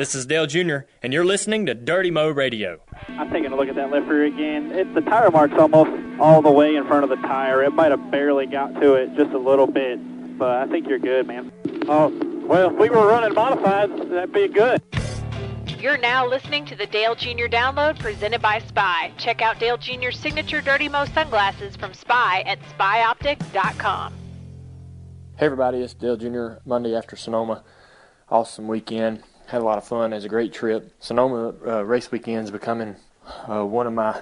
This 0.00 0.14
is 0.14 0.24
Dale 0.24 0.46
Jr., 0.46 0.78
and 1.02 1.12
you're 1.12 1.26
listening 1.26 1.66
to 1.66 1.74
Dirty 1.74 2.10
Mo 2.10 2.30
Radio. 2.30 2.80
I'm 3.06 3.30
taking 3.30 3.52
a 3.52 3.54
look 3.54 3.68
at 3.68 3.74
that 3.74 3.90
left 3.90 4.06
rear 4.06 4.24
again. 4.24 4.72
It, 4.72 4.94
the 4.94 5.02
tire 5.02 5.30
mark's 5.30 5.52
almost 5.58 5.90
all 6.18 6.40
the 6.40 6.50
way 6.50 6.76
in 6.76 6.86
front 6.86 7.04
of 7.04 7.10
the 7.10 7.16
tire. 7.16 7.62
It 7.62 7.74
might 7.74 7.90
have 7.90 8.10
barely 8.10 8.46
got 8.46 8.72
to 8.80 8.94
it 8.94 9.14
just 9.14 9.32
a 9.32 9.38
little 9.38 9.66
bit, 9.66 9.98
but 10.38 10.56
I 10.56 10.66
think 10.68 10.88
you're 10.88 10.98
good, 10.98 11.26
man. 11.26 11.52
Oh, 11.86 12.08
well, 12.46 12.70
if 12.70 12.78
we 12.78 12.88
were 12.88 13.08
running 13.08 13.34
modified, 13.34 13.90
that'd 14.10 14.32
be 14.32 14.48
good. 14.48 14.80
You're 15.78 15.98
now 15.98 16.26
listening 16.26 16.64
to 16.64 16.76
the 16.76 16.86
Dale 16.86 17.14
Jr. 17.14 17.48
Download 17.48 17.98
presented 17.98 18.40
by 18.40 18.60
Spy. 18.60 19.12
Check 19.18 19.42
out 19.42 19.58
Dale 19.60 19.76
Jr.'s 19.76 20.18
signature 20.18 20.62
Dirty 20.62 20.88
Mo 20.88 21.04
sunglasses 21.12 21.76
from 21.76 21.92
Spy 21.92 22.40
at 22.46 22.58
spyoptic.com. 22.78 24.14
Hey 25.36 25.44
everybody, 25.44 25.82
it's 25.82 25.92
Dale 25.92 26.16
Jr. 26.16 26.62
Monday 26.64 26.96
after 26.96 27.16
Sonoma. 27.16 27.64
Awesome 28.30 28.66
weekend. 28.66 29.24
Had 29.50 29.62
a 29.62 29.64
lot 29.64 29.78
of 29.78 29.84
fun. 29.84 30.12
It 30.12 30.14
was 30.14 30.24
a 30.24 30.28
great 30.28 30.52
trip. 30.52 30.94
Sonoma 31.00 31.52
uh, 31.66 31.84
race 31.84 32.12
weekend 32.12 32.44
is 32.44 32.52
becoming 32.52 32.94
uh, 33.48 33.66
one 33.66 33.88
of 33.88 33.92
my 33.92 34.20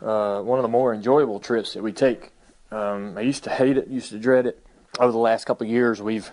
uh, 0.00 0.40
one 0.40 0.60
of 0.60 0.62
the 0.62 0.68
more 0.68 0.94
enjoyable 0.94 1.40
trips 1.40 1.74
that 1.74 1.82
we 1.82 1.90
take. 1.90 2.30
Um, 2.70 3.18
I 3.18 3.22
used 3.22 3.42
to 3.42 3.50
hate 3.50 3.76
it, 3.76 3.88
used 3.88 4.10
to 4.10 4.20
dread 4.20 4.46
it. 4.46 4.64
Over 5.00 5.10
the 5.10 5.18
last 5.18 5.46
couple 5.46 5.66
years, 5.66 6.00
we've 6.00 6.30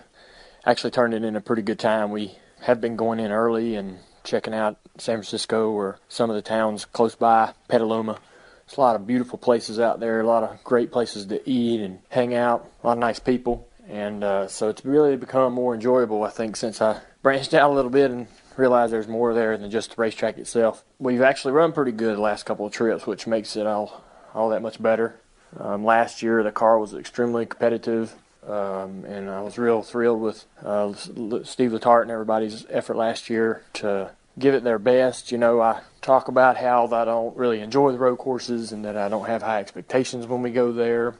actually 0.64 0.92
turned 0.92 1.12
it 1.12 1.24
into 1.24 1.40
a 1.40 1.42
pretty 1.42 1.62
good 1.62 1.80
time. 1.80 2.12
We 2.12 2.38
have 2.60 2.80
been 2.80 2.94
going 2.94 3.18
in 3.18 3.32
early 3.32 3.74
and 3.74 3.98
checking 4.22 4.54
out 4.54 4.78
San 4.96 5.16
Francisco 5.16 5.70
or 5.70 5.98
some 6.08 6.30
of 6.30 6.36
the 6.36 6.42
towns 6.42 6.84
close 6.84 7.16
by, 7.16 7.54
Petaluma. 7.66 8.20
There's 8.64 8.78
a 8.78 8.80
lot 8.80 8.94
of 8.94 9.08
beautiful 9.08 9.40
places 9.40 9.80
out 9.80 9.98
there, 9.98 10.20
a 10.20 10.24
lot 10.24 10.44
of 10.44 10.62
great 10.62 10.92
places 10.92 11.26
to 11.26 11.50
eat 11.50 11.80
and 11.80 11.98
hang 12.10 12.32
out, 12.34 12.70
a 12.84 12.86
lot 12.86 12.92
of 12.92 13.00
nice 13.00 13.18
people. 13.18 13.66
And 13.90 14.22
uh, 14.22 14.46
so 14.46 14.68
it's 14.68 14.84
really 14.84 15.16
become 15.16 15.52
more 15.52 15.74
enjoyable, 15.74 16.22
I 16.22 16.30
think, 16.30 16.56
since 16.56 16.80
I 16.80 17.00
branched 17.22 17.52
out 17.54 17.70
a 17.70 17.74
little 17.74 17.90
bit 17.90 18.10
and 18.10 18.28
realized 18.56 18.92
there's 18.92 19.08
more 19.08 19.34
there 19.34 19.56
than 19.58 19.70
just 19.70 19.96
the 19.96 20.00
racetrack 20.00 20.38
itself. 20.38 20.84
We've 20.98 21.22
actually 21.22 21.52
run 21.52 21.72
pretty 21.72 21.92
good 21.92 22.16
the 22.16 22.20
last 22.20 22.46
couple 22.46 22.66
of 22.66 22.72
trips, 22.72 23.06
which 23.06 23.26
makes 23.26 23.56
it 23.56 23.66
all, 23.66 24.04
all 24.32 24.48
that 24.50 24.62
much 24.62 24.80
better. 24.80 25.16
Um, 25.58 25.84
last 25.84 26.22
year, 26.22 26.42
the 26.42 26.52
car 26.52 26.78
was 26.78 26.94
extremely 26.94 27.46
competitive. 27.46 28.14
Um, 28.46 29.04
and 29.04 29.28
I 29.28 29.42
was 29.42 29.58
real 29.58 29.82
thrilled 29.82 30.20
with 30.20 30.44
uh, 30.64 30.94
Steve 30.94 31.72
Letarte 31.72 32.02
and 32.02 32.10
everybody's 32.10 32.66
effort 32.70 32.96
last 32.96 33.28
year 33.28 33.62
to 33.74 34.12
give 34.38 34.54
it 34.54 34.64
their 34.64 34.78
best. 34.78 35.30
You 35.30 35.38
know, 35.38 35.60
I 35.60 35.80
talk 36.00 36.28
about 36.28 36.56
how 36.56 36.86
I 36.86 37.04
don't 37.04 37.36
really 37.36 37.60
enjoy 37.60 37.92
the 37.92 37.98
road 37.98 38.16
courses 38.16 38.72
and 38.72 38.84
that 38.84 38.96
I 38.96 39.08
don't 39.08 39.26
have 39.26 39.42
high 39.42 39.60
expectations 39.60 40.26
when 40.26 40.42
we 40.42 40.50
go 40.50 40.72
there. 40.72 41.14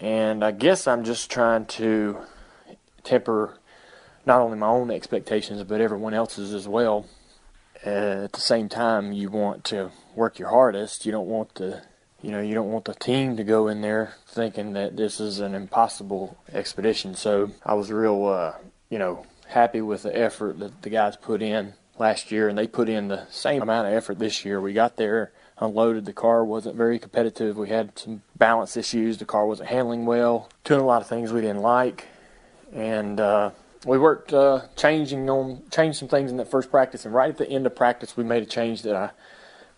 And 0.00 0.42
I 0.42 0.50
guess 0.50 0.86
I'm 0.86 1.04
just 1.04 1.30
trying 1.30 1.66
to 1.66 2.18
temper 3.04 3.58
not 4.24 4.40
only 4.40 4.58
my 4.58 4.66
own 4.66 4.90
expectations, 4.90 5.62
but 5.64 5.80
everyone 5.80 6.14
else's 6.14 6.54
as 6.54 6.66
well. 6.66 7.06
Uh, 7.86 8.24
at 8.24 8.32
the 8.32 8.40
same 8.40 8.68
time, 8.68 9.12
you 9.12 9.30
want 9.30 9.64
to 9.64 9.90
work 10.14 10.38
your 10.38 10.50
hardest. 10.50 11.06
You 11.06 11.12
don't 11.12 11.28
want 11.28 11.54
to, 11.56 11.82
you 12.22 12.30
know, 12.30 12.40
you 12.40 12.54
don't 12.54 12.70
want 12.70 12.86
the 12.86 12.94
team 12.94 13.36
to 13.36 13.44
go 13.44 13.68
in 13.68 13.80
there 13.80 14.14
thinking 14.26 14.72
that 14.72 14.96
this 14.96 15.20
is 15.20 15.40
an 15.40 15.54
impossible 15.54 16.36
expedition. 16.52 17.14
So 17.14 17.50
I 17.64 17.74
was 17.74 17.90
real, 17.90 18.26
uh, 18.26 18.52
you 18.90 18.98
know, 18.98 19.24
happy 19.48 19.80
with 19.80 20.02
the 20.02 20.16
effort 20.16 20.58
that 20.60 20.82
the 20.82 20.90
guys 20.90 21.16
put 21.16 21.42
in 21.42 21.74
last 21.98 22.30
year, 22.30 22.48
and 22.48 22.56
they 22.56 22.66
put 22.66 22.88
in 22.88 23.08
the 23.08 23.26
same 23.30 23.62
amount 23.62 23.88
of 23.88 23.94
effort 23.94 24.18
this 24.18 24.44
year. 24.44 24.60
We 24.60 24.72
got 24.72 24.96
there, 24.96 25.32
unloaded. 25.60 26.06
The 26.06 26.12
car 26.12 26.44
wasn't 26.44 26.76
very 26.76 26.98
competitive. 26.98 27.56
We 27.56 27.68
had 27.68 27.98
some 27.98 28.22
balance 28.36 28.76
issues. 28.76 29.18
The 29.18 29.24
car 29.24 29.46
wasn't 29.46 29.68
handling 29.68 30.06
well. 30.06 30.48
Doing 30.64 30.80
a 30.80 30.86
lot 30.86 31.02
of 31.02 31.08
things 31.08 31.32
we 31.32 31.42
didn't 31.42 31.62
like, 31.62 32.06
and 32.72 33.20
uh, 33.20 33.50
we 33.84 33.98
worked 33.98 34.32
uh, 34.32 34.62
changing 34.76 35.28
on 35.30 35.62
changed 35.70 35.98
some 35.98 36.08
things 36.08 36.30
in 36.30 36.36
that 36.38 36.50
first 36.50 36.70
practice. 36.70 37.04
And 37.04 37.14
right 37.14 37.30
at 37.30 37.38
the 37.38 37.48
end 37.48 37.66
of 37.66 37.76
practice, 37.76 38.16
we 38.16 38.24
made 38.24 38.42
a 38.42 38.46
change 38.46 38.82
that 38.82 38.96
I 38.96 39.10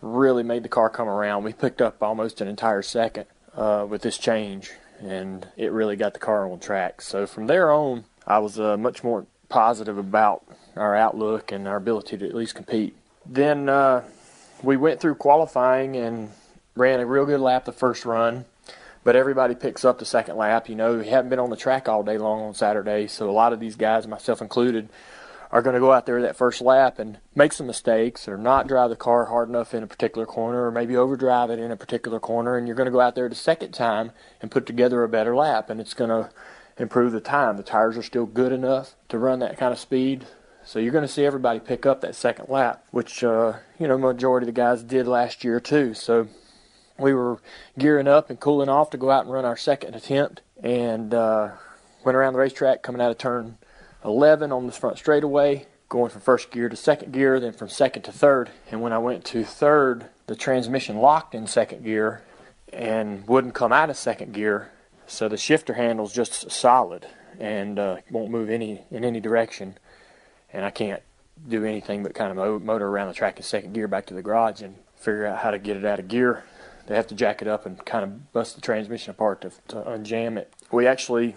really 0.00 0.42
made 0.42 0.62
the 0.62 0.68
car 0.68 0.88
come 0.88 1.08
around. 1.08 1.44
We 1.44 1.52
picked 1.52 1.82
up 1.82 2.02
almost 2.02 2.40
an 2.40 2.48
entire 2.48 2.82
second 2.82 3.26
uh, 3.56 3.86
with 3.88 4.02
this 4.02 4.18
change, 4.18 4.72
and 5.00 5.46
it 5.56 5.72
really 5.72 5.96
got 5.96 6.14
the 6.14 6.20
car 6.20 6.50
on 6.50 6.60
track. 6.60 7.02
So 7.02 7.26
from 7.26 7.46
there 7.46 7.70
on, 7.70 8.04
I 8.26 8.38
was 8.38 8.58
uh, 8.58 8.76
much 8.76 9.04
more 9.04 9.26
positive 9.48 9.98
about 9.98 10.44
our 10.76 10.96
outlook 10.96 11.52
and 11.52 11.68
our 11.68 11.76
ability 11.76 12.16
to 12.18 12.26
at 12.26 12.34
least 12.34 12.54
compete. 12.54 12.96
Then 13.26 13.68
uh, 13.68 14.02
we 14.62 14.76
went 14.76 15.00
through 15.00 15.16
qualifying 15.16 15.96
and 15.96 16.30
ran 16.74 17.00
a 17.00 17.06
real 17.06 17.26
good 17.26 17.40
lap 17.40 17.64
the 17.64 17.72
first 17.72 18.04
run, 18.04 18.44
but 19.04 19.16
everybody 19.16 19.54
picks 19.54 19.84
up 19.84 19.98
the 19.98 20.04
second 20.04 20.36
lap. 20.36 20.68
You 20.68 20.76
know, 20.76 20.98
we 20.98 21.08
haven't 21.08 21.30
been 21.30 21.38
on 21.38 21.50
the 21.50 21.56
track 21.56 21.88
all 21.88 22.02
day 22.02 22.18
long 22.18 22.42
on 22.42 22.54
Saturday, 22.54 23.06
so 23.08 23.28
a 23.28 23.32
lot 23.32 23.52
of 23.52 23.60
these 23.60 23.76
guys, 23.76 24.06
myself 24.06 24.40
included, 24.40 24.88
are 25.50 25.60
going 25.60 25.74
to 25.74 25.80
go 25.80 25.92
out 25.92 26.06
there 26.06 26.22
that 26.22 26.36
first 26.36 26.62
lap 26.62 26.98
and 26.98 27.18
make 27.34 27.52
some 27.52 27.66
mistakes 27.66 28.26
or 28.26 28.38
not 28.38 28.66
drive 28.66 28.88
the 28.88 28.96
car 28.96 29.26
hard 29.26 29.50
enough 29.50 29.74
in 29.74 29.82
a 29.82 29.86
particular 29.86 30.24
corner 30.24 30.66
or 30.66 30.70
maybe 30.70 30.96
overdrive 30.96 31.50
it 31.50 31.58
in 31.58 31.70
a 31.70 31.76
particular 31.76 32.18
corner 32.18 32.56
and 32.56 32.66
you're 32.66 32.76
going 32.76 32.86
to 32.86 32.92
go 32.92 33.02
out 33.02 33.14
there 33.14 33.28
the 33.28 33.34
second 33.34 33.72
time 33.72 34.12
and 34.40 34.50
put 34.50 34.64
together 34.64 35.04
a 35.04 35.08
better 35.08 35.36
lap 35.36 35.68
and 35.68 35.78
it's 35.78 35.92
going 35.92 36.08
to 36.08 36.30
improve 36.78 37.12
the 37.12 37.20
time. 37.20 37.58
The 37.58 37.62
tires 37.62 37.98
are 37.98 38.02
still 38.02 38.24
good 38.24 38.50
enough 38.50 38.96
to 39.10 39.18
run 39.18 39.40
that 39.40 39.58
kind 39.58 39.74
of 39.74 39.78
speed. 39.78 40.24
So 40.64 40.78
you're 40.78 40.92
going 40.92 41.02
to 41.02 41.08
see 41.08 41.24
everybody 41.24 41.60
pick 41.60 41.86
up 41.86 42.00
that 42.00 42.14
second 42.14 42.48
lap, 42.48 42.84
which 42.90 43.24
uh, 43.24 43.54
you 43.78 43.88
know 43.88 43.98
majority 43.98 44.44
of 44.44 44.54
the 44.54 44.60
guys 44.60 44.82
did 44.82 45.06
last 45.06 45.44
year 45.44 45.60
too. 45.60 45.94
So 45.94 46.28
we 46.98 47.12
were 47.12 47.38
gearing 47.78 48.08
up 48.08 48.30
and 48.30 48.38
cooling 48.38 48.68
off 48.68 48.90
to 48.90 48.96
go 48.96 49.10
out 49.10 49.24
and 49.24 49.32
run 49.32 49.44
our 49.44 49.56
second 49.56 49.94
attempt, 49.94 50.42
and 50.62 51.12
uh, 51.12 51.50
went 52.04 52.16
around 52.16 52.34
the 52.34 52.38
racetrack 52.38 52.82
coming 52.82 53.00
out 53.00 53.10
of 53.10 53.18
turn 53.18 53.58
11 54.04 54.52
on 54.52 54.66
this 54.66 54.76
front 54.76 54.98
straightaway, 54.98 55.66
going 55.88 56.10
from 56.10 56.20
first 56.20 56.50
gear 56.50 56.68
to 56.68 56.76
second 56.76 57.12
gear, 57.12 57.40
then 57.40 57.52
from 57.52 57.68
second 57.68 58.02
to 58.02 58.12
third. 58.12 58.50
And 58.70 58.80
when 58.80 58.92
I 58.92 58.98
went 58.98 59.24
to 59.26 59.44
third, 59.44 60.06
the 60.26 60.36
transmission 60.36 60.96
locked 60.98 61.34
in 61.34 61.46
second 61.46 61.84
gear 61.84 62.22
and 62.72 63.26
wouldn't 63.28 63.54
come 63.54 63.72
out 63.72 63.90
of 63.90 63.96
second 63.96 64.32
gear 64.32 64.70
so 65.06 65.28
the 65.28 65.36
shifter 65.36 65.74
handle's 65.74 66.12
just 66.12 66.50
solid 66.50 67.06
and 67.38 67.78
uh, 67.78 67.96
won't 68.10 68.30
move 68.30 68.48
any 68.48 68.82
in 68.90 69.04
any 69.04 69.20
direction. 69.20 69.76
And 70.52 70.64
I 70.64 70.70
can't 70.70 71.02
do 71.48 71.64
anything 71.64 72.02
but 72.02 72.14
kind 72.14 72.36
of 72.36 72.62
motor 72.62 72.86
around 72.86 73.08
the 73.08 73.14
track 73.14 73.36
in 73.36 73.42
second 73.42 73.72
gear 73.72 73.88
back 73.88 74.06
to 74.06 74.14
the 74.14 74.22
garage 74.22 74.62
and 74.62 74.76
figure 74.96 75.26
out 75.26 75.38
how 75.38 75.50
to 75.50 75.58
get 75.58 75.76
it 75.76 75.84
out 75.84 75.98
of 75.98 76.08
gear. 76.08 76.44
They 76.86 76.96
have 76.96 77.06
to 77.08 77.14
jack 77.14 77.42
it 77.42 77.48
up 77.48 77.64
and 77.64 77.84
kind 77.84 78.04
of 78.04 78.32
bust 78.32 78.54
the 78.54 78.60
transmission 78.60 79.10
apart 79.10 79.40
to, 79.42 79.50
to 79.68 79.76
unjam 79.76 80.36
it. 80.36 80.52
We 80.70 80.86
actually 80.86 81.36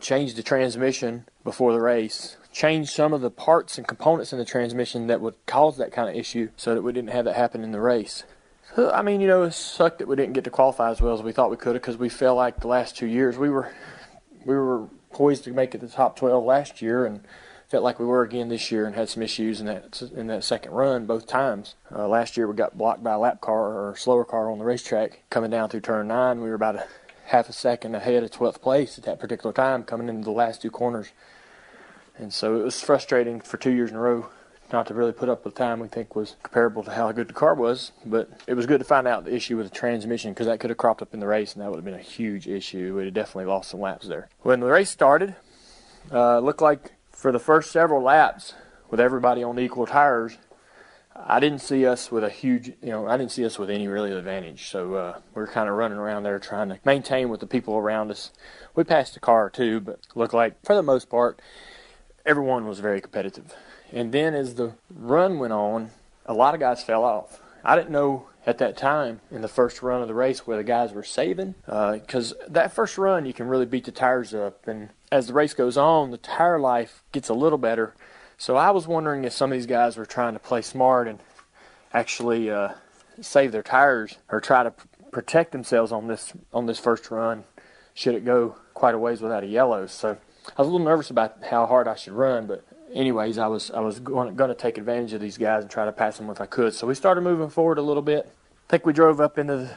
changed 0.00 0.36
the 0.36 0.42
transmission 0.42 1.24
before 1.44 1.72
the 1.72 1.80
race, 1.80 2.36
changed 2.52 2.90
some 2.90 3.12
of 3.12 3.20
the 3.20 3.30
parts 3.30 3.78
and 3.78 3.86
components 3.86 4.32
in 4.32 4.38
the 4.38 4.44
transmission 4.44 5.06
that 5.06 5.20
would 5.20 5.34
cause 5.46 5.76
that 5.76 5.92
kind 5.92 6.08
of 6.08 6.16
issue 6.16 6.50
so 6.56 6.74
that 6.74 6.82
we 6.82 6.92
didn't 6.92 7.10
have 7.10 7.24
that 7.24 7.36
happen 7.36 7.62
in 7.62 7.72
the 7.72 7.80
race. 7.80 8.24
I 8.76 9.02
mean, 9.02 9.20
you 9.20 9.28
know, 9.28 9.42
it 9.42 9.52
sucked 9.52 9.98
that 9.98 10.08
we 10.08 10.16
didn't 10.16 10.32
get 10.32 10.44
to 10.44 10.50
qualify 10.50 10.90
as 10.90 11.00
well 11.00 11.14
as 11.14 11.22
we 11.22 11.32
thought 11.32 11.50
we 11.50 11.56
could 11.56 11.74
have 11.74 11.82
because 11.82 11.98
we 11.98 12.08
felt 12.08 12.36
like 12.36 12.60
the 12.60 12.68
last 12.68 12.96
two 12.96 13.06
years 13.06 13.36
we 13.36 13.50
were 13.50 13.72
we 14.44 14.56
were 14.56 14.88
poised 15.12 15.44
to 15.44 15.52
make 15.52 15.74
it 15.74 15.80
the 15.80 15.88
top 15.88 16.16
12 16.16 16.42
last 16.42 16.80
year 16.80 17.04
and 17.04 17.20
felt 17.72 17.82
like 17.82 17.98
we 17.98 18.04
were 18.04 18.22
again 18.22 18.50
this 18.50 18.70
year 18.70 18.84
and 18.84 18.94
had 18.94 19.08
some 19.08 19.22
issues 19.22 19.58
in 19.58 19.64
that 19.64 20.02
in 20.14 20.26
that 20.26 20.44
second 20.44 20.72
run 20.72 21.06
both 21.06 21.26
times. 21.26 21.74
Uh, 21.90 22.06
last 22.06 22.36
year 22.36 22.46
we 22.46 22.54
got 22.54 22.76
blocked 22.76 23.02
by 23.02 23.12
a 23.12 23.18
lap 23.18 23.40
car 23.40 23.88
or 23.88 23.96
slower 23.96 24.26
car 24.26 24.50
on 24.50 24.58
the 24.58 24.64
racetrack 24.64 25.22
coming 25.30 25.50
down 25.50 25.70
through 25.70 25.80
turn 25.80 26.08
nine. 26.08 26.42
We 26.42 26.50
were 26.50 26.54
about 26.54 26.76
a 26.76 26.84
half 27.28 27.48
a 27.48 27.52
second 27.54 27.94
ahead 27.94 28.22
of 28.22 28.30
12th 28.30 28.60
place 28.60 28.98
at 28.98 29.04
that 29.04 29.18
particular 29.18 29.54
time 29.54 29.84
coming 29.84 30.10
into 30.10 30.22
the 30.22 30.32
last 30.32 30.60
two 30.60 30.70
corners. 30.70 31.12
And 32.18 32.30
so 32.30 32.60
it 32.60 32.62
was 32.62 32.82
frustrating 32.82 33.40
for 33.40 33.56
two 33.56 33.70
years 33.70 33.88
in 33.88 33.96
a 33.96 34.00
row 34.00 34.28
not 34.70 34.86
to 34.88 34.94
really 34.94 35.12
put 35.12 35.30
up 35.30 35.42
with 35.42 35.54
time 35.54 35.80
we 35.80 35.88
think 35.88 36.14
was 36.14 36.36
comparable 36.42 36.82
to 36.82 36.90
how 36.90 37.10
good 37.12 37.28
the 37.28 37.32
car 37.32 37.54
was. 37.54 37.92
But 38.04 38.28
it 38.46 38.52
was 38.52 38.66
good 38.66 38.80
to 38.80 38.84
find 38.84 39.08
out 39.08 39.24
the 39.24 39.34
issue 39.34 39.56
with 39.56 39.70
the 39.70 39.74
transmission 39.74 40.32
because 40.32 40.46
that 40.46 40.60
could 40.60 40.68
have 40.68 40.76
cropped 40.76 41.00
up 41.00 41.14
in 41.14 41.20
the 41.20 41.26
race 41.26 41.54
and 41.54 41.62
that 41.62 41.70
would 41.70 41.76
have 41.76 41.86
been 41.86 41.94
a 41.94 41.98
huge 41.98 42.46
issue. 42.46 42.94
We'd 42.94 43.06
have 43.06 43.14
definitely 43.14 43.46
lost 43.46 43.70
some 43.70 43.80
laps 43.80 44.08
there. 44.08 44.28
When 44.40 44.60
the 44.60 44.66
race 44.66 44.90
started, 44.90 45.36
uh, 46.12 46.38
looked 46.40 46.60
like 46.60 46.92
for 47.22 47.30
the 47.30 47.38
first 47.38 47.70
several 47.70 48.02
laps 48.02 48.54
with 48.90 48.98
everybody 48.98 49.44
on 49.44 49.56
equal 49.56 49.86
tires, 49.86 50.38
I 51.14 51.38
didn't 51.38 51.60
see 51.60 51.86
us 51.86 52.10
with 52.10 52.24
a 52.24 52.28
huge, 52.28 52.72
you 52.82 52.90
know, 52.90 53.06
I 53.06 53.16
didn't 53.16 53.30
see 53.30 53.44
us 53.46 53.60
with 53.60 53.70
any 53.70 53.86
really 53.86 54.10
advantage. 54.10 54.68
So 54.68 54.94
uh, 54.94 55.18
we 55.32 55.42
are 55.42 55.46
kind 55.46 55.68
of 55.68 55.76
running 55.76 55.98
around 55.98 56.24
there 56.24 56.40
trying 56.40 56.70
to 56.70 56.80
maintain 56.84 57.28
with 57.28 57.38
the 57.38 57.46
people 57.46 57.76
around 57.76 58.10
us. 58.10 58.32
We 58.74 58.82
passed 58.82 59.16
a 59.16 59.20
car 59.20 59.48
too, 59.48 59.78
but 59.78 60.00
looked 60.16 60.34
like 60.34 60.56
for 60.66 60.74
the 60.74 60.82
most 60.82 61.08
part, 61.08 61.40
everyone 62.26 62.66
was 62.66 62.80
very 62.80 63.00
competitive. 63.00 63.54
And 63.92 64.10
then 64.10 64.34
as 64.34 64.56
the 64.56 64.72
run 64.90 65.38
went 65.38 65.52
on, 65.52 65.92
a 66.26 66.34
lot 66.34 66.54
of 66.54 66.60
guys 66.60 66.82
fell 66.82 67.04
off. 67.04 67.40
I 67.64 67.76
didn't 67.76 67.90
know 67.90 68.26
at 68.46 68.58
that 68.58 68.76
time 68.76 69.20
in 69.30 69.42
the 69.42 69.48
first 69.48 69.80
run 69.80 70.02
of 70.02 70.08
the 70.08 70.14
race 70.14 70.44
where 70.44 70.56
the 70.56 70.64
guys 70.64 70.92
were 70.92 71.04
saving 71.04 71.54
because 71.66 72.32
uh, 72.32 72.46
that 72.48 72.72
first 72.72 72.98
run 72.98 73.26
you 73.26 73.32
can 73.32 73.46
really 73.46 73.66
beat 73.66 73.84
the 73.84 73.92
tires 73.92 74.34
up 74.34 74.66
and 74.66 74.88
as 75.12 75.28
the 75.28 75.32
race 75.32 75.54
goes 75.54 75.76
on 75.76 76.10
the 76.10 76.16
tire 76.16 76.58
life 76.58 77.04
gets 77.12 77.28
a 77.28 77.34
little 77.34 77.58
better 77.58 77.94
so 78.36 78.56
i 78.56 78.70
was 78.70 78.86
wondering 78.88 79.24
if 79.24 79.32
some 79.32 79.52
of 79.52 79.56
these 79.56 79.66
guys 79.66 79.96
were 79.96 80.06
trying 80.06 80.32
to 80.32 80.40
play 80.40 80.60
smart 80.60 81.06
and 81.06 81.20
actually 81.92 82.50
uh, 82.50 82.70
save 83.20 83.52
their 83.52 83.62
tires 83.62 84.16
or 84.30 84.40
try 84.40 84.64
to 84.64 84.70
p- 84.70 84.88
protect 85.12 85.52
themselves 85.52 85.92
on 85.92 86.08
this 86.08 86.32
on 86.52 86.66
this 86.66 86.80
first 86.80 87.10
run 87.10 87.44
should 87.94 88.14
it 88.14 88.24
go 88.24 88.56
quite 88.74 88.94
a 88.94 88.98
ways 88.98 89.20
without 89.20 89.44
a 89.44 89.46
yellow 89.46 89.86
so 89.86 90.16
i 90.56 90.60
was 90.60 90.66
a 90.66 90.70
little 90.70 90.84
nervous 90.84 91.10
about 91.10 91.36
how 91.50 91.66
hard 91.66 91.86
i 91.86 91.94
should 91.94 92.14
run 92.14 92.46
but 92.46 92.64
anyways, 92.94 93.38
I 93.38 93.46
was 93.46 93.70
I 93.70 93.80
was 93.80 94.00
going, 94.00 94.36
to 94.36 94.54
take 94.54 94.78
advantage 94.78 95.12
of 95.12 95.20
these 95.20 95.38
guys 95.38 95.62
and 95.62 95.70
try 95.70 95.84
to 95.84 95.92
pass 95.92 96.18
them 96.18 96.30
if 96.30 96.40
I 96.40 96.46
could. 96.46 96.74
So 96.74 96.86
we 96.86 96.94
started 96.94 97.22
moving 97.22 97.48
forward 97.48 97.78
a 97.78 97.82
little 97.82 98.02
bit. 98.02 98.26
I 98.26 98.70
think 98.70 98.86
we 98.86 98.92
drove 98.92 99.20
up 99.20 99.38
into 99.38 99.56
the 99.56 99.70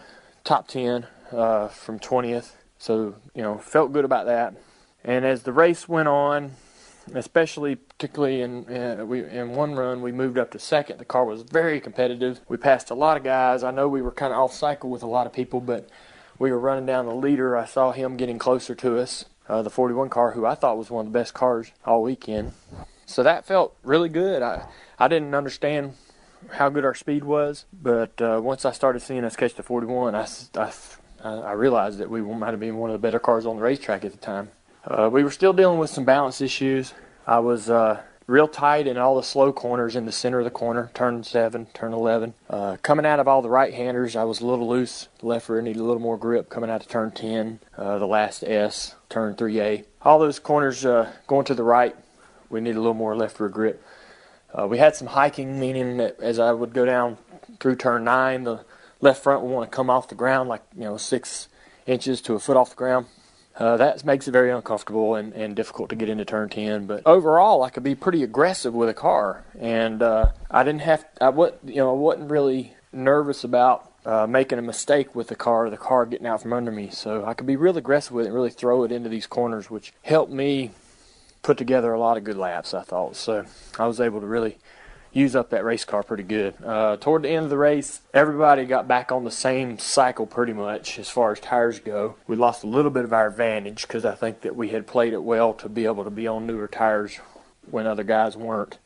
top 0.43 0.67
10 0.67 1.07
uh, 1.31 1.67
from 1.69 1.99
20th. 1.99 2.51
So 2.77 3.15
you 3.33 3.41
know, 3.41 3.57
felt 3.57 3.93
good 3.93 4.05
about 4.05 4.25
that. 4.25 4.55
And 5.05 5.23
as 5.23 5.43
the 5.43 5.53
race 5.53 5.87
went 5.87 6.07
on, 6.07 6.53
especially 7.13 7.75
particularly 7.75 8.41
in 8.41 8.65
uh, 8.75 9.05
we 9.05 9.23
in 9.23 9.51
one 9.51 9.75
run 9.75 10.01
we 10.01 10.11
moved 10.11 10.39
up 10.39 10.49
to 10.51 10.59
second. 10.59 10.97
The 10.97 11.05
car 11.05 11.23
was 11.23 11.43
very 11.43 11.79
competitive. 11.79 12.41
We 12.47 12.57
passed 12.57 12.89
a 12.89 12.95
lot 12.95 13.15
of 13.15 13.23
guys. 13.23 13.63
I 13.63 13.69
know 13.69 13.87
we 13.87 14.01
were 14.01 14.11
kind 14.11 14.33
of 14.33 14.39
off 14.39 14.53
cycle 14.53 14.89
with 14.89 15.03
a 15.03 15.07
lot 15.07 15.27
of 15.27 15.33
people, 15.33 15.61
but 15.61 15.87
we 16.39 16.51
were 16.51 16.59
running 16.59 16.87
down 16.87 17.05
the 17.05 17.13
leader. 17.13 17.55
I 17.55 17.65
saw 17.65 17.91
him 17.91 18.17
getting 18.17 18.39
closer 18.39 18.73
to 18.75 18.97
us. 18.97 19.25
Uh, 19.47 19.61
the 19.61 19.69
41 19.69 20.09
car, 20.09 20.31
who 20.31 20.43
I 20.43 20.55
thought 20.55 20.75
was 20.75 20.89
one 20.89 21.05
of 21.05 21.13
the 21.13 21.19
best 21.19 21.35
cars 21.35 21.71
all 21.85 22.01
weekend. 22.01 22.53
So 23.05 23.21
that 23.21 23.45
felt 23.45 23.75
really 23.83 24.09
good. 24.09 24.41
I 24.41 24.67
I 24.97 25.07
didn't 25.07 25.35
understand 25.35 25.93
how 26.53 26.69
good 26.69 26.83
our 26.83 26.95
speed 26.95 27.23
was, 27.23 27.65
but 27.71 28.19
uh, 28.19 28.39
once 28.41 28.65
I 28.65 28.71
started 28.71 29.01
seeing 29.01 29.23
us 29.23 29.35
catch 29.35 29.53
the 29.53 29.63
41, 29.63 30.15
I, 30.15 30.27
I, 30.55 30.71
I 31.23 31.51
realized 31.53 31.99
that 31.99 32.09
we 32.09 32.21
might 32.21 32.51
have 32.51 32.59
been 32.59 32.77
one 32.77 32.89
of 32.89 32.93
the 32.93 32.99
better 32.99 33.19
cars 33.19 33.45
on 33.45 33.57
the 33.57 33.61
racetrack 33.61 34.03
at 34.03 34.11
the 34.11 34.17
time. 34.17 34.49
Uh, 34.87 35.09
we 35.11 35.23
were 35.23 35.31
still 35.31 35.53
dealing 35.53 35.79
with 35.79 35.89
some 35.89 36.05
balance 36.05 36.41
issues. 36.41 36.93
I 37.25 37.39
was 37.39 37.69
uh, 37.71 38.01
real 38.27 38.47
tight 38.47 38.85
in 38.85 38.97
all 38.97 39.15
the 39.15 39.23
slow 39.23 39.51
corners 39.51 39.95
in 39.95 40.05
the 40.05 40.11
center 40.11 40.39
of 40.39 40.45
the 40.45 40.51
corner, 40.51 40.91
turn 40.93 41.23
7, 41.23 41.65
turn 41.73 41.91
11. 41.91 42.35
Uh, 42.49 42.77
coming 42.83 43.05
out 43.05 43.19
of 43.19 43.27
all 43.27 43.41
the 43.41 43.49
right 43.49 43.73
handers, 43.73 44.15
I 44.15 44.25
was 44.25 44.41
a 44.41 44.45
little 44.45 44.67
loose. 44.67 45.07
Left 45.23 45.49
rear 45.49 45.61
needed 45.61 45.79
a 45.79 45.83
little 45.83 46.01
more 46.01 46.17
grip 46.17 46.49
coming 46.49 46.69
out 46.69 46.81
of 46.81 46.87
turn 46.87 47.11
10, 47.11 47.59
uh, 47.77 47.97
the 47.97 48.05
last 48.05 48.43
S, 48.43 48.93
turn 49.09 49.35
3A. 49.35 49.85
All 50.03 50.19
those 50.19 50.37
corners 50.37 50.85
uh, 50.85 51.11
going 51.25 51.45
to 51.45 51.55
the 51.55 51.63
right, 51.63 51.95
we 52.49 52.61
need 52.61 52.75
a 52.75 52.79
little 52.79 52.93
more 52.93 53.15
left 53.15 53.39
rear 53.39 53.49
grip. 53.49 53.83
Uh, 54.53 54.67
we 54.67 54.77
had 54.77 54.95
some 54.95 55.07
hiking, 55.07 55.59
meaning 55.59 55.97
that 55.97 56.19
as 56.19 56.37
I 56.37 56.51
would 56.51 56.73
go 56.73 56.85
down 56.85 57.17
through 57.59 57.77
turn 57.77 58.03
9, 58.03 58.43
the 58.43 58.63
left 59.01 59.23
front 59.23 59.41
would 59.41 59.51
want 59.51 59.71
to 59.71 59.75
come 59.75 59.89
off 59.89 60.09
the 60.09 60.15
ground 60.15 60.47
like, 60.47 60.61
you 60.75 60.83
know, 60.83 60.97
six 60.97 61.47
inches 61.87 62.21
to 62.21 62.35
a 62.35 62.39
foot 62.39 62.55
off 62.55 62.69
the 62.69 62.75
ground. 62.75 63.07
Uh, 63.57 63.77
that 63.77 64.03
makes 64.03 64.27
it 64.27 64.31
very 64.31 64.51
uncomfortable 64.51 65.15
and, 65.15 65.33
and 65.33 65.55
difficult 65.55 65.89
to 65.89 65.95
get 65.95 66.09
into 66.09 66.25
turn 66.25 66.49
10. 66.49 66.87
But 66.87 67.03
overall, 67.05 67.63
I 67.63 67.69
could 67.69 67.83
be 67.83 67.95
pretty 67.95 68.21
aggressive 68.21 68.73
with 68.73 68.89
a 68.89 68.93
car, 68.93 69.45
and 69.59 70.01
uh, 70.03 70.31
I 70.51 70.63
didn't 70.63 70.81
have 70.81 71.05
I 71.21 71.29
what 71.29 71.59
you 71.63 71.75
know 71.75 71.91
I 71.91 71.93
wasn't 71.93 72.29
really 72.29 72.73
nervous 72.91 73.43
about 73.43 73.91
uh, 74.05 74.27
making 74.27 74.59
a 74.59 74.61
mistake 74.61 75.15
with 75.15 75.27
the 75.27 75.35
car, 75.35 75.69
the 75.69 75.77
car 75.77 76.05
getting 76.05 76.27
out 76.27 76.41
from 76.41 76.53
under 76.53 76.71
me. 76.71 76.89
So 76.89 77.25
I 77.25 77.33
could 77.33 77.47
be 77.47 77.55
real 77.55 77.77
aggressive 77.77 78.11
with 78.11 78.25
it 78.25 78.29
and 78.29 78.35
really 78.35 78.49
throw 78.49 78.83
it 78.83 78.91
into 78.91 79.09
these 79.09 79.27
corners, 79.27 79.69
which 79.69 79.93
helped 80.03 80.31
me 80.31 80.71
put 81.41 81.57
together 81.57 81.93
a 81.93 81.99
lot 81.99 82.17
of 82.17 82.23
good 82.23 82.37
laps. 82.37 82.73
I 82.73 82.81
thought 82.81 83.15
so. 83.15 83.45
I 83.79 83.87
was 83.87 84.01
able 84.01 84.19
to 84.19 84.27
really 84.27 84.57
use 85.15 85.33
up 85.33 85.49
that 85.49 85.63
race 85.63 85.85
car 85.85 86.03
pretty 86.03 86.23
good. 86.23 86.53
Uh, 86.63 86.97
toward 86.97 87.23
the 87.23 87.29
end 87.29 87.45
of 87.45 87.49
the 87.49 87.57
race, 87.57 88.01
everybody 88.13 88.65
got 88.65 88.85
back 88.85 89.13
on 89.13 89.23
the 89.23 89.31
same 89.31 89.79
cycle 89.79 90.25
pretty 90.25 90.51
much 90.51 90.99
as 90.99 91.09
far 91.09 91.31
as 91.31 91.39
tires 91.39 91.79
go. 91.79 92.15
We 92.27 92.35
lost 92.35 92.63
a 92.63 92.67
little 92.67 92.91
bit 92.91 93.05
of 93.05 93.13
our 93.13 93.27
advantage 93.27 93.83
because 93.83 94.03
I 94.03 94.13
think 94.13 94.41
that 94.41 94.57
we 94.57 94.69
had 94.69 94.85
played 94.85 95.13
it 95.13 95.23
well 95.23 95.53
to 95.53 95.69
be 95.69 95.85
able 95.85 96.03
to 96.03 96.09
be 96.09 96.27
on 96.27 96.45
newer 96.45 96.67
tires 96.67 97.19
when 97.71 97.87
other 97.87 98.03
guys 98.03 98.35
weren't 98.35 98.77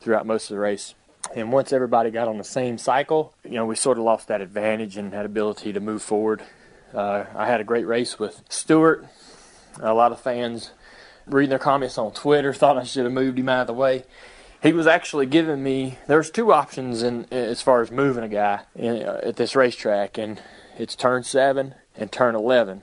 throughout 0.00 0.26
most 0.26 0.50
of 0.50 0.54
the 0.54 0.60
race. 0.60 0.94
And 1.34 1.50
once 1.52 1.72
everybody 1.72 2.10
got 2.10 2.28
on 2.28 2.36
the 2.36 2.44
same 2.44 2.76
cycle, 2.76 3.32
you 3.42 3.52
know, 3.52 3.64
we 3.64 3.74
sort 3.74 3.96
of 3.96 4.04
lost 4.04 4.28
that 4.28 4.42
advantage 4.42 4.98
and 4.98 5.14
had 5.14 5.24
ability 5.24 5.72
to 5.72 5.80
move 5.80 6.02
forward. 6.02 6.42
Uh, 6.92 7.24
I 7.34 7.46
had 7.46 7.62
a 7.62 7.64
great 7.64 7.86
race 7.86 8.18
with 8.18 8.42
Stewart. 8.50 9.06
A 9.80 9.94
lot 9.94 10.12
of 10.12 10.20
fans 10.20 10.70
reading 11.26 11.50
their 11.50 11.58
comments 11.58 11.96
on 11.96 12.12
Twitter 12.12 12.52
thought 12.52 12.76
I 12.76 12.84
should 12.84 13.04
have 13.04 13.12
moved 13.12 13.38
him 13.38 13.48
out 13.48 13.62
of 13.62 13.66
the 13.68 13.72
way 13.72 14.04
he 14.62 14.72
was 14.72 14.86
actually 14.86 15.26
giving 15.26 15.62
me 15.62 15.98
there's 16.06 16.30
two 16.30 16.52
options 16.52 17.02
in 17.02 17.26
as 17.30 17.62
far 17.62 17.80
as 17.80 17.90
moving 17.90 18.24
a 18.24 18.28
guy 18.28 18.60
in, 18.74 19.02
uh, 19.02 19.20
at 19.22 19.36
this 19.36 19.54
racetrack 19.54 20.18
and 20.18 20.40
it's 20.78 20.96
turn 20.96 21.22
7 21.22 21.74
and 21.96 22.12
turn 22.12 22.34
11 22.34 22.82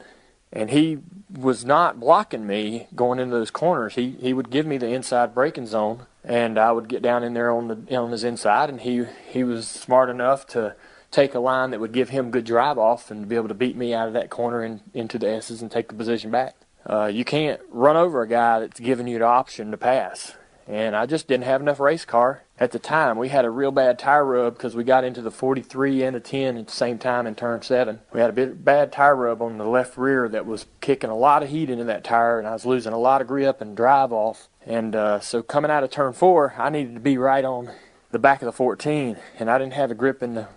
and 0.51 0.69
he 0.69 1.00
was 1.31 1.66
not 1.66 2.00
blocking 2.00 2.48
me 2.48 2.88
going 2.95 3.19
into 3.19 3.36
those 3.36 3.51
corners. 3.51 3.95
He 3.95 4.12
he 4.22 4.33
would 4.33 4.50
give 4.50 4.66
me 4.66 4.77
the 4.77 4.88
inside 4.88 5.36
braking 5.36 5.68
zone 5.68 6.06
and 6.24 6.57
I 6.57 6.72
would 6.72 6.88
get 6.88 7.01
down 7.01 7.24
in 7.24 7.33
there 7.33 7.51
on 7.51 7.68
the 7.68 7.98
on 7.98 8.12
his 8.12 8.24
inside 8.24 8.69
and 8.69 8.81
he 8.81 9.06
he 9.30 9.44
was 9.44 9.68
smart 9.68 10.10
enough 10.10 10.48
to 10.48 10.75
take 11.12 11.33
a 11.33 11.39
line 11.39 11.71
that 11.71 11.80
would 11.80 11.92
give 11.92 12.10
him 12.10 12.31
good 12.31 12.45
drive 12.45 12.78
off 12.78 13.12
and 13.12 13.28
be 13.28 13.36
able 13.36 13.48
to 13.48 13.54
beat 13.54 13.75
me 13.75 13.94
out 13.94 14.07
of 14.07 14.13
that 14.13 14.30
corner 14.30 14.62
and 14.62 14.81
into 14.94 15.18
the 15.18 15.30
S's 15.30 15.62
and 15.62 15.71
take 15.71 15.89
the 15.89 15.95
position 15.95 16.31
back. 16.31 16.56
Uh, 16.86 17.06
you 17.06 17.25
can't 17.25 17.62
run 17.69 17.95
over 17.95 18.21
a 18.21 18.28
guy 18.28 18.60
that's 18.60 18.80
giving 18.80 19.07
you 19.07 19.19
the 19.19 19.25
option 19.25 19.71
to 19.71 19.78
pass 19.78 20.36
and 20.67 20.95
I 20.95 21.06
just 21.06 21.27
didn't 21.27 21.44
have 21.44 21.62
enough 21.62 21.79
race 21.79 22.06
car 22.06 22.44
at 22.59 22.71
the 22.71 22.79
time. 22.79 23.17
We 23.17 23.29
had 23.29 23.45
a 23.45 23.50
real 23.50 23.71
bad 23.71 24.00
tire 24.00 24.25
rub 24.25 24.56
because 24.56 24.75
we 24.75 24.83
got 24.83 25.03
into 25.03 25.21
the 25.21 25.29
43 25.29 26.03
and 26.03 26.15
the 26.15 26.19
10 26.19 26.57
at 26.57 26.67
the 26.67 26.73
same 26.73 26.97
time 26.97 27.27
in 27.27 27.35
turn 27.35 27.62
7. 27.62 28.00
We 28.12 28.19
had 28.19 28.31
a 28.31 28.33
bit 28.33 28.65
bad 28.65 28.91
tire 28.91 29.15
rub 29.15 29.41
on 29.41 29.59
the 29.59 29.67
left 29.67 29.95
rear 29.97 30.27
that 30.29 30.45
was 30.45 30.65
kicking 30.81 31.12
a 31.12 31.15
lot 31.15 31.44
of 31.44 31.50
heat 31.50 31.69
into 31.69 31.83
that 31.83 32.03
tire, 32.03 32.39
and 32.39 32.47
I 32.47 32.53
was 32.53 32.65
losing 32.65 32.94
a 32.94 32.97
lot 32.97 33.21
of 33.21 33.27
grip 33.27 33.62
and 33.62 33.77
drive 33.77 34.12
off. 34.12 34.47
And 34.65 34.95
uh, 34.95 35.19
so 35.19 35.44
coming 35.44 35.69
out 35.69 35.83
of 35.83 35.91
turn 35.91 36.13
4, 36.13 36.56
I 36.57 36.69
needed 36.69 36.95
to 36.95 37.00
be 37.00 37.18
right 37.18 37.45
on 37.45 37.71
the 38.11 38.19
back 38.19 38.41
of 38.41 38.47
the 38.47 38.51
14, 38.51 39.18
and 39.38 39.51
I 39.51 39.59
didn't 39.59 39.73
have 39.73 39.89
the 39.89 39.95
grip 39.95 40.23
in 40.23 40.33
the 40.33 40.47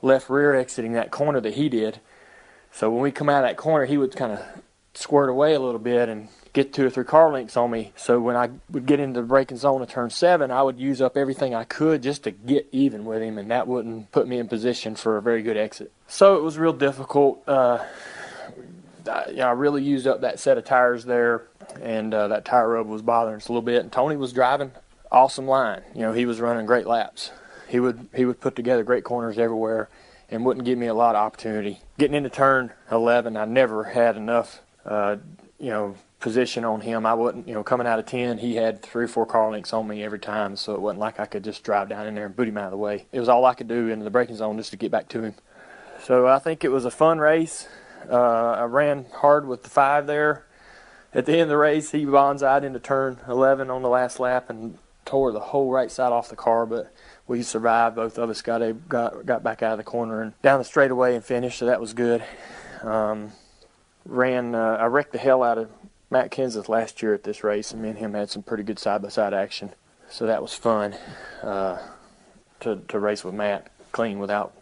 left 0.00 0.30
rear 0.30 0.54
exiting 0.54 0.92
that 0.92 1.10
corner 1.10 1.40
that 1.40 1.54
he 1.54 1.68
did. 1.68 2.00
So 2.72 2.90
when 2.90 3.02
we 3.02 3.10
come 3.10 3.28
out 3.28 3.44
of 3.44 3.50
that 3.50 3.56
corner, 3.58 3.84
he 3.84 3.98
would 3.98 4.16
kind 4.16 4.32
of 4.32 4.40
squirt 4.94 5.28
away 5.28 5.54
a 5.54 5.60
little 5.60 5.80
bit 5.80 6.08
and 6.08 6.28
get 6.52 6.72
two 6.72 6.86
or 6.86 6.90
three 6.90 7.04
car 7.04 7.32
lengths 7.32 7.56
on 7.56 7.70
me. 7.70 7.92
So 7.96 8.20
when 8.20 8.36
I 8.36 8.50
would 8.70 8.86
get 8.86 9.00
into 9.00 9.20
the 9.20 9.26
braking 9.26 9.56
zone 9.56 9.82
of 9.82 9.88
turn 9.88 10.10
seven, 10.10 10.50
I 10.50 10.62
would 10.62 10.78
use 10.78 11.00
up 11.00 11.16
everything 11.16 11.54
I 11.54 11.64
could 11.64 12.02
just 12.02 12.24
to 12.24 12.30
get 12.30 12.68
even 12.72 13.04
with 13.04 13.22
him, 13.22 13.38
and 13.38 13.50
that 13.50 13.66
wouldn't 13.66 14.10
put 14.12 14.26
me 14.26 14.38
in 14.38 14.48
position 14.48 14.94
for 14.94 15.16
a 15.16 15.22
very 15.22 15.42
good 15.42 15.56
exit. 15.56 15.92
So 16.08 16.36
it 16.36 16.42
was 16.42 16.58
real 16.58 16.72
difficult. 16.72 17.42
Uh, 17.46 17.84
I, 19.08 19.30
you 19.30 19.36
know, 19.36 19.48
I 19.48 19.52
really 19.52 19.82
used 19.82 20.06
up 20.06 20.22
that 20.22 20.40
set 20.40 20.58
of 20.58 20.64
tires 20.64 21.04
there, 21.04 21.42
and 21.80 22.12
uh, 22.12 22.28
that 22.28 22.44
tire 22.44 22.68
rub 22.68 22.86
was 22.86 23.02
bothering 23.02 23.36
us 23.36 23.48
a 23.48 23.52
little 23.52 23.62
bit. 23.62 23.82
And 23.82 23.92
Tony 23.92 24.16
was 24.16 24.32
driving 24.32 24.72
awesome 25.10 25.46
line. 25.46 25.82
You 25.94 26.02
know, 26.02 26.12
he 26.12 26.26
was 26.26 26.40
running 26.40 26.66
great 26.66 26.86
laps. 26.86 27.30
He 27.68 27.80
would 27.80 28.08
he 28.14 28.24
would 28.24 28.40
put 28.40 28.56
together 28.56 28.82
great 28.82 29.04
corners 29.04 29.38
everywhere, 29.38 29.88
and 30.28 30.44
wouldn't 30.44 30.66
give 30.66 30.78
me 30.78 30.86
a 30.86 30.94
lot 30.94 31.14
of 31.14 31.24
opportunity. 31.24 31.80
Getting 31.98 32.16
into 32.16 32.30
turn 32.30 32.72
11, 32.90 33.36
I 33.36 33.44
never 33.44 33.84
had 33.84 34.16
enough. 34.16 34.60
Uh, 34.84 35.16
you 35.58 35.70
know, 35.70 35.94
position 36.20 36.64
on 36.64 36.82
him. 36.82 37.06
I 37.06 37.14
wasn't, 37.14 37.48
you 37.48 37.54
know, 37.54 37.64
coming 37.64 37.86
out 37.86 37.98
of 37.98 38.06
10, 38.06 38.38
he 38.38 38.54
had 38.54 38.82
three 38.82 39.04
or 39.04 39.08
four 39.08 39.26
car 39.26 39.50
links 39.50 39.72
on 39.72 39.88
me 39.88 40.04
every 40.04 40.18
time, 40.18 40.54
so 40.54 40.74
it 40.74 40.80
wasn't 40.80 41.00
like 41.00 41.18
I 41.18 41.26
could 41.26 41.42
just 41.42 41.64
drive 41.64 41.88
down 41.88 42.06
in 42.06 42.14
there 42.14 42.26
and 42.26 42.36
boot 42.36 42.48
him 42.48 42.58
out 42.58 42.66
of 42.66 42.70
the 42.72 42.76
way. 42.76 43.06
It 43.10 43.18
was 43.18 43.28
all 43.28 43.44
I 43.44 43.54
could 43.54 43.68
do 43.68 43.88
in 43.88 44.00
the 44.00 44.10
braking 44.10 44.36
zone 44.36 44.58
just 44.58 44.70
to 44.70 44.76
get 44.76 44.90
back 44.90 45.08
to 45.08 45.22
him. 45.22 45.34
So 46.04 46.26
I 46.26 46.38
think 46.38 46.62
it 46.62 46.70
was 46.70 46.84
a 46.84 46.90
fun 46.90 47.18
race. 47.18 47.68
Uh, 48.08 48.52
I 48.52 48.64
ran 48.64 49.06
hard 49.12 49.46
with 49.46 49.62
the 49.62 49.70
five 49.70 50.06
there. 50.06 50.46
At 51.12 51.26
the 51.26 51.32
end 51.32 51.42
of 51.42 51.48
the 51.48 51.56
race, 51.56 51.90
he 51.90 52.04
bonsaied 52.04 52.62
into 52.62 52.78
turn 52.78 53.18
11 53.26 53.70
on 53.70 53.82
the 53.82 53.88
last 53.88 54.20
lap 54.20 54.48
and 54.48 54.78
tore 55.04 55.32
the 55.32 55.40
whole 55.40 55.70
right 55.70 55.90
side 55.90 56.12
off 56.12 56.28
the 56.28 56.36
car, 56.36 56.66
but 56.66 56.92
we 57.26 57.42
survived. 57.42 57.96
Both 57.96 58.18
of 58.18 58.30
us 58.30 58.42
got 58.42 58.62
a, 58.62 58.74
got 58.74 59.26
got 59.26 59.42
back 59.42 59.62
out 59.62 59.72
of 59.72 59.78
the 59.78 59.84
corner 59.84 60.22
and 60.22 60.40
down 60.42 60.58
the 60.58 60.64
straightaway 60.64 61.16
and 61.16 61.24
finished, 61.24 61.58
so 61.58 61.66
that 61.66 61.80
was 61.80 61.94
good. 61.94 62.22
Um, 62.82 63.32
ran 64.04 64.54
uh, 64.54 64.78
I 64.80 64.86
wrecked 64.86 65.12
the 65.12 65.18
hell 65.18 65.42
out 65.42 65.58
of 65.58 65.70
Matt 66.10 66.30
Kenseth 66.30 66.68
last 66.68 67.02
year 67.02 67.14
at 67.14 67.22
this 67.22 67.44
race, 67.44 67.70
and 67.70 67.80
me 67.80 67.90
and 67.90 67.98
him 67.98 68.14
had 68.14 68.30
some 68.30 68.42
pretty 68.42 68.64
good 68.64 68.78
side-by-side 68.78 69.32
action. 69.32 69.70
So 70.08 70.26
that 70.26 70.42
was 70.42 70.52
fun 70.54 70.96
uh, 71.42 71.78
to 72.60 72.80
to 72.88 72.98
race 72.98 73.22
with 73.22 73.34
Matt 73.34 73.70
clean 73.92 74.18
without 74.18 74.52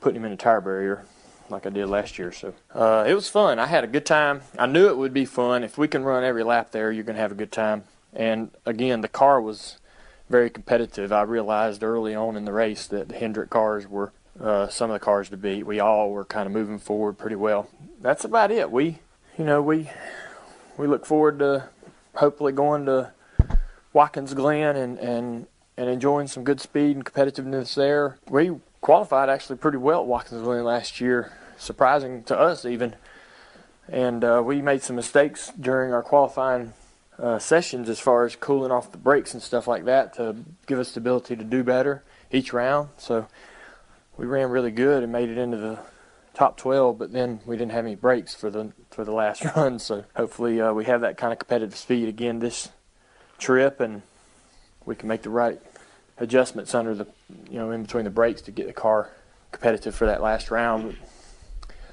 putting 0.00 0.16
him 0.20 0.24
in 0.24 0.32
a 0.32 0.36
tire 0.36 0.62
barrier 0.62 1.04
like 1.50 1.66
I 1.66 1.70
did 1.70 1.86
last 1.86 2.18
year. 2.18 2.32
So 2.32 2.54
uh, 2.74 3.04
it 3.06 3.14
was 3.14 3.28
fun. 3.28 3.58
I 3.58 3.66
had 3.66 3.84
a 3.84 3.86
good 3.86 4.06
time. 4.06 4.42
I 4.58 4.66
knew 4.66 4.88
it 4.88 4.96
would 4.96 5.12
be 5.12 5.24
fun. 5.24 5.62
If 5.62 5.76
we 5.76 5.88
can 5.88 6.04
run 6.04 6.24
every 6.24 6.42
lap 6.42 6.70
there, 6.72 6.90
you're 6.90 7.04
going 7.04 7.16
to 7.16 7.22
have 7.22 7.32
a 7.32 7.36
good 7.36 7.52
time. 7.52 7.84
And 8.14 8.50
again, 8.64 9.02
the 9.02 9.08
car 9.08 9.40
was 9.40 9.78
very 10.30 10.50
competitive. 10.50 11.12
I 11.12 11.22
realized 11.22 11.82
early 11.82 12.14
on 12.14 12.36
in 12.36 12.44
the 12.44 12.52
race 12.52 12.86
that 12.86 13.08
the 13.08 13.14
Hendrick 13.14 13.50
cars 13.50 13.86
were 13.86 14.12
uh, 14.40 14.68
some 14.68 14.90
of 14.90 14.94
the 14.94 15.04
cars 15.04 15.28
to 15.30 15.36
beat. 15.36 15.66
We 15.66 15.80
all 15.80 16.10
were 16.10 16.24
kind 16.24 16.46
of 16.46 16.52
moving 16.52 16.78
forward 16.78 17.18
pretty 17.18 17.36
well. 17.36 17.68
That's 18.00 18.24
about 18.24 18.50
it. 18.50 18.70
We, 18.70 18.98
you 19.38 19.44
know, 19.44 19.62
we 19.62 19.90
we 20.78 20.86
look 20.86 21.04
forward 21.04 21.40
to 21.40 21.68
hopefully 22.14 22.52
going 22.52 22.86
to 22.86 23.12
Watkins 23.92 24.32
Glen 24.32 24.76
and, 24.76 24.98
and, 24.98 25.46
and 25.76 25.90
enjoying 25.90 26.28
some 26.28 26.44
good 26.44 26.60
speed 26.60 26.96
and 26.96 27.04
competitiveness 27.04 27.74
there. 27.74 28.16
We 28.30 28.52
qualified 28.80 29.28
actually 29.28 29.58
pretty 29.58 29.78
well 29.78 30.00
at 30.02 30.06
Watkins 30.06 30.42
Glen 30.42 30.64
last 30.64 31.00
year, 31.00 31.32
surprising 31.58 32.22
to 32.24 32.38
us 32.38 32.64
even. 32.64 32.94
And 33.88 34.22
uh, 34.22 34.42
we 34.44 34.62
made 34.62 34.82
some 34.82 34.96
mistakes 34.96 35.52
during 35.58 35.92
our 35.92 36.02
qualifying 36.02 36.74
uh, 37.18 37.40
sessions 37.40 37.88
as 37.88 37.98
far 37.98 38.24
as 38.24 38.36
cooling 38.36 38.70
off 38.70 38.92
the 38.92 38.98
brakes 38.98 39.34
and 39.34 39.42
stuff 39.42 39.66
like 39.66 39.84
that 39.86 40.14
to 40.14 40.36
give 40.66 40.78
us 40.78 40.92
the 40.92 41.00
ability 41.00 41.34
to 41.34 41.44
do 41.44 41.64
better 41.64 42.04
each 42.30 42.52
round. 42.52 42.90
So 42.98 43.26
we 44.16 44.26
ran 44.26 44.50
really 44.50 44.70
good 44.70 45.02
and 45.02 45.10
made 45.10 45.28
it 45.28 45.38
into 45.38 45.56
the 45.56 45.80
top 46.38 46.56
12, 46.56 46.96
but 46.96 47.12
then 47.12 47.40
we 47.44 47.56
didn't 47.56 47.72
have 47.72 47.84
any 47.84 47.96
brakes 47.96 48.32
for 48.32 48.48
the 48.48 48.72
for 48.90 49.04
the 49.04 49.12
last 49.12 49.44
run. 49.56 49.78
So 49.80 50.04
hopefully 50.14 50.60
uh, 50.60 50.72
we 50.72 50.84
have 50.84 51.00
that 51.00 51.16
kind 51.16 51.32
of 51.32 51.40
competitive 51.40 51.76
speed 51.76 52.08
again 52.08 52.38
this 52.38 52.68
trip, 53.38 53.80
and 53.80 54.02
we 54.86 54.94
can 54.94 55.08
make 55.08 55.22
the 55.22 55.30
right 55.30 55.60
adjustments 56.16 56.74
under 56.74 56.94
the 56.94 57.06
you 57.50 57.58
know 57.58 57.72
in 57.72 57.82
between 57.82 58.04
the 58.04 58.10
brakes 58.10 58.40
to 58.42 58.52
get 58.52 58.68
the 58.68 58.72
car 58.72 59.10
competitive 59.50 59.96
for 59.96 60.06
that 60.06 60.22
last 60.22 60.50
round. 60.50 60.84
But 60.86 60.96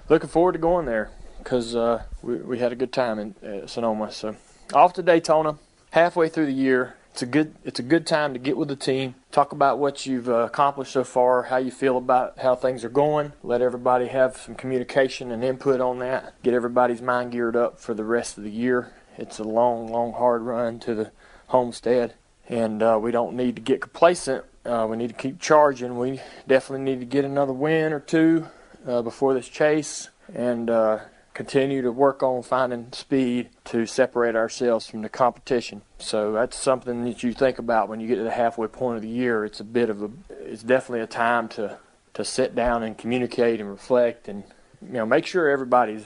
looking 0.09 0.29
forward 0.29 0.51
to 0.53 0.59
going 0.59 0.85
there 0.85 1.09
because 1.39 1.75
uh, 1.75 2.03
we, 2.21 2.35
we 2.35 2.59
had 2.59 2.71
a 2.71 2.75
good 2.75 2.93
time 2.93 3.17
in 3.19 3.67
Sonoma. 3.67 4.11
So 4.11 4.35
off 4.73 4.93
to 4.93 5.01
Daytona, 5.01 5.57
halfway 5.89 6.29
through 6.29 6.45
the 6.45 6.53
year. 6.53 6.95
It's 7.15 7.21
a 7.21 7.27
good 7.27 7.55
it's 7.63 7.79
a 7.79 7.83
good 7.83 8.05
time 8.05 8.33
to 8.33 8.39
get 8.39 8.57
with 8.57 8.67
the 8.67 8.75
team, 8.75 9.15
talk 9.31 9.53
about 9.53 9.79
what 9.79 10.05
you've 10.05 10.27
uh, 10.27 10.39
accomplished 10.39 10.91
so 10.91 11.05
far, 11.05 11.43
how 11.43 11.55
you 11.55 11.71
feel 11.71 11.95
about 11.95 12.39
how 12.39 12.55
things 12.55 12.83
are 12.83 12.89
going. 12.89 13.31
Let 13.41 13.61
everybody 13.61 14.07
have 14.07 14.35
some 14.35 14.53
communication 14.53 15.31
and 15.31 15.41
input 15.41 15.79
on 15.79 15.99
that. 15.99 16.33
Get 16.43 16.53
everybody's 16.53 17.01
mind 17.01 17.31
geared 17.31 17.55
up 17.55 17.79
for 17.79 17.93
the 17.93 18.03
rest 18.03 18.37
of 18.37 18.43
the 18.43 18.51
year. 18.51 18.91
It's 19.17 19.39
a 19.39 19.45
long, 19.45 19.87
long, 19.87 20.11
hard 20.11 20.41
run 20.41 20.77
to 20.81 20.93
the 20.93 21.11
homestead, 21.47 22.15
and 22.49 22.83
uh, 22.83 22.99
we 23.01 23.11
don't 23.11 23.37
need 23.37 23.55
to 23.55 23.61
get 23.61 23.79
complacent. 23.79 24.43
Uh, 24.65 24.85
we 24.89 24.97
need 24.97 25.07
to 25.07 25.13
keep 25.13 25.39
charging. 25.39 25.97
We 25.97 26.19
definitely 26.49 26.83
need 26.83 26.99
to 26.99 27.05
get 27.05 27.23
another 27.23 27.53
win 27.53 27.93
or 27.93 28.01
two 28.01 28.47
uh, 28.85 29.01
before 29.01 29.33
this 29.33 29.47
chase, 29.47 30.09
and 30.33 30.69
uh, 30.69 30.99
continue 31.35 31.81
to 31.81 31.91
work 31.91 32.23
on 32.23 32.41
finding 32.41 32.87
speed 32.93 33.49
to 33.65 33.85
separate 33.85 34.35
ourselves 34.35 34.87
from 34.87 35.01
the 35.01 35.09
competition. 35.09 35.81
So 35.99 36.31
that's 36.31 36.57
something 36.57 37.03
that 37.03 37.21
you 37.21 37.33
think 37.33 37.59
about 37.59 37.89
when 37.89 37.99
you 37.99 38.07
get 38.07 38.15
to 38.15 38.23
the 38.23 38.31
halfway 38.31 38.67
point 38.67 38.95
of 38.95 39.01
the 39.03 39.09
year. 39.09 39.43
It's 39.45 39.59
a 39.59 39.65
bit 39.65 39.89
of 39.89 40.01
a, 40.01 40.09
it's 40.29 40.63
definitely 40.63 41.01
a 41.01 41.07
time 41.07 41.49
to 41.49 41.77
to 42.15 42.23
sit 42.23 42.55
down 42.55 42.81
and 42.81 42.97
communicate 42.97 43.59
and 43.59 43.69
reflect 43.69 44.29
and 44.29 44.45
you 44.81 44.93
know 44.93 45.05
make 45.05 45.25
sure 45.25 45.49
everybody's 45.49 46.05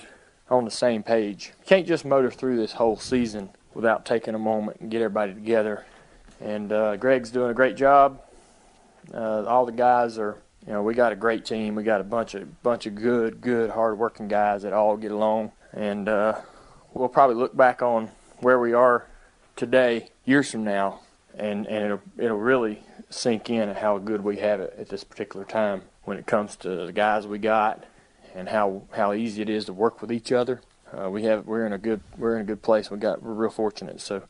on 0.50 0.66
the 0.66 0.72
same 0.72 1.04
page. 1.04 1.54
You 1.60 1.66
can't 1.68 1.88
just 1.88 2.04
motor 2.04 2.32
through 2.32 2.58
this 2.58 2.74
whole 2.74 2.98
season 2.98 3.52
without 3.76 4.08
taking 4.08 4.34
a 4.34 4.40
moment 4.40 4.80
and 4.82 4.90
get 4.90 5.04
everybody 5.04 5.36
together. 5.36 5.86
And 6.42 6.72
uh, 6.72 6.98
Greg's 6.98 7.30
doing 7.30 7.52
a 7.52 7.54
great 7.54 7.78
job. 7.78 8.20
Uh, 9.14 9.46
all 9.46 9.68
the 9.68 9.72
guys 9.72 10.18
are 10.18 10.40
you 10.70 10.76
know, 10.76 10.84
we 10.84 10.94
got 10.94 11.12
a 11.12 11.16
great 11.16 11.46
team. 11.46 11.74
We 11.74 11.82
got 11.82 12.00
a 12.00 12.04
bunch 12.04 12.36
of 12.36 12.62
bunch 12.62 12.86
of 12.86 12.94
good, 12.94 13.42
good, 13.42 13.72
hard-working 13.72 14.28
guys 14.28 14.62
that 14.62 14.72
all 14.72 14.98
get 14.98 15.12
along, 15.12 15.52
and 15.74 16.08
uh, 16.08 16.42
we'll 16.94 17.10
probably 17.10 17.38
look 17.38 17.58
back 17.58 17.82
on 17.82 18.12
where 18.38 18.60
we 18.60 18.72
are 18.72 19.08
today, 19.56 20.12
years 20.26 20.52
from 20.52 20.64
now, 20.64 21.00
and 21.36 21.66
and 21.66 21.86
it'll 21.86 22.02
it'll 22.20 22.38
really 22.38 22.84
sink 23.10 23.50
in 23.50 23.70
how 23.70 23.98
good 23.98 24.24
we 24.24 24.38
have 24.38 24.60
it 24.60 24.76
at 24.78 24.90
this 24.90 25.04
particular 25.04 25.44
time 25.44 25.82
when 26.04 26.20
it 26.20 26.28
comes 26.28 26.56
to 26.58 26.86
the 26.86 26.92
guys 26.92 27.26
we 27.26 27.40
got 27.40 27.84
and 28.36 28.50
how 28.50 28.84
how 28.92 29.12
easy 29.12 29.42
it 29.42 29.50
is 29.50 29.66
to 29.66 29.74
work 29.74 30.04
with 30.04 30.12
each 30.12 30.32
other. 30.32 30.62
Uh, 30.96 31.10
we 31.10 31.24
have 31.24 31.48
we're 31.48 31.66
in 31.66 31.74
a 31.74 31.80
good 31.80 32.02
we're 32.16 32.36
in 32.36 32.42
a 32.42 32.46
good 32.46 32.62
place. 32.62 32.92
We 32.92 33.00
got 33.00 33.24
we're 33.24 33.34
real 33.34 33.50
fortunate. 33.50 34.02
So 34.02 34.22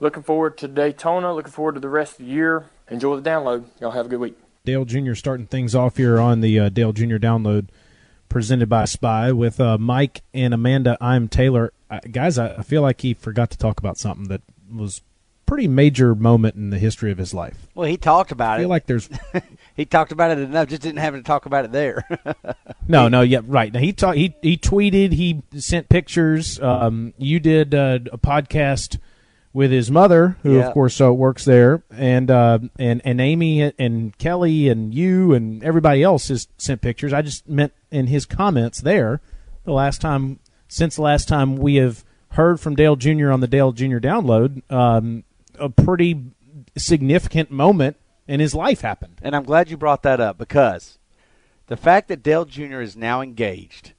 looking 0.00 0.24
forward 0.24 0.58
to 0.58 0.66
Daytona. 0.66 1.32
Looking 1.32 1.52
forward 1.52 1.76
to 1.76 1.80
the 1.80 1.88
rest 1.88 2.18
of 2.18 2.26
the 2.26 2.32
year. 2.32 2.66
Enjoy 2.90 3.14
the 3.14 3.30
download. 3.30 3.66
Y'all 3.80 3.92
have 3.92 4.06
a 4.06 4.08
good 4.08 4.18
week. 4.18 4.36
Dale 4.66 4.84
Jr. 4.84 5.14
starting 5.14 5.46
things 5.46 5.74
off 5.74 5.96
here 5.96 6.18
on 6.18 6.40
the 6.40 6.58
uh, 6.58 6.68
Dale 6.68 6.92
Jr. 6.92 7.16
download 7.16 7.68
presented 8.28 8.68
by 8.68 8.84
Spy 8.84 9.30
with 9.30 9.60
uh, 9.60 9.78
Mike 9.78 10.22
and 10.34 10.52
Amanda. 10.52 10.98
I'm 11.00 11.28
Taylor. 11.28 11.72
Uh, 11.88 12.00
guys, 12.10 12.36
I, 12.36 12.56
I, 12.56 12.62
feel 12.62 12.82
like 12.82 13.00
he 13.00 13.14
forgot 13.14 13.50
to 13.52 13.58
talk 13.58 13.78
about 13.78 13.96
something 13.96 14.26
that 14.26 14.42
was 14.74 15.02
pretty 15.46 15.68
major 15.68 16.16
moment 16.16 16.56
in 16.56 16.70
the 16.70 16.78
history 16.80 17.12
of 17.12 17.18
his 17.18 17.32
life. 17.32 17.68
Well, 17.76 17.86
he 17.86 17.96
talked 17.96 18.32
about 18.32 18.54
it. 18.54 18.54
I 18.54 18.58
feel 18.64 18.66
it. 18.66 18.70
like 18.70 18.86
there's 18.86 19.08
he 19.76 19.84
talked 19.84 20.10
about 20.10 20.32
it 20.32 20.38
enough, 20.40 20.68
just 20.68 20.82
didn't 20.82 20.98
have 20.98 21.14
to 21.14 21.22
talk 21.22 21.46
about 21.46 21.64
it 21.64 21.70
there. 21.70 22.04
no, 22.88 23.06
no, 23.06 23.20
yeah, 23.20 23.42
right. 23.46 23.72
Now 23.72 23.78
he 23.78 23.92
talked. 23.92 24.18
He 24.18 24.34
he 24.42 24.56
tweeted. 24.56 25.12
He 25.12 25.42
sent 25.56 25.88
pictures. 25.88 26.60
Um, 26.60 27.14
you 27.18 27.38
did 27.38 27.72
uh, 27.72 28.00
a 28.12 28.18
podcast 28.18 28.98
with 29.56 29.70
his 29.70 29.90
mother, 29.90 30.36
who 30.42 30.58
yeah. 30.58 30.66
of 30.66 30.74
course 30.74 30.94
so 30.94 31.14
works 31.14 31.46
there, 31.46 31.82
and 31.90 32.30
uh, 32.30 32.58
and 32.78 33.00
and 33.06 33.22
Amy 33.22 33.62
and 33.62 34.16
Kelly 34.18 34.68
and 34.68 34.92
you 34.92 35.32
and 35.32 35.64
everybody 35.64 36.02
else 36.02 36.28
has 36.28 36.46
sent 36.58 36.82
pictures. 36.82 37.14
I 37.14 37.22
just 37.22 37.48
meant 37.48 37.72
in 37.90 38.08
his 38.08 38.26
comments 38.26 38.82
there, 38.82 39.22
the 39.64 39.72
last 39.72 40.02
time 40.02 40.40
since 40.68 40.96
the 40.96 41.02
last 41.02 41.26
time 41.26 41.56
we 41.56 41.76
have 41.76 42.04
heard 42.32 42.60
from 42.60 42.74
Dale 42.74 42.96
Jr. 42.96 43.30
on 43.30 43.40
the 43.40 43.46
Dale 43.46 43.72
Jr. 43.72 43.96
download, 43.96 44.60
um, 44.70 45.24
a 45.58 45.70
pretty 45.70 46.22
significant 46.76 47.50
moment 47.50 47.96
in 48.28 48.40
his 48.40 48.54
life 48.54 48.82
happened. 48.82 49.14
And 49.22 49.34
I'm 49.34 49.44
glad 49.44 49.70
you 49.70 49.78
brought 49.78 50.02
that 50.02 50.20
up 50.20 50.36
because 50.36 50.98
the 51.68 51.78
fact 51.78 52.08
that 52.08 52.22
Dale 52.22 52.44
Jr. 52.44 52.82
is 52.82 52.94
now 52.94 53.22
engaged 53.22 53.94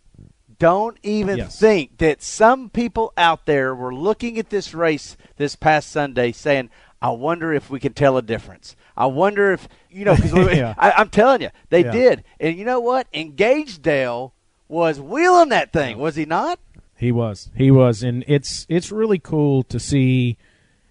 don't 0.60 0.98
even 1.04 1.38
yes. 1.38 1.60
think 1.60 1.98
that 1.98 2.22
some 2.22 2.70
people 2.70 3.14
out 3.18 3.46
there 3.46 3.76
were 3.76 3.94
looking 3.94 4.38
at 4.38 4.50
this 4.50 4.74
race 4.74 5.18
this 5.38 5.56
past 5.56 5.92
Sunday 5.92 6.32
saying, 6.32 6.70
I 7.02 7.12
wonder 7.12 7.54
if 7.54 7.70
we 7.70 7.80
can 7.80 7.94
tell 7.94 8.18
a 8.18 8.22
difference. 8.22 8.76
I 8.96 9.06
wonder 9.06 9.54
if, 9.54 9.68
you 9.90 10.06
know, 10.06 10.16
because 10.16 10.34
yeah. 10.58 10.74
I'm 10.78 11.10
telling 11.10 11.42
you, 11.42 11.50
they 11.70 11.84
yeah. 11.84 11.92
did. 11.92 12.24
And 12.40 12.58
you 12.58 12.66
know 12.66 12.80
what? 12.80 13.08
Engaged 13.14 13.84
Dale 13.84 14.34
was 14.68 15.00
wheeling 15.00 15.50
that 15.50 15.72
thing, 15.72 15.98
was 15.98 16.16
he 16.16 16.26
not? 16.26 16.60
He 16.98 17.12
was. 17.12 17.52
He 17.56 17.70
was. 17.70 18.02
And 18.02 18.24
it's 18.28 18.66
it's 18.68 18.92
really 18.92 19.20
cool 19.20 19.62
to 19.64 19.80
see 19.80 20.38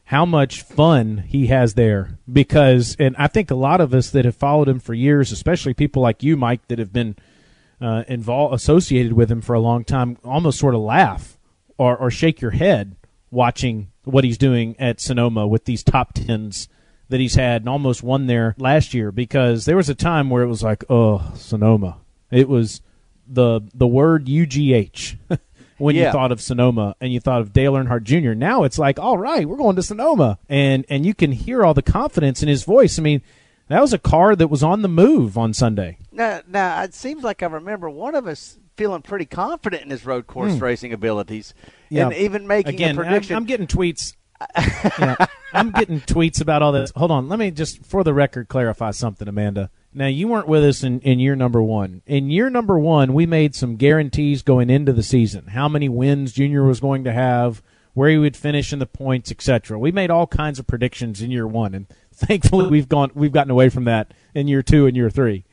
how 0.04 0.24
much 0.24 0.62
fun 0.62 1.24
he 1.26 1.48
has 1.48 1.74
there 1.74 2.16
because 2.32 2.94
and 3.00 3.16
I 3.18 3.26
think 3.26 3.50
a 3.50 3.56
lot 3.56 3.80
of 3.80 3.92
us 3.92 4.10
that 4.10 4.24
have 4.24 4.36
followed 4.36 4.68
him 4.68 4.78
for 4.78 4.94
years, 4.94 5.32
especially 5.32 5.74
people 5.74 6.00
like 6.00 6.22
you, 6.22 6.36
Mike, 6.36 6.66
that 6.68 6.78
have 6.78 6.92
been 6.92 7.16
uh, 7.80 8.04
involved 8.08 8.54
associated 8.54 9.12
with 9.12 9.30
him 9.30 9.40
for 9.40 9.54
a 9.54 9.60
long 9.60 9.84
time 9.84 10.16
almost 10.24 10.58
sort 10.58 10.74
of 10.74 10.80
laugh 10.80 11.38
or, 11.78 11.96
or 11.96 12.10
shake 12.10 12.40
your 12.40 12.52
head 12.52 12.96
watching 13.30 13.88
what 14.04 14.24
he's 14.24 14.38
doing 14.38 14.74
at 14.78 15.00
Sonoma 15.00 15.46
with 15.46 15.64
these 15.64 15.82
top 15.82 16.12
tens 16.14 16.68
that 17.08 17.20
he's 17.20 17.34
had 17.34 17.62
and 17.62 17.68
almost 17.68 18.02
won 18.02 18.26
there 18.26 18.54
last 18.58 18.94
year 18.94 19.12
because 19.12 19.64
there 19.64 19.76
was 19.76 19.88
a 19.88 19.94
time 19.94 20.30
where 20.30 20.42
it 20.42 20.48
was 20.48 20.62
like 20.62 20.84
oh 20.88 21.32
Sonoma 21.34 21.98
it 22.30 22.48
was 22.48 22.80
the 23.28 23.60
the 23.74 23.86
word 23.86 24.26
UGH 24.28 25.16
when 25.78 25.94
Yeah. 25.94 26.06
you 26.06 26.12
thought 26.12 26.32
of 26.32 26.40
Sonoma 26.40 26.94
and 27.00 27.12
you 27.12 27.20
thought 27.20 27.40
of 27.42 27.52
Dale 27.52 27.74
Earnhardt 27.74 28.04
Jr. 28.04 28.32
Now 28.32 28.62
it's 28.64 28.78
like 28.78 28.98
all 28.98 29.18
right 29.18 29.46
we're 29.46 29.56
going 29.56 29.76
to 29.76 29.82
Sonoma 29.82 30.38
and 30.48 30.86
and 30.88 31.04
you 31.04 31.12
can 31.14 31.32
hear 31.32 31.64
all 31.64 31.74
the 31.74 31.82
confidence 31.82 32.42
in 32.42 32.48
his 32.48 32.64
voice 32.64 32.98
I 32.98 33.02
mean 33.02 33.22
that 33.68 33.80
was 33.80 33.92
a 33.92 33.98
car 33.98 34.36
that 34.36 34.48
was 34.48 34.62
on 34.62 34.82
the 34.82 34.88
move 34.88 35.36
on 35.36 35.52
Sunday 35.52 35.98
Now, 36.12 36.40
now 36.46 36.82
it 36.82 36.94
seems 36.94 37.22
like 37.22 37.42
I 37.42 37.46
remember 37.46 37.90
one 37.90 38.14
of 38.14 38.26
us 38.26 38.58
feeling 38.76 39.02
pretty 39.02 39.24
confident 39.24 39.82
in 39.82 39.90
his 39.90 40.04
road 40.06 40.26
course 40.26 40.54
hmm. 40.54 40.62
racing 40.62 40.92
abilities. 40.92 41.54
Yeah. 41.88 42.06
and 42.06 42.14
even 42.14 42.46
making 42.46 42.74
Again, 42.74 42.98
a 42.98 43.02
prediction. 43.02 43.36
I'm, 43.36 43.42
I'm 43.42 43.46
getting 43.46 43.66
tweets. 43.66 44.14
Yeah, 44.98 45.16
I'm 45.54 45.70
getting 45.70 46.00
tweets 46.02 46.42
about 46.42 46.60
all 46.60 46.72
this. 46.72 46.92
Hold 46.94 47.10
on, 47.10 47.28
let 47.28 47.38
me 47.38 47.50
just, 47.50 47.86
for 47.86 48.04
the 48.04 48.12
record, 48.12 48.48
clarify 48.48 48.90
something, 48.90 49.26
Amanda. 49.26 49.70
Now, 49.94 50.08
you 50.08 50.28
weren't 50.28 50.46
with 50.46 50.62
us 50.62 50.82
in, 50.82 51.00
in 51.00 51.18
year 51.18 51.34
number 51.34 51.62
one. 51.62 52.02
In 52.06 52.30
year 52.30 52.50
number 52.50 52.78
one, 52.78 53.14
we 53.14 53.24
made 53.24 53.54
some 53.54 53.76
guarantees 53.76 54.42
going 54.42 54.68
into 54.68 54.92
the 54.92 55.02
season. 55.02 55.46
How 55.48 55.68
many 55.70 55.88
wins 55.88 56.34
Junior 56.34 56.64
was 56.64 56.80
going 56.80 57.04
to 57.04 57.12
have, 57.14 57.62
where 57.94 58.10
he 58.10 58.18
would 58.18 58.36
finish 58.36 58.74
in 58.74 58.78
the 58.78 58.84
points, 58.84 59.30
etc. 59.30 59.78
We 59.78 59.90
made 59.90 60.10
all 60.10 60.26
kinds 60.26 60.58
of 60.58 60.66
predictions 60.66 61.22
in 61.22 61.30
year 61.30 61.46
one, 61.46 61.74
and 61.74 61.86
thankfully 62.16 62.66
we've 62.68 62.88
gone 62.88 63.10
we've 63.14 63.32
gotten 63.32 63.50
away 63.50 63.68
from 63.68 63.84
that 63.84 64.12
in 64.34 64.48
year 64.48 64.62
two 64.62 64.86
and 64.86 64.96
year 64.96 65.10
three. 65.10 65.44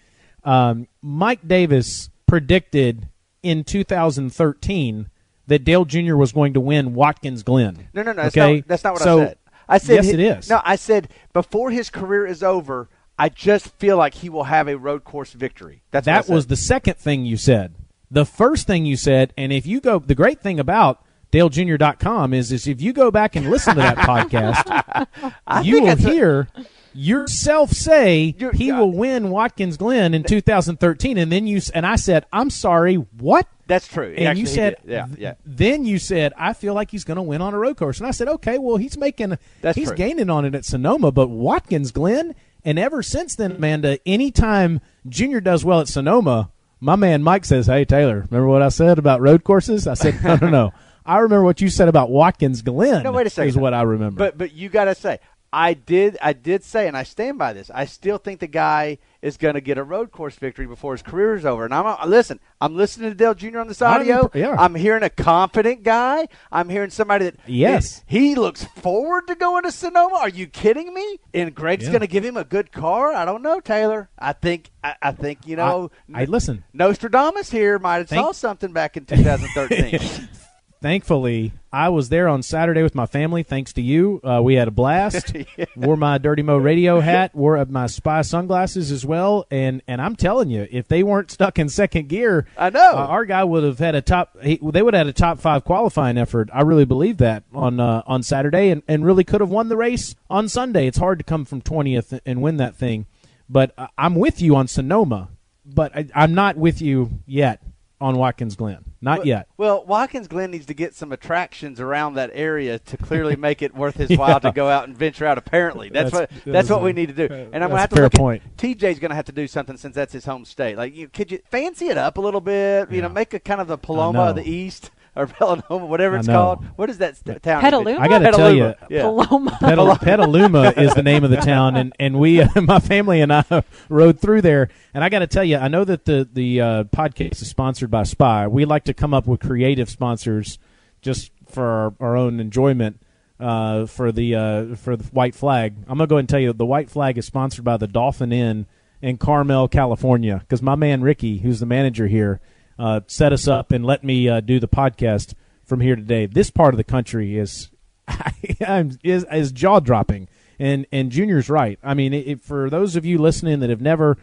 Um, 0.44 0.88
Mike 1.02 1.48
Davis 1.48 2.10
predicted 2.26 3.08
in 3.42 3.64
2013 3.64 5.10
that 5.48 5.64
Dale 5.64 5.86
Jr. 5.86 6.16
was 6.16 6.32
going 6.32 6.54
to 6.54 6.60
win 6.60 6.94
Watkins 6.94 7.44
Glen. 7.44 7.88
no, 7.94 8.02
no, 8.04 8.12
no. 8.14 8.24
That's, 8.24 8.38
okay? 8.38 8.56
not, 8.58 8.68
that's 8.68 8.84
not 8.84 8.94
what 8.94 9.02
So- 9.02 9.22
I 9.22 9.26
said. 9.26 9.38
I 9.70 9.78
said 9.78 9.96
yes, 10.04 10.08
it 10.14 10.20
is. 10.20 10.50
No, 10.50 10.62
I 10.66 10.76
said 10.76 11.08
before 11.32 11.72
his 11.72 11.90
career 11.90 12.26
is 12.28 12.44
over, 12.44 12.90
I 13.18 13.30
just 13.30 13.70
feel 13.78 13.96
like 13.96 14.16
he 14.16 14.30
will 14.30 14.44
have 14.44 14.68
a 14.68 14.78
road 14.78 15.06
course 15.06 15.32
victory. 15.32 15.84
That's 15.92 16.06
that 16.06 16.28
was 16.28 16.48
the 16.48 16.58
second 16.58 16.98
thing 16.98 17.26
you 17.26 17.38
said. 17.38 17.76
The 18.12 18.26
first 18.26 18.68
thing 18.68 18.86
you 18.86 18.98
said, 18.98 19.34
and 19.38 19.54
if 19.54 19.66
you 19.66 19.80
go, 19.80 20.00
the 20.00 20.16
great 20.16 20.42
thing 20.42 20.60
about 20.60 21.02
DaleJr.com 21.34 22.34
is, 22.34 22.52
is 22.52 22.68
if 22.68 22.82
you 22.82 22.94
go 22.94 23.12
back 23.12 23.36
and 23.36 23.50
listen 23.50 23.76
to 23.76 23.82
that 23.82 23.98
podcast, 25.48 25.66
you 25.66 25.82
will 25.82 25.90
it's 25.90 26.06
a- 26.06 26.10
hear 26.10 26.48
yourself 26.94 27.72
say 27.72 28.36
he 28.54 28.72
will 28.72 28.92
win 28.92 29.30
Watkins 29.32 29.78
Glen 29.78 30.14
in 30.14 30.24
2013, 30.24 31.18
and 31.18 31.32
then 31.32 31.48
you 31.48 31.60
and 31.74 31.86
I 31.88 31.96
said, 31.96 32.26
I'm 32.32 32.50
sorry, 32.52 32.96
what? 32.96 33.48
That's 33.66 33.88
true. 33.88 34.14
And 34.16 34.28
Actually, 34.28 34.42
you 34.42 34.48
said, 34.48 34.76
yeah, 34.86 35.08
yeah. 35.18 35.34
Then 35.46 35.86
you 35.86 35.98
said, 35.98 36.34
I 36.38 36.54
feel 36.54 36.74
like 36.76 36.92
he's 36.92 37.04
going 37.04 37.16
to 37.16 37.24
win 37.24 37.42
on 37.42 37.54
a 37.54 37.58
road 37.58 37.78
course, 37.78 37.98
and 38.00 38.08
I 38.08 38.12
said, 38.12 38.28
okay, 38.28 38.60
well, 38.60 38.78
he's 38.78 38.98
making, 38.98 39.38
That's 39.62 39.76
he's 39.78 39.88
true. 39.88 39.98
gaining 39.98 40.30
on 40.30 40.46
it 40.46 40.54
at 40.54 40.66
Sonoma, 40.66 41.12
but 41.12 41.30
Watkins 41.30 41.92
Glen, 41.92 42.36
and 42.64 42.78
ever 42.78 43.02
since 43.02 43.36
then, 43.36 43.54
Amanda, 43.54 43.98
anytime 44.08 44.80
Junior 45.10 45.42
does 45.42 45.66
well 45.66 45.80
at 45.82 45.88
Sonoma, 45.88 46.52
my 46.80 46.96
man 46.98 47.24
Mike 47.24 47.46
says, 47.46 47.68
"Hey 47.68 47.86
Taylor, 47.86 48.28
remember 48.30 48.48
what 48.48 48.62
I 48.62 48.68
said 48.70 49.00
about 49.00 49.22
road 49.22 49.44
courses?" 49.46 49.88
I 49.88 49.94
said, 49.96 50.22
"No, 50.24 50.36
no, 50.36 50.50
no. 50.50 50.72
I 51.06 51.18
remember 51.20 51.44
what 51.44 51.62
you 51.62 51.70
said 51.70 51.88
about 51.88 52.10
Watkins 52.10 52.62
Glen." 52.62 53.04
No, 53.04 53.12
wait 53.12 53.28
a 53.28 53.30
second. 53.30 53.50
Is 53.50 53.58
what 53.58 53.74
I 53.74 53.82
remember. 53.84 54.18
But 54.20 54.38
but 54.38 54.54
you 54.54 54.70
got 54.70 54.86
to 54.86 54.96
say, 54.96 55.20
I 55.52 55.74
did 55.74 56.18
I 56.22 56.34
did 56.34 56.64
say, 56.64 56.88
and 56.88 56.98
I 56.98 57.04
stand 57.04 57.38
by 57.38 57.54
this. 57.54 57.70
I 57.74 57.86
still 57.86 58.18
think 58.18 58.40
the 58.40 58.48
guy 58.48 58.98
is 59.22 59.38
going 59.38 59.54
to 59.54 59.62
get 59.62 59.78
a 59.78 59.84
road 59.84 60.12
course 60.12 60.36
victory 60.36 60.66
before 60.66 60.94
his 60.94 61.02
career 61.02 61.36
is 61.36 61.46
over. 61.46 61.64
And 61.64 61.74
I'm 61.74 61.86
uh, 61.86 62.06
listen. 62.08 62.40
I'm 62.60 62.76
listening 62.76 63.10
to 63.12 63.16
Dale 63.16 63.36
Jr. 63.36 63.60
on 63.60 63.68
this 63.68 63.82
audio. 63.82 64.16
I'm- 64.22 64.30
yeah. 64.34 64.56
I'm 64.58 64.74
hearing 64.76 65.04
a 65.04 65.10
confident 65.10 65.84
guy. 65.84 66.28
I'm 66.52 66.70
hearing 66.70 66.90
somebody 66.90 67.26
that 67.26 67.36
Yes. 67.46 68.04
he 68.08 68.36
looks 68.36 68.64
forward 68.64 69.28
to 69.28 69.36
going 69.36 69.64
to 69.64 69.72
Sonoma. 69.72 70.16
Are 70.16 70.30
you 70.30 70.48
kidding 70.48 70.94
me? 70.94 71.20
And 71.34 71.54
Greg's 71.54 71.86
Yeah. 71.86 71.92
going 71.92 72.02
to 72.02 72.08
give 72.08 72.26
him 72.26 72.36
a 72.38 72.44
good 72.44 72.72
car. 72.72 73.14
I 73.14 73.24
don't 73.26 73.42
know, 73.44 73.60
Taylor. 73.60 74.10
I 74.18 74.34
think 74.34 74.72
I, 74.84 74.96
I 75.02 75.12
think 75.12 75.46
you 75.46 75.56
know. 75.56 75.92
I, 76.14 76.24
I 76.24 76.26
listen. 76.26 76.64
Nostradamus 76.74 77.50
here 77.52 77.78
might 77.80 77.98
have 77.98 78.10
Thank- 78.10 78.26
saw 78.26 78.32
something 78.32 78.74
back 78.74 78.98
in 78.98 79.06
2013. 79.06 80.28
Thankfully, 80.84 81.54
I 81.72 81.88
was 81.88 82.10
there 82.10 82.28
on 82.28 82.44
Saturday 82.44 82.84
with 82.84 82.94
my 82.94 83.06
family. 83.06 83.42
Thanks 83.42 83.72
to 83.72 83.82
you, 83.82 84.20
uh, 84.22 84.42
we 84.44 84.56
had 84.56 84.68
a 84.68 84.72
blast. 84.72 85.34
Wore 85.78 85.96
my 85.96 86.18
Dirty 86.18 86.42
Mo 86.42 86.58
radio 86.58 87.00
hat, 87.00 87.34
wore 87.34 87.56
uh, 87.56 87.64
my 87.70 87.88
spy 87.88 88.22
sunglasses 88.22 88.92
as 88.92 89.06
well, 89.06 89.46
and 89.50 89.82
and 89.88 90.02
I'm 90.02 90.18
telling 90.18 90.50
you, 90.50 90.68
if 90.70 90.90
they 90.90 91.02
weren't 91.02 91.32
stuck 91.32 91.58
in 91.58 91.70
second 91.70 92.10
gear, 92.10 92.48
I 92.58 92.70
know. 92.70 92.92
uh, 92.98 93.08
our 93.08 93.24
guy 93.24 93.46
would 93.46 93.64
have 93.64 93.80
had 93.80 93.96
a 93.96 94.02
top. 94.02 94.36
He, 94.44 94.60
they 94.62 94.82
would 94.82 94.94
have 94.94 95.06
had 95.06 95.08
a 95.08 95.14
top 95.14 95.40
five 95.40 95.64
qualifying 95.64 96.18
effort. 96.18 96.50
I 96.52 96.64
really 96.64 96.84
believe 96.84 97.16
that 97.20 97.46
on 97.54 97.80
uh, 97.80 98.04
on 98.06 98.22
Saturday, 98.22 98.70
and 98.70 98.84
and 98.86 99.06
really 99.06 99.24
could 99.24 99.40
have 99.40 99.50
won 99.50 99.70
the 99.70 99.78
race 99.78 100.16
on 100.30 100.50
Sunday. 100.50 100.86
It's 100.88 100.98
hard 100.98 101.18
to 101.18 101.24
come 101.24 101.46
from 101.46 101.62
twentieth 101.62 102.20
and 102.26 102.42
win 102.42 102.58
that 102.58 102.76
thing, 102.76 103.06
but 103.48 103.72
uh, 103.78 103.88
I'm 103.98 104.16
with 104.16 104.42
you 104.42 104.58
on 104.58 104.68
Sonoma, 104.68 105.30
but 105.66 105.96
I, 105.96 106.08
I'm 106.14 106.34
not 106.34 106.58
with 106.58 106.82
you 106.82 107.22
yet 107.26 107.62
on 108.04 108.18
Watkins 108.18 108.56
Glen. 108.56 108.84
Not 109.02 109.26
yet. 109.26 109.48
Well, 109.58 109.86
Watkins 109.86 110.28
Glen 110.28 110.52
needs 110.52 110.66
to 110.68 110.74
get 110.74 110.94
some 110.94 111.12
attractions 111.12 111.80
around 111.80 112.16
that 112.16 112.32
area 112.34 112.80
to 112.80 112.98
clearly 112.98 113.36
make 113.36 113.62
it 113.62 113.74
worth 113.76 113.96
his 113.96 114.18
while 114.18 114.40
to 114.42 114.52
go 114.52 114.70
out 114.70 114.88
and 114.88 114.98
venture 114.98 115.26
out. 115.26 115.38
Apparently, 115.38 115.90
that's, 115.90 116.12
That's- 116.12 116.36
what 116.44 116.54
that's, 116.54 116.70
what 116.70 116.84
we 116.84 116.94
need 116.94 117.16
to 117.16 117.28
do. 117.28 117.34
And 117.34 117.64
I'm 117.64 117.70
gonna 117.70 117.80
have 117.82 117.90
to 117.92 117.96
fair 117.96 118.06
look 118.06 118.14
point. 118.14 118.44
At, 118.46 118.58
TJ's 118.58 119.00
going 119.00 119.10
to 119.10 119.16
have 119.16 119.26
to 119.26 119.32
do 119.32 119.48
something 119.48 119.78
since 119.78 119.96
that's 119.96 120.14
his 120.14 120.26
home 120.26 120.46
state. 120.46 120.78
Like, 120.78 120.96
you 120.96 121.08
could 121.08 121.32
you 121.32 121.40
fancy 121.50 121.88
it 121.88 121.98
up 121.98 122.18
a 122.18 122.22
little 122.22 122.42
bit? 122.42 122.92
You 122.92 123.02
know, 123.02 123.10
make 123.10 123.34
a 123.34 123.40
kind 123.40 123.62
of 123.62 123.68
the 123.68 123.78
Paloma 123.78 124.20
of 124.24 124.36
the 124.36 124.50
East 124.50 124.92
or 125.16 125.28
Petaluma, 125.28 125.86
whatever 125.86 126.18
it's 126.18 126.28
called. 126.28 126.66
What 126.76 126.90
is 126.90 126.98
that 127.00 127.18
st- 127.18 127.42
town? 127.44 127.62
Petaluma? 127.62 128.00
I 128.00 128.08
got 128.08 128.20
to 128.20 128.32
tell 128.32 128.54
you, 128.54 128.74
Yeah. 128.90 129.04
Paloma. 129.04 129.58
Petal, 129.60 129.96
Petaluma 129.98 130.74
is 130.76 130.94
the 130.94 131.04
name 131.04 131.24
of 131.24 131.30
the 131.30 131.38
town, 131.38 131.76
and 131.76 131.94
and 132.00 132.20
we, 132.20 132.44
my 132.56 132.80
family 132.80 133.22
and 133.22 133.32
I, 133.32 133.64
rode 133.90 134.20
through 134.20 134.42
there. 134.42 134.70
And 134.94 135.04
I 135.04 135.10
got 135.10 135.20
to 135.20 135.28
tell 135.28 135.44
you, 135.44 135.58
I 135.58 135.68
know 135.68 135.84
that 135.84 136.06
the 136.06 136.28
the 136.32 136.62
uh, 136.62 136.84
podcast 136.86 137.42
is 137.42 137.50
sponsored 137.50 137.92
by 137.92 138.04
Spy. 138.04 138.48
We 138.48 138.66
like 138.66 138.86
to 138.86 138.94
come 138.94 139.14
up 139.14 139.28
with 139.28 139.40
creative 139.40 139.90
sponsors 139.90 140.58
just 141.02 141.32
for 141.48 141.64
our, 141.66 141.94
our 142.00 142.18
own 142.18 142.40
enjoyment. 142.40 143.00
Uh, 143.40 143.86
for 143.88 144.12
the 144.12 144.36
uh, 144.36 144.76
for 144.76 144.96
the 144.96 145.04
white 145.06 145.36
flag, 145.36 145.76
I'm 145.88 145.98
gonna 145.98 146.08
go 146.08 146.16
ahead 146.16 146.22
and 146.22 146.30
tell 146.30 146.40
you 146.40 146.54
the 146.54 146.66
white 146.66 146.90
flag 146.90 147.18
is 147.18 147.26
sponsored 147.26 147.66
by 147.66 147.76
the 147.78 147.88
Dolphin 147.88 148.32
Inn 148.32 148.68
in 149.02 149.18
Carmel, 149.18 149.68
California. 149.68 150.38
Because 150.40 150.62
my 150.62 150.76
man 150.76 151.02
Ricky, 151.02 151.40
who's 151.40 151.60
the 151.60 151.66
manager 151.66 152.08
here, 152.08 152.40
uh, 152.78 153.02
set 153.08 153.34
us 153.34 153.48
up 153.48 153.72
and 153.72 153.86
let 153.86 154.04
me 154.04 154.28
uh, 154.30 154.40
do 154.40 154.60
the 154.60 154.68
podcast 154.68 155.34
from 155.64 155.82
here 155.82 155.96
today. 155.96 156.26
This 156.26 156.50
part 156.50 156.74
of 156.74 156.78
the 156.78 156.84
country 156.84 157.38
is 157.38 157.70
I'm, 158.68 158.98
is 159.04 159.26
is 159.32 159.52
jaw 159.52 159.80
dropping, 159.80 160.28
and 160.60 160.86
and 160.92 161.12
Junior's 161.12 161.50
right. 161.50 161.80
I 161.84 161.94
mean, 161.94 162.14
it, 162.14 162.42
for 162.42 162.70
those 162.70 162.96
of 162.96 163.06
you 163.06 163.18
listening 163.18 163.60
that 163.62 163.70
have 163.70 163.82
never 163.82 164.18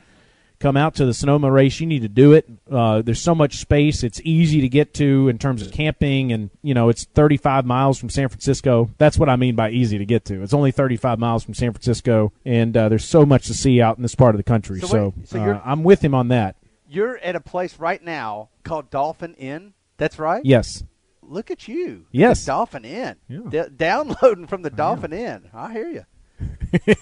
come 0.58 0.76
out 0.76 0.94
to 0.96 1.06
the 1.06 1.14
Sonoma 1.14 1.50
race, 1.50 1.80
you 1.80 1.86
need 1.86 2.02
to 2.02 2.08
do 2.08 2.32
it. 2.34 2.46
Uh, 2.70 3.00
there's 3.00 3.20
so 3.20 3.34
much 3.34 3.56
space; 3.56 4.02
it's 4.02 4.20
easy 4.24 4.60
to 4.60 4.68
get 4.68 4.92
to 4.94 5.28
in 5.28 5.38
terms 5.38 5.62
of 5.62 5.72
camping, 5.72 6.32
and 6.32 6.50
you 6.62 6.74
know 6.74 6.88
it's 6.90 7.04
35 7.04 7.64
miles 7.64 7.98
from 7.98 8.10
San 8.10 8.28
Francisco. 8.28 8.90
That's 8.98 9.18
what 9.18 9.28
I 9.28 9.36
mean 9.36 9.56
by 9.56 9.70
easy 9.70 9.98
to 9.98 10.04
get 10.04 10.26
to. 10.26 10.42
It's 10.42 10.54
only 10.54 10.72
35 10.72 11.18
miles 11.18 11.42
from 11.42 11.54
San 11.54 11.72
Francisco, 11.72 12.32
and 12.44 12.76
uh, 12.76 12.88
there's 12.88 13.06
so 13.06 13.24
much 13.24 13.46
to 13.46 13.54
see 13.54 13.80
out 13.80 13.96
in 13.96 14.02
this 14.02 14.14
part 14.14 14.34
of 14.34 14.38
the 14.38 14.44
country. 14.44 14.80
So 14.80 14.86
So, 14.86 15.14
wait, 15.16 15.28
so 15.28 15.40
uh, 15.40 15.62
I'm 15.64 15.82
with 15.82 16.04
him 16.04 16.14
on 16.14 16.28
that. 16.28 16.56
You're 16.92 17.18
at 17.18 17.36
a 17.36 17.40
place 17.40 17.78
right 17.78 18.02
now 18.02 18.48
called 18.64 18.90
Dolphin 18.90 19.34
Inn. 19.34 19.74
That's 19.96 20.18
right. 20.18 20.44
Yes. 20.44 20.82
Look 21.22 21.48
at 21.52 21.68
you. 21.68 22.06
Yes. 22.10 22.44
The 22.44 22.50
Dolphin 22.50 22.84
Inn. 22.84 23.14
Yeah. 23.28 23.40
D- 23.48 23.70
downloading 23.76 24.48
from 24.48 24.62
the 24.62 24.70
Dolphin 24.70 25.12
Inn. 25.12 25.50
I 25.54 25.72
hear 25.72 25.88
you. 25.88 26.04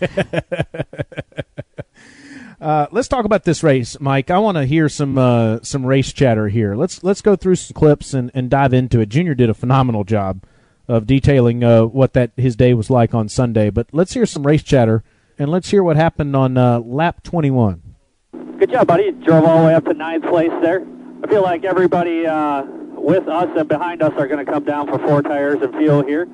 Uh, 2.60 2.88
let's 2.90 3.06
talk 3.06 3.24
about 3.24 3.44
this 3.44 3.62
race, 3.62 4.00
Mike. 4.00 4.32
I 4.32 4.38
want 4.38 4.56
to 4.56 4.66
hear 4.66 4.88
some 4.88 5.16
uh, 5.16 5.60
some 5.62 5.86
race 5.86 6.12
chatter 6.12 6.48
here. 6.48 6.74
Let's 6.74 7.04
let's 7.04 7.20
go 7.20 7.36
through 7.36 7.54
some 7.54 7.72
clips 7.72 8.12
and, 8.12 8.32
and 8.34 8.50
dive 8.50 8.72
into 8.72 8.98
it. 8.98 9.10
Junior 9.10 9.36
did 9.36 9.48
a 9.48 9.54
phenomenal 9.54 10.02
job 10.02 10.42
of 10.88 11.06
detailing 11.06 11.62
uh, 11.62 11.84
what 11.84 12.14
that 12.14 12.32
his 12.36 12.56
day 12.56 12.74
was 12.74 12.90
like 12.90 13.14
on 13.14 13.28
Sunday. 13.28 13.70
But 13.70 13.86
let's 13.92 14.14
hear 14.14 14.26
some 14.26 14.44
race 14.44 14.64
chatter 14.64 15.04
and 15.38 15.48
let's 15.52 15.70
hear 15.70 15.84
what 15.84 15.94
happened 15.96 16.34
on 16.34 16.56
uh, 16.56 16.80
lap 16.80 17.22
21. 17.22 17.87
Good 18.32 18.70
job, 18.70 18.86
buddy. 18.86 19.12
Drove 19.12 19.44
all 19.44 19.60
the 19.60 19.66
way 19.68 19.74
up 19.74 19.84
to 19.84 19.94
ninth 19.94 20.24
place 20.24 20.50
there. 20.62 20.84
I 21.24 21.28
feel 21.28 21.42
like 21.42 21.64
everybody 21.64 22.26
uh, 22.26 22.62
with 22.94 23.26
us 23.28 23.48
and 23.56 23.68
behind 23.68 24.02
us 24.02 24.12
are 24.18 24.26
going 24.26 24.44
to 24.44 24.50
come 24.50 24.64
down 24.64 24.86
for 24.86 24.98
four 24.98 25.22
tires 25.22 25.58
and 25.62 25.74
fuel 25.76 26.04
here. 26.04 26.28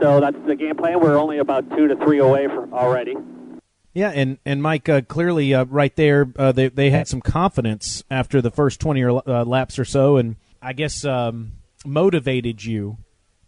So 0.00 0.20
that's 0.20 0.36
the 0.46 0.56
game 0.56 0.76
plan. 0.76 1.00
We're 1.00 1.18
only 1.18 1.38
about 1.38 1.68
two 1.76 1.88
to 1.88 1.96
three 1.96 2.18
away 2.18 2.48
from 2.48 2.72
already. 2.74 3.14
Yeah, 3.94 4.10
and 4.10 4.36
and 4.44 4.62
Mike 4.62 4.88
uh, 4.90 5.00
clearly 5.02 5.54
uh, 5.54 5.64
right 5.64 5.94
there 5.96 6.30
uh, 6.36 6.52
they 6.52 6.68
they 6.68 6.90
had 6.90 7.08
some 7.08 7.22
confidence 7.22 8.04
after 8.10 8.42
the 8.42 8.50
first 8.50 8.78
20 8.78 9.02
or, 9.02 9.22
uh, 9.26 9.44
laps 9.44 9.78
or 9.78 9.86
so, 9.86 10.18
and 10.18 10.36
I 10.60 10.74
guess 10.74 11.02
um, 11.06 11.52
motivated 11.86 12.62
you 12.62 12.98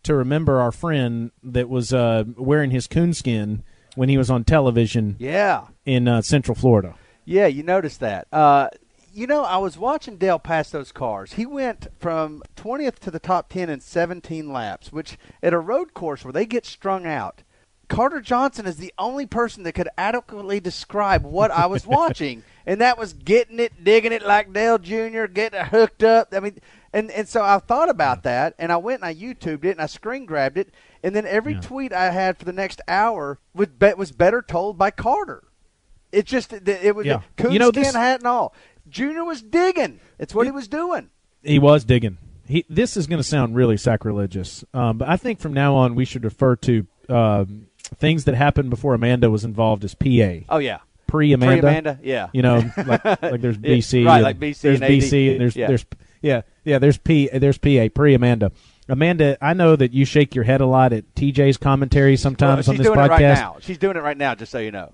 to 0.04 0.14
remember 0.14 0.58
our 0.58 0.72
friend 0.72 1.32
that 1.42 1.68
was 1.68 1.92
uh, 1.92 2.24
wearing 2.38 2.70
his 2.70 2.86
coonskin 2.86 3.62
when 3.94 4.08
he 4.08 4.16
was 4.16 4.30
on 4.30 4.44
television 4.44 5.16
Yeah. 5.18 5.66
in 5.84 6.08
uh, 6.08 6.22
Central 6.22 6.54
Florida. 6.54 6.94
Yeah, 7.28 7.46
you 7.46 7.62
noticed 7.62 8.00
that. 8.00 8.26
Uh, 8.32 8.68
you 9.12 9.26
know, 9.26 9.44
I 9.44 9.58
was 9.58 9.76
watching 9.76 10.16
Dale 10.16 10.38
pass 10.38 10.70
those 10.70 10.92
cars. 10.92 11.34
He 11.34 11.44
went 11.44 11.88
from 11.98 12.42
20th 12.56 12.98
to 13.00 13.10
the 13.10 13.18
top 13.18 13.50
10 13.50 13.68
in 13.68 13.80
17 13.80 14.50
laps, 14.50 14.92
which 14.92 15.18
at 15.42 15.52
a 15.52 15.58
road 15.58 15.92
course 15.92 16.24
where 16.24 16.32
they 16.32 16.46
get 16.46 16.64
strung 16.64 17.04
out, 17.06 17.42
Carter 17.88 18.20
Johnson 18.22 18.66
is 18.66 18.76
the 18.76 18.94
only 18.98 19.26
person 19.26 19.62
that 19.64 19.72
could 19.72 19.88
adequately 19.98 20.58
describe 20.60 21.24
what 21.24 21.50
I 21.50 21.66
was 21.66 21.86
watching, 21.86 22.44
and 22.66 22.80
that 22.80 22.98
was 22.98 23.12
getting 23.12 23.60
it, 23.60 23.82
digging 23.84 24.12
it 24.12 24.24
like 24.24 24.52
Dale 24.52 24.78
Jr., 24.78 25.24
getting 25.26 25.60
it 25.60 25.66
hooked 25.68 26.02
up. 26.02 26.28
I 26.32 26.40
mean, 26.40 26.58
and 26.92 27.10
and 27.10 27.28
so 27.28 27.42
I 27.42 27.58
thought 27.58 27.88
about 27.90 28.22
that, 28.24 28.54
and 28.58 28.70
I 28.72 28.76
went 28.76 29.02
and 29.02 29.06
I 29.08 29.14
YouTubed 29.14 29.64
it, 29.64 29.72
and 29.72 29.80
I 29.80 29.86
screen 29.86 30.26
grabbed 30.26 30.58
it, 30.58 30.72
and 31.02 31.14
then 31.16 31.26
every 31.26 31.54
Yeah. 31.54 31.60
tweet 31.60 31.92
I 31.92 32.10
had 32.10 32.38
for 32.38 32.44
the 32.44 32.52
next 32.52 32.80
hour 32.88 33.38
was 33.54 33.68
bet 33.68 33.96
was 33.98 34.12
better 34.12 34.42
told 34.42 34.76
by 34.78 34.90
Carter. 34.90 35.44
It 36.12 36.24
just 36.26 36.52
it 36.52 36.68
it 36.68 36.94
was 36.96 37.06
Yeah. 37.06 37.20
coonskin 37.36 37.52
You 37.52 37.58
know, 37.58 37.70
this- 37.70 37.94
hat 37.94 38.20
and 38.20 38.26
all. 38.26 38.54
Junior 38.88 39.24
was 39.24 39.42
digging. 39.42 40.00
It's 40.18 40.34
what 40.34 40.46
he 40.46 40.50
was 40.50 40.66
doing. 40.68 41.10
He 41.42 41.58
was 41.58 41.84
digging. 41.84 42.16
He, 42.46 42.64
this 42.70 42.96
is 42.96 43.06
going 43.06 43.18
to 43.18 43.22
sound 43.22 43.54
really 43.54 43.76
sacrilegious, 43.76 44.64
um, 44.72 44.96
but 44.96 45.08
I 45.08 45.18
think 45.18 45.38
from 45.38 45.52
now 45.52 45.74
on 45.76 45.94
we 45.94 46.06
should 46.06 46.24
refer 46.24 46.56
to 46.56 46.86
um, 47.10 47.66
things 47.96 48.24
that 48.24 48.34
happened 48.34 48.70
before 48.70 48.94
Amanda 48.94 49.30
was 49.30 49.44
involved 49.44 49.84
as 49.84 49.94
PA. 49.94 50.44
Oh 50.48 50.56
yeah, 50.56 50.78
Pre 51.06 51.34
Amanda. 51.34 51.60
Pre-Amanda, 51.60 51.98
yeah. 52.02 52.28
You 52.32 52.40
know, 52.40 52.64
like, 52.86 53.04
like 53.04 53.40
there's 53.42 53.58
BC, 53.58 54.06
right, 54.06 54.22
like 54.22 54.38
BC 54.38 54.60
There's 54.62 54.80
and 54.80 54.84
AD. 54.84 54.90
BC, 54.90 55.30
and 55.32 55.40
there's 55.42 55.56
Yeah. 55.56 55.66
there's 55.66 55.84
yeah 56.22 56.40
yeah 56.64 56.78
there's 56.78 56.96
P 56.96 57.28
there's 57.32 57.58
PA 57.58 57.88
pre 57.94 58.14
Amanda. 58.14 58.50
Amanda, 58.88 59.36
I 59.42 59.52
know 59.52 59.76
that 59.76 59.92
you 59.92 60.06
shake 60.06 60.34
your 60.34 60.44
head 60.44 60.62
a 60.62 60.66
lot 60.66 60.94
at 60.94 61.14
TJ's 61.14 61.58
commentary 61.58 62.16
sometimes 62.16 62.64
she's 62.64 62.70
on 62.70 62.76
this 62.78 62.86
doing 62.86 62.98
it 62.98 63.02
right 63.02 63.10
podcast. 63.20 63.34
now. 63.34 63.56
She's 63.60 63.76
doing 63.76 63.98
it 63.98 64.02
right 64.02 64.16
now, 64.16 64.34
just 64.34 64.50
so 64.50 64.58
you 64.58 64.70
know. 64.70 64.90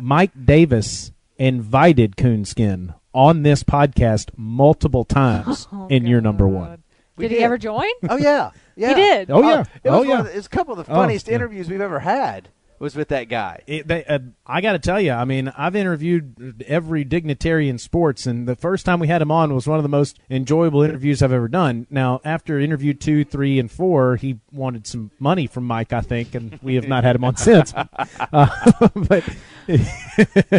Mike 0.00 0.30
Davis 0.44 1.12
invited 1.38 2.16
Coonskin 2.16 2.94
on 3.12 3.42
this 3.42 3.62
podcast 3.62 4.30
multiple 4.36 5.04
times 5.04 5.66
Oh, 5.72 5.88
in 5.88 6.06
your 6.06 6.20
number 6.20 6.46
one. 6.46 6.82
We 7.16 7.28
Did 7.28 7.36
he 7.38 7.44
ever 7.44 7.58
join? 7.58 7.88
Oh 8.08 8.16
yeah, 8.16 8.50
yeah. 8.76 8.94
did? 8.94 9.30
Oh, 9.30 9.42
yeah. 9.42 9.64
it 9.84 9.90
was 9.90 10.00
Oh, 10.00 10.02
yeah. 10.02 10.22
The, 10.22 10.36
it's 10.36 10.46
a 10.46 10.50
couple 10.50 10.78
of 10.78 10.86
the 10.86 10.92
Oh, 10.92 10.96
funniest 10.96 11.28
yeah. 11.28 11.34
interviews 11.34 11.68
we've 11.68 11.80
ever 11.80 11.98
had. 12.00 12.48
Was 12.80 12.96
with 12.96 13.08
that 13.08 13.24
guy. 13.28 13.60
It, 13.66 13.86
they, 13.86 14.04
uh, 14.06 14.20
I 14.46 14.62
got 14.62 14.72
to 14.72 14.78
tell 14.78 14.98
you, 14.98 15.12
I 15.12 15.26
mean, 15.26 15.52
I've 15.56 15.76
interviewed 15.76 16.64
every 16.66 17.04
dignitary 17.04 17.68
in 17.68 17.76
sports, 17.76 18.24
and 18.24 18.48
the 18.48 18.56
first 18.56 18.86
time 18.86 18.98
we 19.00 19.06
had 19.06 19.20
him 19.20 19.30
on 19.30 19.54
was 19.54 19.66
one 19.66 19.78
of 19.78 19.82
the 19.82 19.90
most 19.90 20.18
enjoyable 20.30 20.82
interviews 20.82 21.22
I've 21.22 21.30
ever 21.32 21.46
done. 21.46 21.86
Now, 21.90 22.22
after 22.24 22.58
interview 22.58 22.94
two, 22.94 23.22
three, 23.26 23.58
and 23.58 23.70
four, 23.70 24.16
he 24.16 24.38
wanted 24.50 24.86
some 24.86 25.10
money 25.18 25.46
from 25.46 25.64
Mike, 25.66 25.92
I 25.92 26.00
think, 26.00 26.34
and 26.34 26.58
we 26.62 26.76
have 26.76 26.88
not 26.88 27.04
had 27.04 27.16
him 27.16 27.24
on 27.24 27.36
since. 27.36 27.74
Uh, 27.76 28.88
but 28.94 29.24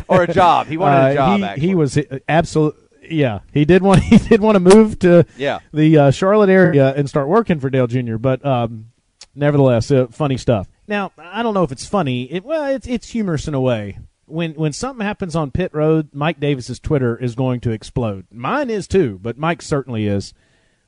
or 0.07 0.21
a 0.21 0.31
job. 0.31 0.67
He 0.67 0.77
wanted 0.77 0.97
uh, 0.97 1.09
a 1.09 1.13
job. 1.15 1.39
he, 1.39 1.43
actually. 1.45 1.67
he 1.67 1.75
was 1.75 1.99
absolute. 2.29 2.75
Yeah, 3.09 3.39
he 3.51 3.65
did 3.65 3.81
want. 3.81 4.03
He 4.03 4.17
did 4.19 4.41
want 4.41 4.55
to 4.57 4.59
move 4.59 4.99
to 4.99 5.25
Yeah. 5.37 5.59
the 5.73 5.97
uh, 5.97 6.11
Charlotte 6.11 6.49
area 6.49 6.93
and 6.93 7.09
start 7.09 7.27
working 7.27 7.59
for 7.59 7.71
Dale 7.71 7.87
Jr. 7.87 8.17
But 8.17 8.45
um, 8.45 8.90
nevertheless, 9.35 9.91
uh, 9.91 10.07
funny 10.11 10.37
stuff. 10.37 10.67
Now, 10.87 11.11
I 11.17 11.43
don't 11.43 11.53
know 11.53 11.63
if 11.63 11.71
it's 11.71 11.85
funny. 11.85 12.23
It, 12.31 12.43
well, 12.43 12.65
it's 12.65 12.87
it's 12.87 13.09
humorous 13.09 13.47
in 13.47 13.53
a 13.53 13.61
way. 13.61 13.99
When 14.25 14.53
when 14.53 14.73
something 14.73 15.05
happens 15.05 15.35
on 15.35 15.51
pit 15.51 15.71
road, 15.73 16.09
Mike 16.13 16.39
Davis's 16.39 16.79
Twitter 16.79 17.17
is 17.17 17.35
going 17.35 17.59
to 17.61 17.71
explode. 17.71 18.27
Mine 18.31 18.69
is 18.69 18.87
too, 18.87 19.19
but 19.21 19.37
Mike 19.37 19.61
certainly 19.61 20.07
is. 20.07 20.33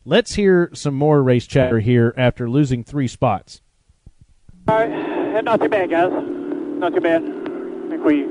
Let's 0.05 0.35
hear 0.35 0.69
some 0.73 0.93
more 0.95 1.23
race 1.23 1.47
chatter 1.47 1.79
here 1.79 2.13
after 2.17 2.49
losing 2.49 2.83
three 2.83 3.07
spots. 3.07 3.61
All 4.67 4.75
right, 4.75 4.91
Uh, 5.35 5.41
not 5.41 5.61
too 5.61 5.69
bad, 5.69 5.89
guys. 5.89 6.11
Not 6.11 6.93
too 6.93 7.01
bad. 7.01 7.21
I 7.23 7.89
think 7.89 8.03
we 8.03 8.23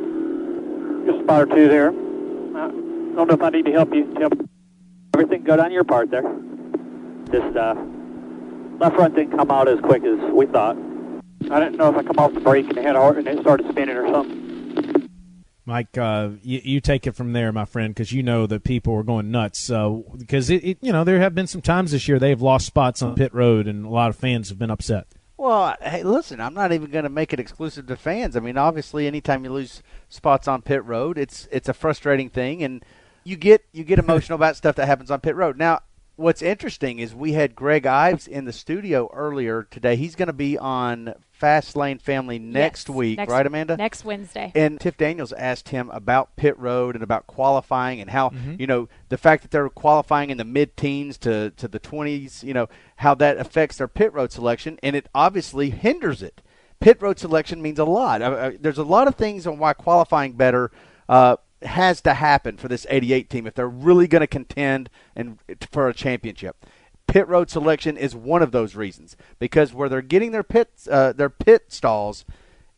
just 1.06 1.20
a 1.20 1.24
spot 1.24 1.42
or 1.42 1.46
two 1.46 1.68
there. 1.68 1.88
Uh, 1.88 2.68
don't 3.14 3.28
know 3.28 3.34
if 3.34 3.42
I 3.42 3.48
need 3.50 3.64
to 3.66 3.72
help 3.72 3.92
you. 3.94 4.06
Everything 5.14 5.44
good 5.44 5.60
on 5.60 5.72
your 5.72 5.84
part 5.84 6.10
there. 6.10 6.22
Just 7.30 7.56
uh, 7.56 7.74
left 8.82 8.96
front 8.96 9.14
didn't 9.14 9.36
come 9.36 9.50
out 9.50 9.68
as 9.68 9.78
quick 9.80 10.02
as 10.02 10.18
we 10.32 10.44
thought. 10.46 10.76
I 11.50 11.60
didn't 11.60 11.76
know 11.76 11.90
if 11.90 11.96
I 11.96 12.02
come 12.02 12.18
off 12.18 12.34
the 12.34 12.40
brake 12.40 12.68
and 12.68 12.78
it 12.78 12.96
hard 12.96 13.16
and 13.16 13.28
it 13.28 13.40
started 13.40 13.68
spinning 13.70 13.96
or 13.96 14.08
something. 14.12 15.08
Mike, 15.64 15.96
uh, 15.96 16.30
you, 16.42 16.60
you, 16.64 16.80
take 16.80 17.06
it 17.06 17.12
from 17.12 17.32
there, 17.32 17.52
my 17.52 17.64
friend, 17.64 17.94
because 17.94 18.10
you 18.10 18.24
know 18.24 18.48
that 18.48 18.64
people 18.64 18.94
are 18.94 19.04
going 19.04 19.30
nuts. 19.30 19.68
Because 19.68 20.50
uh, 20.50 20.54
it, 20.54 20.64
it, 20.64 20.78
you 20.80 20.92
know, 20.92 21.04
there 21.04 21.20
have 21.20 21.36
been 21.36 21.46
some 21.46 21.62
times 21.62 21.92
this 21.92 22.08
year 22.08 22.18
they 22.18 22.30
have 22.30 22.42
lost 22.42 22.66
spots 22.66 23.00
on 23.00 23.14
pit 23.14 23.32
road, 23.32 23.68
and 23.68 23.86
a 23.86 23.88
lot 23.88 24.10
of 24.10 24.16
fans 24.16 24.48
have 24.48 24.58
been 24.58 24.72
upset. 24.72 25.06
Well, 25.36 25.76
hey, 25.80 26.02
listen, 26.02 26.40
I'm 26.40 26.54
not 26.54 26.72
even 26.72 26.90
going 26.90 27.04
to 27.04 27.08
make 27.08 27.32
it 27.32 27.38
exclusive 27.38 27.86
to 27.86 27.96
fans. 27.96 28.36
I 28.36 28.40
mean, 28.40 28.58
obviously, 28.58 29.06
anytime 29.06 29.44
you 29.44 29.52
lose 29.52 29.84
spots 30.08 30.48
on 30.48 30.62
pit 30.62 30.84
road, 30.84 31.16
it's 31.16 31.48
it's 31.52 31.68
a 31.68 31.74
frustrating 31.74 32.28
thing, 32.28 32.64
and 32.64 32.84
you 33.22 33.36
get 33.36 33.64
you 33.72 33.84
get 33.84 34.00
emotional 34.00 34.34
about 34.34 34.56
stuff 34.56 34.74
that 34.74 34.86
happens 34.86 35.12
on 35.12 35.20
pit 35.20 35.36
road. 35.36 35.56
Now, 35.56 35.82
what's 36.16 36.42
interesting 36.42 36.98
is 36.98 37.14
we 37.14 37.32
had 37.32 37.54
Greg 37.54 37.86
Ives 37.86 38.26
in 38.26 38.44
the 38.44 38.52
studio 38.52 39.10
earlier 39.12 39.62
today. 39.64 39.96
He's 39.96 40.14
going 40.14 40.28
to 40.28 40.32
be 40.32 40.58
on 40.58 41.14
Fast 41.30 41.74
Lane 41.74 41.98
Family 41.98 42.38
next 42.38 42.88
yes, 42.88 42.94
week, 42.94 43.18
next, 43.18 43.30
right, 43.30 43.46
Amanda? 43.46 43.76
Next 43.76 44.04
Wednesday. 44.04 44.52
And 44.54 44.80
Tiff 44.80 44.96
Daniels 44.96 45.32
asked 45.32 45.70
him 45.70 45.90
about 45.90 46.36
pit 46.36 46.56
road 46.58 46.94
and 46.94 47.02
about 47.02 47.26
qualifying 47.26 48.00
and 48.00 48.10
how 48.10 48.30
mm-hmm. 48.30 48.56
you 48.58 48.66
know 48.66 48.88
the 49.08 49.18
fact 49.18 49.42
that 49.42 49.50
they're 49.50 49.68
qualifying 49.68 50.30
in 50.30 50.38
the 50.38 50.44
mid-teens 50.44 51.18
to 51.18 51.50
to 51.56 51.66
the 51.66 51.80
20s, 51.80 52.42
you 52.42 52.54
know 52.54 52.68
how 52.96 53.14
that 53.14 53.38
affects 53.38 53.78
their 53.78 53.88
pit 53.88 54.12
road 54.12 54.30
selection, 54.30 54.78
and 54.82 54.94
it 54.94 55.08
obviously 55.14 55.70
hinders 55.70 56.22
it. 56.22 56.42
Pit 56.78 57.00
road 57.00 57.18
selection 57.18 57.62
means 57.62 57.78
a 57.78 57.84
lot. 57.84 58.22
Uh, 58.22 58.30
uh, 58.30 58.50
there's 58.60 58.78
a 58.78 58.84
lot 58.84 59.08
of 59.08 59.14
things 59.14 59.46
on 59.46 59.58
why 59.58 59.72
qualifying 59.72 60.32
better. 60.32 60.70
Uh, 61.08 61.36
has 61.64 62.00
to 62.02 62.14
happen 62.14 62.56
for 62.56 62.68
this 62.68 62.86
88 62.88 63.30
team 63.30 63.46
if 63.46 63.54
they're 63.54 63.68
really 63.68 64.06
going 64.06 64.20
to 64.20 64.26
contend 64.26 64.90
and 65.14 65.38
for 65.70 65.88
a 65.88 65.94
championship. 65.94 66.66
Pit 67.06 67.28
road 67.28 67.50
selection 67.50 67.96
is 67.96 68.14
one 68.14 68.42
of 68.42 68.52
those 68.52 68.74
reasons 68.74 69.16
because 69.38 69.74
where 69.74 69.88
they're 69.88 70.02
getting 70.02 70.32
their 70.32 70.42
pit 70.42 70.70
uh, 70.90 71.12
their 71.12 71.28
pit 71.28 71.66
stalls, 71.68 72.24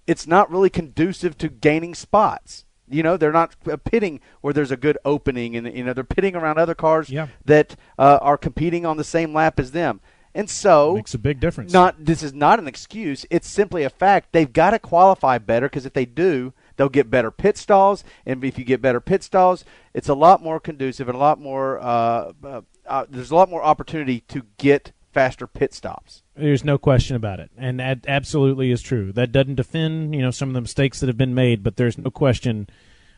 it's 0.06 0.26
not 0.26 0.50
really 0.50 0.70
conducive 0.70 1.38
to 1.38 1.48
gaining 1.48 1.94
spots. 1.94 2.64
You 2.88 3.02
know, 3.02 3.16
they're 3.16 3.32
not 3.32 3.54
pitting 3.84 4.20
where 4.40 4.52
there's 4.52 4.70
a 4.70 4.76
good 4.76 4.98
opening, 5.04 5.56
and 5.56 5.72
you 5.74 5.84
know 5.84 5.92
they're 5.92 6.04
pitting 6.04 6.36
around 6.36 6.58
other 6.58 6.74
cars 6.74 7.08
yeah. 7.10 7.28
that 7.44 7.76
uh, 7.98 8.18
are 8.20 8.36
competing 8.36 8.84
on 8.84 8.96
the 8.96 9.04
same 9.04 9.32
lap 9.32 9.58
as 9.58 9.70
them. 9.70 10.00
And 10.34 10.50
so 10.50 10.94
makes 10.94 11.14
a 11.14 11.18
big 11.18 11.38
difference. 11.38 11.72
Not 11.72 12.04
this 12.04 12.22
is 12.22 12.34
not 12.34 12.58
an 12.58 12.66
excuse. 12.66 13.24
It's 13.30 13.48
simply 13.48 13.84
a 13.84 13.90
fact. 13.90 14.32
They've 14.32 14.52
got 14.52 14.70
to 14.70 14.78
qualify 14.78 15.38
better 15.38 15.66
because 15.66 15.86
if 15.86 15.92
they 15.92 16.06
do, 16.06 16.52
They'll 16.76 16.88
get 16.88 17.10
better 17.10 17.30
pit 17.30 17.56
stalls, 17.56 18.04
and 18.26 18.44
if 18.44 18.58
you 18.58 18.64
get 18.64 18.82
better 18.82 19.00
pit 19.00 19.22
stalls, 19.22 19.64
it's 19.92 20.08
a 20.08 20.14
lot 20.14 20.42
more 20.42 20.58
conducive 20.58 21.08
and 21.08 21.16
a 21.16 21.20
lot 21.20 21.40
more. 21.40 21.78
Uh, 21.78 22.32
uh, 22.42 22.60
uh, 22.86 23.06
there's 23.08 23.30
a 23.30 23.36
lot 23.36 23.48
more 23.48 23.62
opportunity 23.62 24.20
to 24.28 24.42
get 24.58 24.92
faster 25.12 25.46
pit 25.46 25.72
stops. 25.72 26.22
There's 26.34 26.64
no 26.64 26.76
question 26.76 27.16
about 27.16 27.40
it, 27.40 27.50
and 27.56 27.78
that 27.80 28.04
absolutely 28.08 28.70
is 28.70 28.82
true. 28.82 29.12
That 29.12 29.32
doesn't 29.32 29.54
defend 29.54 30.14
you 30.14 30.20
know 30.20 30.30
some 30.32 30.48
of 30.48 30.54
the 30.54 30.60
mistakes 30.60 31.00
that 31.00 31.06
have 31.06 31.16
been 31.16 31.34
made, 31.34 31.62
but 31.62 31.76
there's 31.76 31.96
no 31.96 32.10
question. 32.10 32.68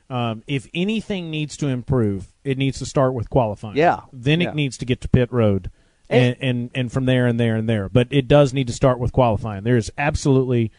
Um, 0.08 0.44
if 0.46 0.68
anything 0.72 1.30
needs 1.30 1.56
to 1.56 1.66
improve, 1.66 2.28
it 2.44 2.58
needs 2.58 2.78
to 2.78 2.86
start 2.86 3.12
with 3.12 3.28
qualifying. 3.28 3.76
Yeah. 3.76 4.02
Then 4.12 4.40
yeah. 4.40 4.50
it 4.50 4.54
needs 4.54 4.78
to 4.78 4.84
get 4.84 5.00
to 5.00 5.08
pit 5.08 5.32
road, 5.32 5.70
and, 6.08 6.36
and, 6.40 6.42
and 6.42 6.70
and 6.74 6.92
from 6.92 7.06
there 7.06 7.26
and 7.26 7.40
there 7.40 7.56
and 7.56 7.68
there. 7.68 7.88
But 7.88 8.08
it 8.10 8.28
does 8.28 8.52
need 8.52 8.66
to 8.68 8.72
start 8.72 8.98
with 8.98 9.12
qualifying. 9.12 9.64
There 9.64 9.76
is 9.76 9.90
absolutely 9.98 10.70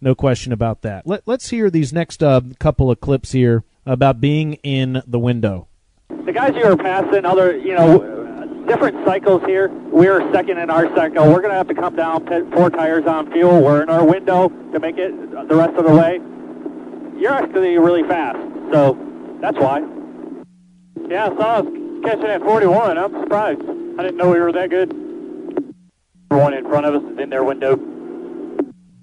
no 0.00 0.14
question 0.14 0.52
about 0.52 0.82
that. 0.82 1.06
Let, 1.06 1.28
us 1.28 1.48
hear 1.48 1.70
these 1.70 1.92
next 1.92 2.22
uh, 2.22 2.40
couple 2.58 2.90
of 2.90 3.00
clips 3.00 3.32
here 3.32 3.64
about 3.86 4.20
being 4.20 4.54
in 4.62 5.02
the 5.06 5.18
window. 5.18 5.68
The 6.24 6.32
guys 6.32 6.54
you 6.54 6.64
are 6.64 6.76
passing, 6.76 7.24
other, 7.24 7.56
you 7.56 7.74
know, 7.74 8.64
different 8.68 9.04
cycles 9.06 9.42
here. 9.46 9.68
We're 9.68 10.30
second 10.32 10.58
in 10.58 10.70
our 10.70 10.94
cycle. 10.94 11.26
We're 11.26 11.40
going 11.40 11.50
to 11.50 11.56
have 11.56 11.68
to 11.68 11.74
come 11.74 11.96
down, 11.96 12.26
pit 12.26 12.44
four 12.52 12.70
tires 12.70 13.06
on 13.06 13.32
fuel. 13.32 13.62
We're 13.62 13.82
in 13.82 13.88
our 13.88 14.04
window 14.04 14.48
to 14.48 14.78
make 14.78 14.98
it 14.98 15.12
the 15.48 15.56
rest 15.56 15.74
of 15.76 15.84
the 15.84 15.94
way. 15.94 16.20
You're 17.18 17.32
actually 17.32 17.78
really 17.78 18.02
fast, 18.02 18.38
so 18.72 18.96
that's 19.40 19.58
why. 19.58 19.80
Yeah, 21.08 21.30
I 21.30 21.36
saw 21.36 21.54
us 21.56 21.66
catching 22.04 22.26
at 22.26 22.42
41. 22.42 22.98
I'm 22.98 23.12
surprised. 23.22 23.62
I 23.62 24.02
didn't 24.02 24.18
know 24.18 24.30
we 24.30 24.38
were 24.38 24.52
that 24.52 24.70
good. 24.70 24.92
One 26.28 26.52
in 26.52 26.68
front 26.68 26.86
of 26.86 26.94
us 26.94 27.12
is 27.12 27.18
in 27.18 27.30
their 27.30 27.42
window. 27.42 27.97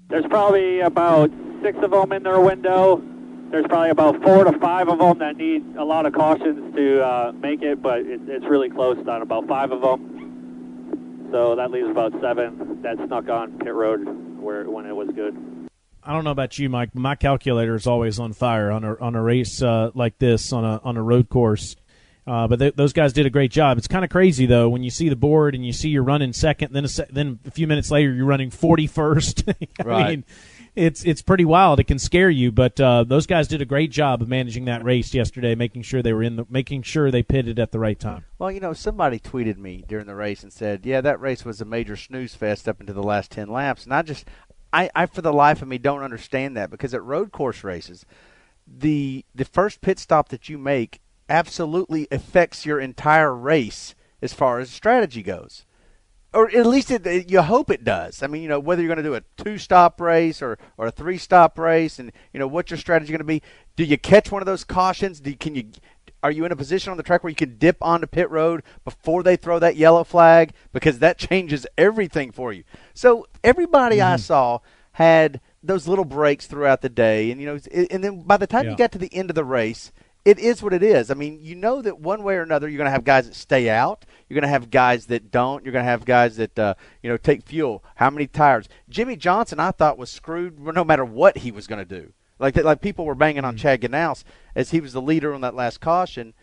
There's 0.08 0.26
probably 0.26 0.80
about 0.80 1.30
six 1.62 1.78
of 1.82 1.90
them 1.90 2.12
in 2.12 2.22
their 2.22 2.40
window. 2.40 3.02
There's 3.50 3.66
probably 3.66 3.90
about 3.90 4.22
four 4.22 4.44
to 4.44 4.58
five 4.58 4.88
of 4.88 4.98
them 4.98 5.18
that 5.18 5.36
need 5.36 5.76
a 5.76 5.84
lot 5.84 6.06
of 6.06 6.12
cautions 6.12 6.74
to 6.76 7.04
uh, 7.04 7.32
make 7.32 7.62
it, 7.62 7.82
but 7.82 8.00
it, 8.00 8.20
it's 8.26 8.44
really 8.44 8.70
close 8.70 8.98
on 9.06 9.22
about 9.22 9.48
five 9.48 9.72
of 9.72 9.80
them. 9.80 11.28
So 11.32 11.56
that 11.56 11.70
leaves 11.70 11.88
about 11.88 12.12
seven 12.20 12.82
that 12.82 12.96
snuck 13.06 13.28
on 13.28 13.58
pit 13.58 13.74
road 13.74 14.04
where 14.38 14.68
when 14.70 14.86
it 14.86 14.94
was 14.94 15.08
good. 15.14 15.36
I 16.02 16.12
don't 16.12 16.22
know 16.22 16.30
about 16.30 16.56
you, 16.56 16.68
Mike, 16.68 16.94
my 16.94 17.16
calculator 17.16 17.74
is 17.74 17.88
always 17.88 18.20
on 18.20 18.32
fire 18.32 18.70
on 18.70 18.84
a 18.84 18.94
on 19.00 19.16
a 19.16 19.22
race 19.22 19.60
uh, 19.60 19.90
like 19.94 20.18
this 20.18 20.52
on 20.52 20.64
a 20.64 20.80
on 20.84 20.96
a 20.96 21.02
road 21.02 21.28
course. 21.28 21.74
Uh, 22.26 22.48
but 22.48 22.58
th- 22.58 22.74
those 22.74 22.92
guys 22.92 23.12
did 23.12 23.24
a 23.24 23.30
great 23.30 23.52
job. 23.52 23.78
It's 23.78 23.86
kind 23.86 24.04
of 24.04 24.10
crazy 24.10 24.46
though 24.46 24.68
when 24.68 24.82
you 24.82 24.90
see 24.90 25.08
the 25.08 25.16
board 25.16 25.54
and 25.54 25.64
you 25.64 25.72
see 25.72 25.90
you're 25.90 26.02
running 26.02 26.32
second, 26.32 26.72
then 26.72 26.84
a 26.84 26.88
se- 26.88 27.06
then 27.10 27.38
a 27.46 27.50
few 27.50 27.66
minutes 27.66 27.90
later 27.90 28.12
you're 28.12 28.26
running 28.26 28.50
41st. 28.50 29.54
I 29.80 29.84
right. 29.84 30.08
mean, 30.10 30.24
it's 30.74 31.04
it's 31.04 31.22
pretty 31.22 31.44
wild. 31.44 31.80
It 31.80 31.84
can 31.84 31.98
scare 31.98 32.28
you, 32.28 32.52
but 32.52 32.78
uh, 32.80 33.04
those 33.04 33.26
guys 33.26 33.48
did 33.48 33.62
a 33.62 33.64
great 33.64 33.90
job 33.90 34.20
of 34.20 34.28
managing 34.28 34.66
that 34.66 34.84
race 34.84 35.14
yesterday, 35.14 35.54
making 35.54 35.82
sure 35.82 36.02
they 36.02 36.12
were 36.12 36.22
in 36.22 36.36
the 36.36 36.46
making 36.50 36.82
sure 36.82 37.10
they 37.10 37.22
pitted 37.22 37.58
at 37.58 37.72
the 37.72 37.78
right 37.78 37.98
time. 37.98 38.24
Well, 38.38 38.50
you 38.50 38.60
know, 38.60 38.74
somebody 38.74 39.18
tweeted 39.18 39.56
me 39.56 39.84
during 39.88 40.06
the 40.06 40.14
race 40.14 40.42
and 40.42 40.52
said, 40.52 40.84
"Yeah, 40.84 41.00
that 41.00 41.20
race 41.20 41.44
was 41.44 41.62
a 41.62 41.64
major 41.64 41.96
snooze 41.96 42.34
fest 42.34 42.68
up 42.68 42.80
into 42.80 42.92
the 42.92 43.02
last 43.02 43.30
10 43.30 43.48
laps." 43.48 43.84
And 43.84 43.94
I 43.94 44.02
just 44.02 44.26
I, 44.72 44.90
I 44.94 45.06
for 45.06 45.22
the 45.22 45.32
life 45.32 45.62
of 45.62 45.68
me 45.68 45.78
don't 45.78 46.02
understand 46.02 46.56
that 46.56 46.70
because 46.70 46.92
at 46.92 47.02
road 47.02 47.32
course 47.32 47.64
races, 47.64 48.04
the 48.66 49.24
the 49.34 49.46
first 49.46 49.80
pit 49.80 49.98
stop 49.98 50.28
that 50.28 50.50
you 50.50 50.58
make 50.58 51.00
absolutely 51.28 52.06
affects 52.10 52.66
your 52.66 52.80
entire 52.80 53.34
race 53.34 53.94
as 54.22 54.32
far 54.32 54.58
as 54.58 54.70
strategy 54.70 55.22
goes. 55.22 55.64
Or 56.32 56.50
at 56.50 56.66
least 56.66 56.90
it, 56.90 57.30
you 57.30 57.40
hope 57.40 57.70
it 57.70 57.84
does. 57.84 58.22
I 58.22 58.26
mean, 58.26 58.42
you 58.42 58.48
know, 58.48 58.60
whether 58.60 58.82
you're 58.82 58.94
going 58.94 59.02
to 59.02 59.08
do 59.08 59.14
a 59.14 59.42
two-stop 59.42 60.00
race 60.00 60.42
or, 60.42 60.58
or 60.76 60.88
a 60.88 60.90
three-stop 60.90 61.58
race, 61.58 61.98
and 61.98 62.12
you 62.32 62.38
know 62.38 62.46
what's 62.46 62.70
your 62.70 62.78
strategy 62.78 63.10
going 63.10 63.18
to 63.20 63.24
be. 63.24 63.42
Do 63.74 63.84
you 63.84 63.96
catch 63.96 64.30
one 64.30 64.42
of 64.42 64.46
those 64.46 64.64
cautions? 64.64 65.20
Do, 65.20 65.34
can 65.34 65.54
you 65.54 65.70
are 66.22 66.30
you 66.30 66.44
in 66.44 66.52
a 66.52 66.56
position 66.56 66.90
on 66.90 66.96
the 66.96 67.02
track 67.02 67.22
where 67.22 67.30
you 67.30 67.36
can 67.36 67.56
dip 67.56 67.76
onto 67.80 68.06
pit 68.06 68.28
road 68.30 68.62
before 68.84 69.22
they 69.22 69.36
throw 69.36 69.58
that 69.60 69.76
yellow 69.76 70.02
flag 70.02 70.52
because 70.72 70.98
that 70.98 71.18
changes 71.30 71.66
everything 71.78 72.32
for 72.32 72.52
you. 72.52 72.64
So 72.94 73.26
everybody 73.44 73.98
mm-hmm. 73.98 74.14
I 74.14 74.16
saw 74.16 74.58
had 74.92 75.40
those 75.62 75.86
little 75.86 76.04
breaks 76.04 76.46
throughout 76.46 76.80
the 76.80 76.88
day, 76.88 77.30
and 77.30 77.40
you 77.40 77.46
know, 77.46 77.58
and 77.90 78.02
then 78.02 78.22
by 78.22 78.36
the 78.36 78.46
time 78.46 78.64
yeah. 78.64 78.72
you 78.72 78.76
got 78.76 78.92
to 78.92 78.98
the 78.98 79.14
end 79.14 79.30
of 79.30 79.36
the 79.36 79.44
race, 79.44 79.92
it 80.26 80.40
is 80.40 80.60
what 80.60 80.72
it 80.72 80.82
is. 80.82 81.08
I 81.08 81.14
mean, 81.14 81.38
you 81.40 81.54
know 81.54 81.80
that 81.80 82.00
one 82.00 82.24
way 82.24 82.34
or 82.34 82.42
another, 82.42 82.68
you're 82.68 82.78
going 82.78 82.86
to 82.86 82.90
have 82.90 83.04
guys 83.04 83.28
that 83.28 83.36
stay 83.36 83.70
out. 83.70 84.04
You're 84.28 84.34
going 84.34 84.42
to 84.42 84.48
have 84.48 84.72
guys 84.72 85.06
that 85.06 85.30
don't. 85.30 85.64
You're 85.64 85.72
going 85.72 85.84
to 85.84 85.90
have 85.90 86.04
guys 86.04 86.36
that 86.36 86.58
uh, 86.58 86.74
you 87.00 87.08
know 87.08 87.16
take 87.16 87.44
fuel. 87.44 87.84
How 87.94 88.10
many 88.10 88.26
tires? 88.26 88.68
Jimmie 88.88 89.14
Johnson, 89.14 89.60
I 89.60 89.70
thought 89.70 89.96
was 89.96 90.10
screwed 90.10 90.58
no 90.58 90.82
matter 90.82 91.04
what 91.04 91.38
he 91.38 91.52
was 91.52 91.68
going 91.68 91.78
to 91.78 92.00
do. 92.00 92.12
Like 92.40 92.54
that, 92.54 92.64
like 92.64 92.80
people 92.80 93.04
were 93.04 93.14
banging 93.14 93.44
on 93.44 93.54
mm-hmm. 93.54 93.62
Chad 93.62 93.80
Knaus 93.82 94.24
as 94.56 94.72
he 94.72 94.80
was 94.80 94.92
the 94.92 95.00
leader 95.00 95.32
on 95.32 95.42
that 95.42 95.54
last 95.54 95.80
caution. 95.80 96.34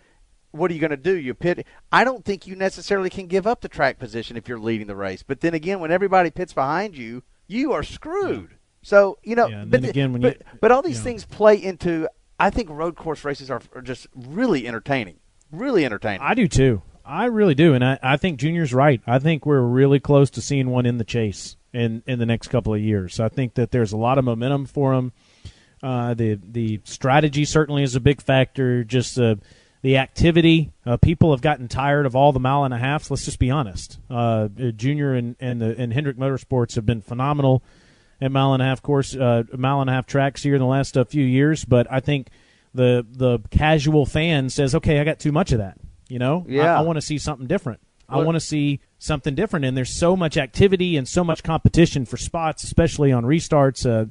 What 0.52 0.72
are 0.72 0.74
you 0.74 0.80
going 0.80 0.92
to 0.92 0.98
do? 0.98 1.16
You 1.18 1.34
pit. 1.34 1.68
I 1.92 2.06
don't 2.06 2.24
think 2.24 2.48
you 2.48 2.56
necessarily 2.56 3.10
can 3.10 3.28
give 3.28 3.46
up 3.46 3.60
the 3.60 3.68
track 3.68 4.00
position 4.00 4.38
if 4.38 4.48
you're 4.48 4.60
leading 4.60 4.88
the 4.88 4.96
race. 4.96 5.24
But 5.24 5.42
then 5.42 5.54
again, 5.54 5.82
when 5.82 5.92
everybody 5.92 6.32
pits 6.32 6.54
behind 6.54 6.96
you, 6.96 7.24
you 7.48 7.74
are 7.74 7.84
screwed. 7.84 8.52
Yeah. 8.52 8.58
So 8.82 9.18
you 9.24 9.36
know, 9.36 9.48
yeah, 9.48 9.66
but, 9.68 9.84
again, 9.84 10.22
but, 10.22 10.38
you, 10.38 10.46
but 10.62 10.72
all 10.72 10.82
these 10.82 10.94
you 10.94 11.00
know. 11.00 11.04
things 11.04 11.26
play 11.26 11.62
into 11.62 12.08
I 12.40 12.50
think 12.50 12.70
road 12.70 12.96
course 12.96 13.24
races 13.24 13.50
are, 13.50 13.62
are 13.76 13.82
just 13.82 14.08
really 14.16 14.68
entertaining. 14.68 15.20
Really 15.52 15.86
entertaining. 15.86 16.22
I 16.22 16.34
do 16.34 16.48
too. 16.48 16.82
I 17.06 17.26
really 17.26 17.56
do, 17.56 17.74
and 17.74 17.84
I, 17.84 18.00
I 18.02 18.18
think 18.18 18.40
Junior's 18.40 18.74
right. 18.74 19.02
I 19.06 19.20
think 19.20 19.46
we're 19.46 19.62
really 19.62 20.00
close 20.00 20.30
to 20.32 20.42
seeing 20.42 20.70
one 20.70 20.86
in 20.86 20.98
the 20.98 21.04
chase 21.04 21.58
in 21.74 22.02
in 22.08 22.20
the 22.20 22.26
next 22.26 22.48
couple 22.48 22.74
of 22.74 22.80
years. 22.80 23.20
I 23.20 23.30
think 23.30 23.56
that 23.56 23.72
there's 23.72 23.92
a 23.92 23.98
lot 23.98 24.18
of 24.18 24.26
momentum 24.26 24.66
for 24.66 24.94
him. 24.94 25.12
Uh, 25.82 26.14
the 26.14 26.40
the 26.42 26.80
strategy 26.86 27.44
certainly 27.46 27.84
is 27.84 27.96
a 27.96 28.00
big 28.00 28.22
factor. 28.22 28.84
Just 28.84 29.16
the 29.16 29.40
the 29.82 29.98
activity. 29.98 30.72
Uh, 30.86 30.96
people 30.98 31.32
have 31.32 31.42
gotten 31.42 31.68
tired 31.68 32.06
of 32.06 32.16
all 32.16 32.32
the 32.32 32.40
mile 32.40 32.64
and 32.64 32.74
a 32.74 32.78
halfs. 32.78 33.12
Let's 33.12 33.26
just 33.26 33.40
be 33.40 33.52
honest. 33.52 34.00
Uh, 34.10 34.48
Junior 34.48 35.14
and 35.14 35.36
and 35.42 35.62
the 35.62 35.76
and 35.78 35.94
Hendrick 35.94 36.18
Motorsports 36.18 36.76
have 36.76 36.86
been 36.86 37.02
phenomenal 37.02 37.64
at 38.24 38.32
mile 38.32 38.54
and 38.54 38.62
a 38.62 38.66
half 38.66 38.82
course, 38.82 39.16
uh, 39.16 39.44
mile 39.56 39.82
and 39.82 39.90
a 39.90 39.94
half 39.94 40.06
tracks 40.06 40.42
here 40.42 40.56
in 40.56 40.62
the 40.62 40.66
last 40.66 40.98
uh, 40.98 41.04
few 41.04 41.26
years. 41.26 41.66
But 41.66 41.92
I 41.92 42.00
think 42.00 42.30
the 42.74 43.06
the 43.10 43.40
casual 43.52 44.06
fan 44.06 44.50
says, 44.50 44.74
okay, 44.76 45.00
I 45.00 45.04
got 45.04 45.20
too 45.20 45.32
much 45.32 45.52
of 45.52 45.58
that. 45.58 45.78
You 46.08 46.20
know, 46.20 46.46
yeah. 46.48 46.76
I, 46.76 46.80
I 46.80 46.82
want 46.82 46.98
to 46.98 47.02
see 47.02 47.18
something 47.18 47.48
different. 47.48 47.82
I 48.10 48.18
want 48.18 48.36
to 48.36 48.40
see 48.40 48.80
something 49.00 49.34
different. 49.34 49.66
And 49.66 49.76
there's 49.76 49.94
so 49.94 50.16
much 50.16 50.38
activity 50.38 50.98
and 50.98 51.08
so 51.08 51.24
much 51.24 51.42
competition 51.42 52.06
for 52.06 52.18
spots, 52.18 52.64
especially 52.64 53.12
on 53.12 53.24
restarts. 53.24 53.90
Uh, 53.90 54.10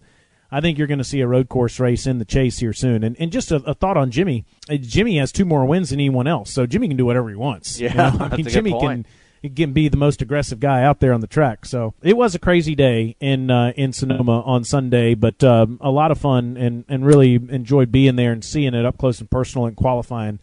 I 0.50 0.60
think 0.60 0.76
you're 0.76 0.88
going 0.88 0.98
to 0.98 1.04
see 1.04 1.20
a 1.20 1.26
road 1.26 1.48
course 1.48 1.78
race 1.78 2.06
in 2.06 2.18
the 2.18 2.24
chase 2.24 2.58
here 2.58 2.72
soon. 2.72 3.04
And, 3.04 3.16
and 3.20 3.30
just 3.30 3.52
a, 3.52 3.56
a 3.64 3.74
thought 3.74 3.96
on 3.96 4.10
Jimmy. 4.10 4.44
Uh, 4.68 4.76
Jimmy 4.76 5.18
has 5.18 5.30
two 5.30 5.44
more 5.44 5.64
wins 5.64 5.90
than 5.90 6.00
anyone 6.00 6.26
else, 6.26 6.50
so 6.50 6.66
Jimmy 6.66 6.88
can 6.88 6.96
do 6.96 7.06
whatever 7.06 7.28
he 7.28 7.36
wants. 7.36 7.78
Yeah, 7.78 7.90
you 7.90 8.18
know? 8.18 8.24
I 8.24 8.28
that's 8.28 8.36
mean, 8.36 8.48
Jimmy 8.48 8.72
point. 8.72 9.06
can 9.06 9.12
he 9.42 9.50
can 9.50 9.72
be 9.72 9.88
the 9.88 9.96
most 9.96 10.22
aggressive 10.22 10.60
guy 10.60 10.84
out 10.84 11.00
there 11.00 11.12
on 11.12 11.20
the 11.20 11.26
track. 11.26 11.66
So 11.66 11.94
it 12.00 12.16
was 12.16 12.34
a 12.34 12.38
crazy 12.38 12.76
day 12.76 13.16
in 13.18 13.50
uh, 13.50 13.72
in 13.76 13.92
Sonoma 13.92 14.40
on 14.42 14.62
Sunday, 14.62 15.14
but 15.14 15.42
um, 15.42 15.78
a 15.80 15.90
lot 15.90 16.12
of 16.12 16.18
fun 16.18 16.56
and 16.56 16.84
and 16.88 17.04
really 17.04 17.34
enjoyed 17.34 17.90
being 17.90 18.14
there 18.14 18.32
and 18.32 18.44
seeing 18.44 18.72
it 18.72 18.86
up 18.86 18.96
close 18.98 19.20
and 19.20 19.28
personal 19.28 19.66
and 19.66 19.76
qualifying 19.76 20.38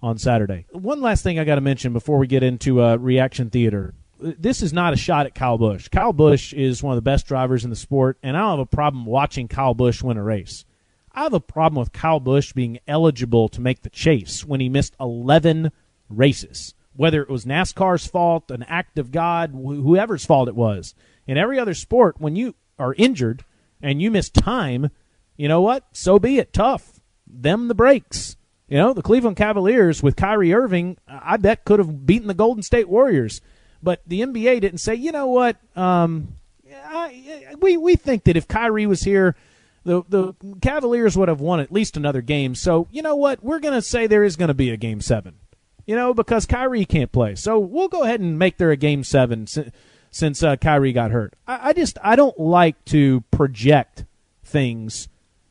on 0.00 0.18
Saturday. 0.18 0.66
One 0.70 1.00
last 1.00 1.24
thing 1.24 1.38
I 1.38 1.44
got 1.44 1.56
to 1.56 1.60
mention 1.60 1.92
before 1.92 2.18
we 2.18 2.28
get 2.28 2.44
into 2.44 2.80
uh, 2.80 2.96
reaction 2.96 3.50
theater. 3.50 3.94
This 4.20 4.62
is 4.62 4.72
not 4.72 4.92
a 4.92 4.96
shot 4.96 5.26
at 5.26 5.34
Kyle 5.34 5.58
Busch. 5.58 5.88
Kyle 5.88 6.12
Busch 6.12 6.52
is 6.54 6.82
one 6.82 6.92
of 6.92 6.96
the 6.96 7.10
best 7.10 7.26
drivers 7.26 7.64
in 7.64 7.70
the 7.70 7.76
sport, 7.76 8.16
and 8.22 8.36
I 8.36 8.40
don't 8.40 8.50
have 8.50 8.58
a 8.60 8.66
problem 8.66 9.04
watching 9.04 9.48
Kyle 9.48 9.74
Busch 9.74 10.02
win 10.02 10.16
a 10.16 10.22
race. 10.22 10.64
I 11.12 11.24
have 11.24 11.34
a 11.34 11.40
problem 11.40 11.80
with 11.80 11.92
Kyle 11.92 12.20
Busch 12.20 12.52
being 12.52 12.78
eligible 12.86 13.48
to 13.50 13.60
make 13.60 13.82
the 13.82 13.90
chase 13.90 14.44
when 14.44 14.60
he 14.60 14.68
missed 14.68 14.94
11 15.00 15.72
races. 16.08 16.74
Whether 16.96 17.22
it 17.22 17.28
was 17.28 17.44
NASCAR's 17.44 18.06
fault, 18.06 18.50
an 18.50 18.62
act 18.64 18.98
of 18.98 19.10
God, 19.10 19.50
wh- 19.50 19.82
whoever's 19.82 20.24
fault 20.24 20.48
it 20.48 20.54
was. 20.54 20.94
In 21.26 21.36
every 21.36 21.58
other 21.58 21.74
sport, 21.74 22.20
when 22.20 22.36
you 22.36 22.54
are 22.78 22.94
injured 22.94 23.44
and 23.82 24.00
you 24.00 24.10
miss 24.10 24.30
time, 24.30 24.90
you 25.36 25.48
know 25.48 25.60
what? 25.60 25.84
So 25.92 26.18
be 26.18 26.38
it. 26.38 26.52
Tough. 26.52 27.00
Them 27.26 27.68
the 27.68 27.74
breaks. 27.74 28.36
You 28.68 28.78
know, 28.78 28.92
the 28.94 29.02
Cleveland 29.02 29.36
Cavaliers 29.36 30.02
with 30.02 30.16
Kyrie 30.16 30.54
Irving, 30.54 30.96
I 31.06 31.36
bet 31.36 31.64
could 31.64 31.78
have 31.78 32.06
beaten 32.06 32.28
the 32.28 32.34
Golden 32.34 32.62
State 32.62 32.88
Warriors. 32.88 33.40
But 33.82 34.00
the 34.06 34.22
NBA 34.22 34.62
didn't 34.62 34.78
say, 34.78 34.94
you 34.94 35.12
know 35.12 35.26
what? 35.26 35.56
Um, 35.76 36.36
I, 36.72 37.54
we 37.60 37.76
we 37.76 37.96
think 37.96 38.24
that 38.24 38.36
if 38.36 38.48
Kyrie 38.48 38.86
was 38.86 39.02
here, 39.02 39.36
the 39.84 40.02
the 40.08 40.34
Cavaliers 40.62 41.16
would 41.16 41.28
have 41.28 41.40
won 41.40 41.60
at 41.60 41.70
least 41.70 41.96
another 41.96 42.22
game. 42.22 42.54
So 42.54 42.88
you 42.90 43.02
know 43.02 43.16
what? 43.16 43.44
We're 43.44 43.60
going 43.60 43.74
to 43.74 43.82
say 43.82 44.06
there 44.06 44.24
is 44.24 44.36
going 44.36 44.48
to 44.48 44.54
be 44.54 44.70
a 44.70 44.76
game 44.78 45.02
seven. 45.02 45.34
You 45.86 45.96
know, 45.96 46.14
because 46.14 46.46
Kyrie 46.46 46.84
can't 46.84 47.12
play, 47.12 47.34
so 47.34 47.58
we'll 47.58 47.88
go 47.88 48.04
ahead 48.04 48.20
and 48.20 48.38
make 48.38 48.56
there 48.56 48.70
a 48.70 48.76
game 48.76 49.04
seven 49.04 49.46
since, 49.46 49.70
since 50.10 50.42
uh, 50.42 50.56
Kyrie 50.56 50.92
got 50.92 51.10
hurt. 51.10 51.34
I, 51.46 51.70
I 51.70 51.72
just 51.74 51.98
I 52.02 52.16
don't 52.16 52.38
like 52.38 52.82
to 52.86 53.22
project 53.30 54.04
things 54.42 55.08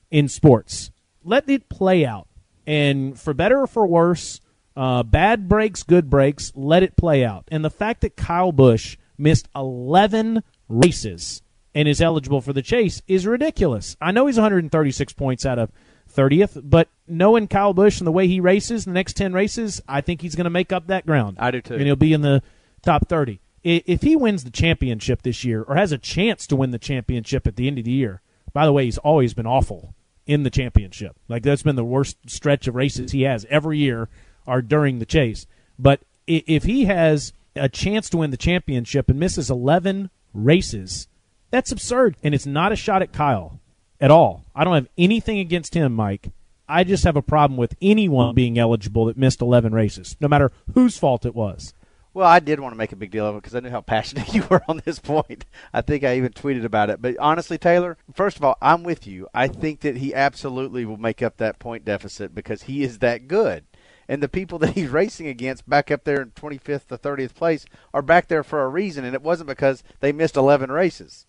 in 0.10 0.28
sports. 0.28 0.92
Let 1.24 1.48
it 1.50 1.70
play 1.70 2.06
out, 2.06 2.28
and 2.66 3.20
for 3.20 3.34
better 3.34 3.62
or 3.62 3.68
for 3.68 3.86
worse, 3.86 4.42
uh, 4.76 5.04
bad 5.04 5.48
breaks, 5.48 5.84
good 5.84 6.10
breaks. 6.10 6.52
Let 6.56 6.84
it 6.84 6.98
play 6.98 7.24
out. 7.24 7.48
And 7.50 7.64
the 7.64 7.70
fact 7.70 8.02
that 8.02 8.16
Kyle 8.16 8.52
Busch 8.52 8.98
missed 9.18 9.48
11 9.56 10.44
races 10.68 11.42
and 11.76 11.88
is 11.88 12.02
eligible 12.02 12.42
for 12.42 12.54
the 12.54 12.62
chase 12.62 13.02
is 13.08 13.28
ridiculous. 13.28 13.96
I 14.02 14.12
know 14.12 14.28
he's 14.28 14.38
136 14.38 15.14
points 15.14 15.46
out 15.46 15.60
of 15.60 15.72
30th, 16.14 16.62
but 16.64 16.90
knowing 17.08 17.48
Kyle 17.48 17.74
Busch 17.74 18.00
and 18.00 18.08
the 18.08 18.12
way 18.12 18.28
he 18.28 18.40
races 18.40 18.86
the 18.86 18.92
next 18.92 19.14
10 19.18 19.34
races, 19.34 19.82
I 19.88 20.02
think 20.02 20.22
he's 20.22 20.36
going 20.36 20.46
to 20.46 20.50
make 20.50 20.72
up 20.72 20.88
that 20.88 21.06
ground. 21.06 21.38
I 21.40 21.52
do 21.52 21.62
too. 21.62 21.76
And 21.76 21.84
he'll 21.84 21.96
be 21.96 22.14
in 22.14 22.22
the 22.22 22.42
top 22.82 23.08
30. 23.08 23.40
If 23.64 24.02
he 24.02 24.16
wins 24.16 24.44
the 24.44 24.52
championship 24.52 25.22
this 25.22 25.46
year 25.46 25.64
or 25.64 25.76
has 25.76 25.92
a 25.92 25.98
chance 25.98 26.46
to 26.48 26.56
win 26.56 26.72
the 26.72 26.80
championship 26.80 27.48
at 27.48 27.56
the 27.56 27.68
end 27.68 27.80
of 27.80 27.86
the 27.86 27.92
year, 27.92 28.22
by 28.52 28.66
the 28.66 28.74
way, 28.74 28.86
he's 28.86 28.98
always 28.98 29.34
been 29.34 29.48
awful 29.48 29.96
in 30.28 30.44
the 30.44 30.50
championship. 30.50 31.16
Like 31.28 31.44
that's 31.44 31.64
been 31.64 31.78
the 31.78 31.84
worst 31.84 32.18
stretch 32.28 32.68
of 32.68 32.76
races 32.76 33.12
he 33.12 33.22
has 33.24 33.46
every 33.50 33.78
year 33.78 34.10
are 34.46 34.62
during 34.62 35.00
the 35.00 35.06
chase. 35.06 35.48
But 35.80 36.02
if 36.28 36.64
he 36.64 36.86
has 36.86 37.34
a 37.56 37.70
chance 37.70 38.10
to 38.10 38.18
win 38.18 38.32
the 38.32 38.38
championship 38.38 39.10
and 39.10 39.20
misses 39.20 39.50
11 39.50 40.10
races, 40.34 41.08
that's 41.50 41.72
absurd. 41.72 42.18
And 42.22 42.36
it's 42.36 42.46
not 42.46 42.72
a 42.72 42.76
shot 42.76 43.02
at 43.02 43.14
Kyle 43.14 43.60
at 44.04 44.12
all. 44.12 44.44
I 44.54 44.66
don't 44.66 44.76
have 44.76 44.90
anything 44.98 45.40
against 45.40 45.74
him, 45.74 45.94
Mike. 45.94 46.30
I 46.68 46.84
just 46.84 47.06
have 47.06 47.16
a 47.16 47.22
problem 47.22 47.56
with 47.56 47.78
anyone 47.82 48.36
being 48.36 48.60
eligible 48.60 49.06
that 49.06 49.18
missed 49.18 49.42
11 49.42 49.74
races, 49.74 50.18
no 50.20 50.28
matter 50.28 50.52
whose 50.74 50.98
fault 50.98 51.26
it 51.26 51.34
was. 51.34 51.74
Well, 52.14 52.28
I 52.28 52.42
did 52.42 52.60
want 52.60 52.74
to 52.74 52.78
make 52.78 52.92
a 52.92 52.98
big 52.98 53.12
deal 53.12 53.26
of 53.26 53.36
it 53.36 53.42
because 53.42 53.56
I 53.56 53.62
knew 53.62 53.70
how 53.70 53.80
passionate 53.80 54.34
you 54.34 54.44
were 54.50 54.62
on 54.68 54.82
this 54.84 55.00
point. 55.00 55.46
I 55.74 55.80
think 55.80 56.04
I 56.04 56.18
even 56.18 56.34
tweeted 56.34 56.66
about 56.66 56.90
it. 56.90 57.02
But 57.02 57.18
honestly, 57.18 57.58
Taylor, 57.58 57.98
first 58.14 58.36
of 58.36 58.44
all, 58.44 58.58
I'm 58.62 58.84
with 58.84 59.08
you. 59.08 59.30
I 59.34 59.48
think 59.48 59.80
that 59.80 59.96
he 59.96 60.14
absolutely 60.14 60.84
will 60.84 60.98
make 60.98 61.22
up 61.22 61.38
that 61.38 61.58
point 61.58 61.86
deficit 61.86 62.36
because 62.36 62.64
he 62.64 62.84
is 62.84 63.00
that 63.00 63.30
good. 63.30 63.64
And 64.10 64.22
the 64.22 64.28
people 64.28 64.60
that 64.60 64.74
he's 64.74 64.90
racing 64.90 65.28
against 65.28 65.68
back 65.68 65.90
up 65.90 66.04
there 66.04 66.22
in 66.22 66.32
25th 66.32 66.88
to 66.88 66.98
30th 66.98 67.36
place 67.36 67.66
are 67.94 68.02
back 68.02 68.28
there 68.28 68.44
for 68.44 68.66
a 68.66 68.70
reason, 68.70 69.06
and 69.06 69.16
it 69.16 69.24
wasn't 69.24 69.48
because 69.48 69.82
they 70.02 70.12
missed 70.12 70.36
11 70.36 70.74
races. 70.74 71.26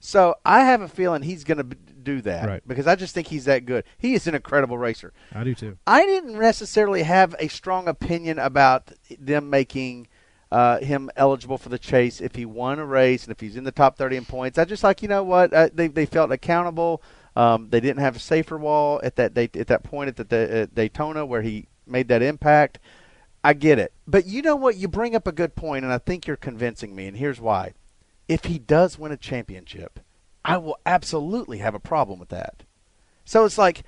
So 0.00 0.34
I 0.44 0.60
have 0.64 0.80
a 0.80 0.88
feeling 0.88 1.22
he's 1.22 1.44
going 1.44 1.58
to 1.58 1.76
do 2.02 2.22
that 2.22 2.48
Right. 2.48 2.62
because 2.66 2.86
I 2.86 2.94
just 2.96 3.14
think 3.14 3.26
he's 3.26 3.44
that 3.44 3.66
good. 3.66 3.84
He 3.98 4.14
is 4.14 4.26
an 4.26 4.34
incredible 4.34 4.78
racer. 4.78 5.12
I 5.34 5.44
do 5.44 5.54
too. 5.54 5.76
I 5.86 6.06
didn't 6.06 6.38
necessarily 6.38 7.02
have 7.02 7.34
a 7.38 7.48
strong 7.48 7.86
opinion 7.86 8.38
about 8.38 8.92
them 9.18 9.50
making 9.50 10.08
uh, 10.50 10.78
him 10.78 11.10
eligible 11.16 11.58
for 11.58 11.68
the 11.68 11.78
chase 11.78 12.20
if 12.20 12.34
he 12.34 12.44
won 12.46 12.78
a 12.78 12.86
race 12.86 13.24
and 13.24 13.30
if 13.30 13.40
he's 13.40 13.56
in 13.56 13.64
the 13.64 13.70
top 13.70 13.98
30 13.98 14.16
in 14.16 14.24
points. 14.24 14.58
I 14.58 14.64
just 14.64 14.82
like, 14.82 15.02
you 15.02 15.08
know 15.08 15.22
what? 15.22 15.52
Uh, 15.52 15.68
they 15.72 15.86
they 15.86 16.06
felt 16.06 16.32
accountable. 16.32 17.02
Um, 17.36 17.68
they 17.70 17.78
didn't 17.78 18.00
have 18.00 18.16
a 18.16 18.20
safer 18.20 18.58
wall 18.58 19.00
at 19.04 19.16
that 19.16 19.36
at 19.38 19.66
that 19.68 19.82
point 19.84 20.08
at 20.08 20.16
the, 20.16 20.24
the 20.24 20.52
at 20.62 20.74
Daytona 20.74 21.24
where 21.24 21.42
he 21.42 21.68
made 21.86 22.08
that 22.08 22.22
impact. 22.22 22.80
I 23.44 23.52
get 23.54 23.78
it, 23.78 23.92
but 24.06 24.26
you 24.26 24.42
know 24.42 24.56
what? 24.56 24.76
You 24.76 24.88
bring 24.88 25.14
up 25.14 25.26
a 25.26 25.32
good 25.32 25.54
point, 25.54 25.84
and 25.84 25.92
I 25.94 25.98
think 25.98 26.26
you're 26.26 26.36
convincing 26.36 26.94
me. 26.96 27.06
And 27.06 27.16
here's 27.16 27.40
why: 27.40 27.72
if 28.30 28.44
he 28.44 28.60
does 28.60 28.96
win 28.96 29.10
a 29.10 29.16
championship, 29.16 29.98
I 30.44 30.56
will 30.56 30.78
absolutely 30.86 31.58
have 31.58 31.74
a 31.74 31.80
problem 31.80 32.20
with 32.20 32.28
that. 32.28 32.62
So 33.24 33.44
it's 33.44 33.58
like 33.58 33.82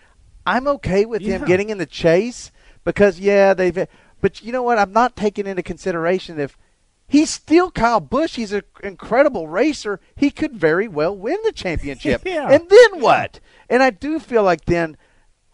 I'm 0.45 0.67
okay 0.67 1.05
with 1.05 1.23
him 1.23 1.45
getting 1.45 1.71
in 1.71 1.79
the 1.79 1.87
chase 1.87 2.51
because 2.85 3.21
yeah, 3.21 3.55
they've. 3.55 3.87
But 4.21 4.43
you 4.43 4.51
know 4.51 4.65
what? 4.65 4.79
I'm 4.79 4.93
not 4.93 5.15
taking 5.15 5.47
into 5.47 5.63
consideration 5.63 6.41
if 6.41 6.59
he's 7.07 7.31
still 7.31 7.71
Kyle 7.71 8.01
Busch. 8.01 8.35
He's 8.35 8.53
an 8.53 8.63
incredible 8.83 9.47
racer. 9.47 10.01
He 10.17 10.33
could 10.33 10.57
very 10.57 10.89
well 10.89 11.17
win 11.17 11.39
the 11.45 11.53
championship. 11.53 12.23
Yeah. 12.27 12.51
And 12.51 12.69
then 12.69 13.01
what? 13.01 13.39
And 13.71 13.81
I 13.81 13.91
do 13.91 14.19
feel 14.19 14.43
like 14.43 14.65
then. 14.65 14.97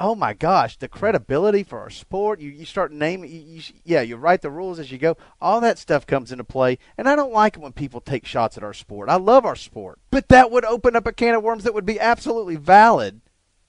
Oh 0.00 0.14
my 0.14 0.32
gosh, 0.32 0.76
the 0.76 0.86
credibility 0.86 1.64
for 1.64 1.80
our 1.80 1.90
sport. 1.90 2.40
You, 2.40 2.50
you 2.50 2.64
start 2.64 2.92
naming, 2.92 3.30
you, 3.30 3.40
you, 3.40 3.62
yeah, 3.84 4.00
you 4.00 4.16
write 4.16 4.42
the 4.42 4.50
rules 4.50 4.78
as 4.78 4.92
you 4.92 4.98
go. 4.98 5.16
All 5.40 5.60
that 5.60 5.78
stuff 5.78 6.06
comes 6.06 6.30
into 6.30 6.44
play. 6.44 6.78
And 6.96 7.08
I 7.08 7.16
don't 7.16 7.32
like 7.32 7.56
it 7.56 7.60
when 7.60 7.72
people 7.72 8.00
take 8.00 8.24
shots 8.24 8.56
at 8.56 8.62
our 8.62 8.72
sport. 8.72 9.08
I 9.08 9.16
love 9.16 9.44
our 9.44 9.56
sport. 9.56 9.98
But 10.12 10.28
that 10.28 10.52
would 10.52 10.64
open 10.64 10.94
up 10.94 11.06
a 11.06 11.12
can 11.12 11.34
of 11.34 11.42
worms 11.42 11.64
that 11.64 11.74
would 11.74 11.86
be 11.86 11.98
absolutely 11.98 12.54
valid 12.54 13.20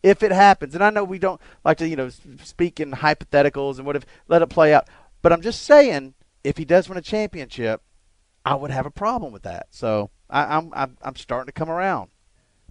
if 0.04 0.22
it 0.22 0.32
happens. 0.32 0.76
And 0.76 0.84
I 0.84 0.92
know 0.92 1.04
we 1.04 1.18
don't 1.20 1.42
like 1.66 1.78
to, 1.80 1.88
you 1.88 1.96
know, 1.96 2.10
speak 2.44 2.80
in 2.80 2.92
hypotheticals 2.92 3.78
and 3.78 3.86
what 3.88 3.96
if 3.96 4.06
let 4.28 4.44
it 4.44 4.48
play 4.48 4.74
out. 4.74 4.88
But 5.22 5.34
I'm 5.34 5.42
just 5.42 5.64
saying, 5.64 6.14
if 6.44 6.58
he 6.58 6.66
does 6.66 6.88
win 6.88 6.98
a 6.98 7.02
championship, 7.02 7.82
I 8.46 8.56
would 8.56 8.72
have 8.72 8.86
a 8.86 8.92
problem 8.92 9.34
with 9.34 9.44
that. 9.44 9.68
So 9.72 10.12
I, 10.30 10.58
I'm, 10.58 10.72
I'm 10.74 10.98
I'm 11.02 11.16
starting 11.16 11.48
to 11.48 11.52
come 11.52 11.70
around. 11.70 12.12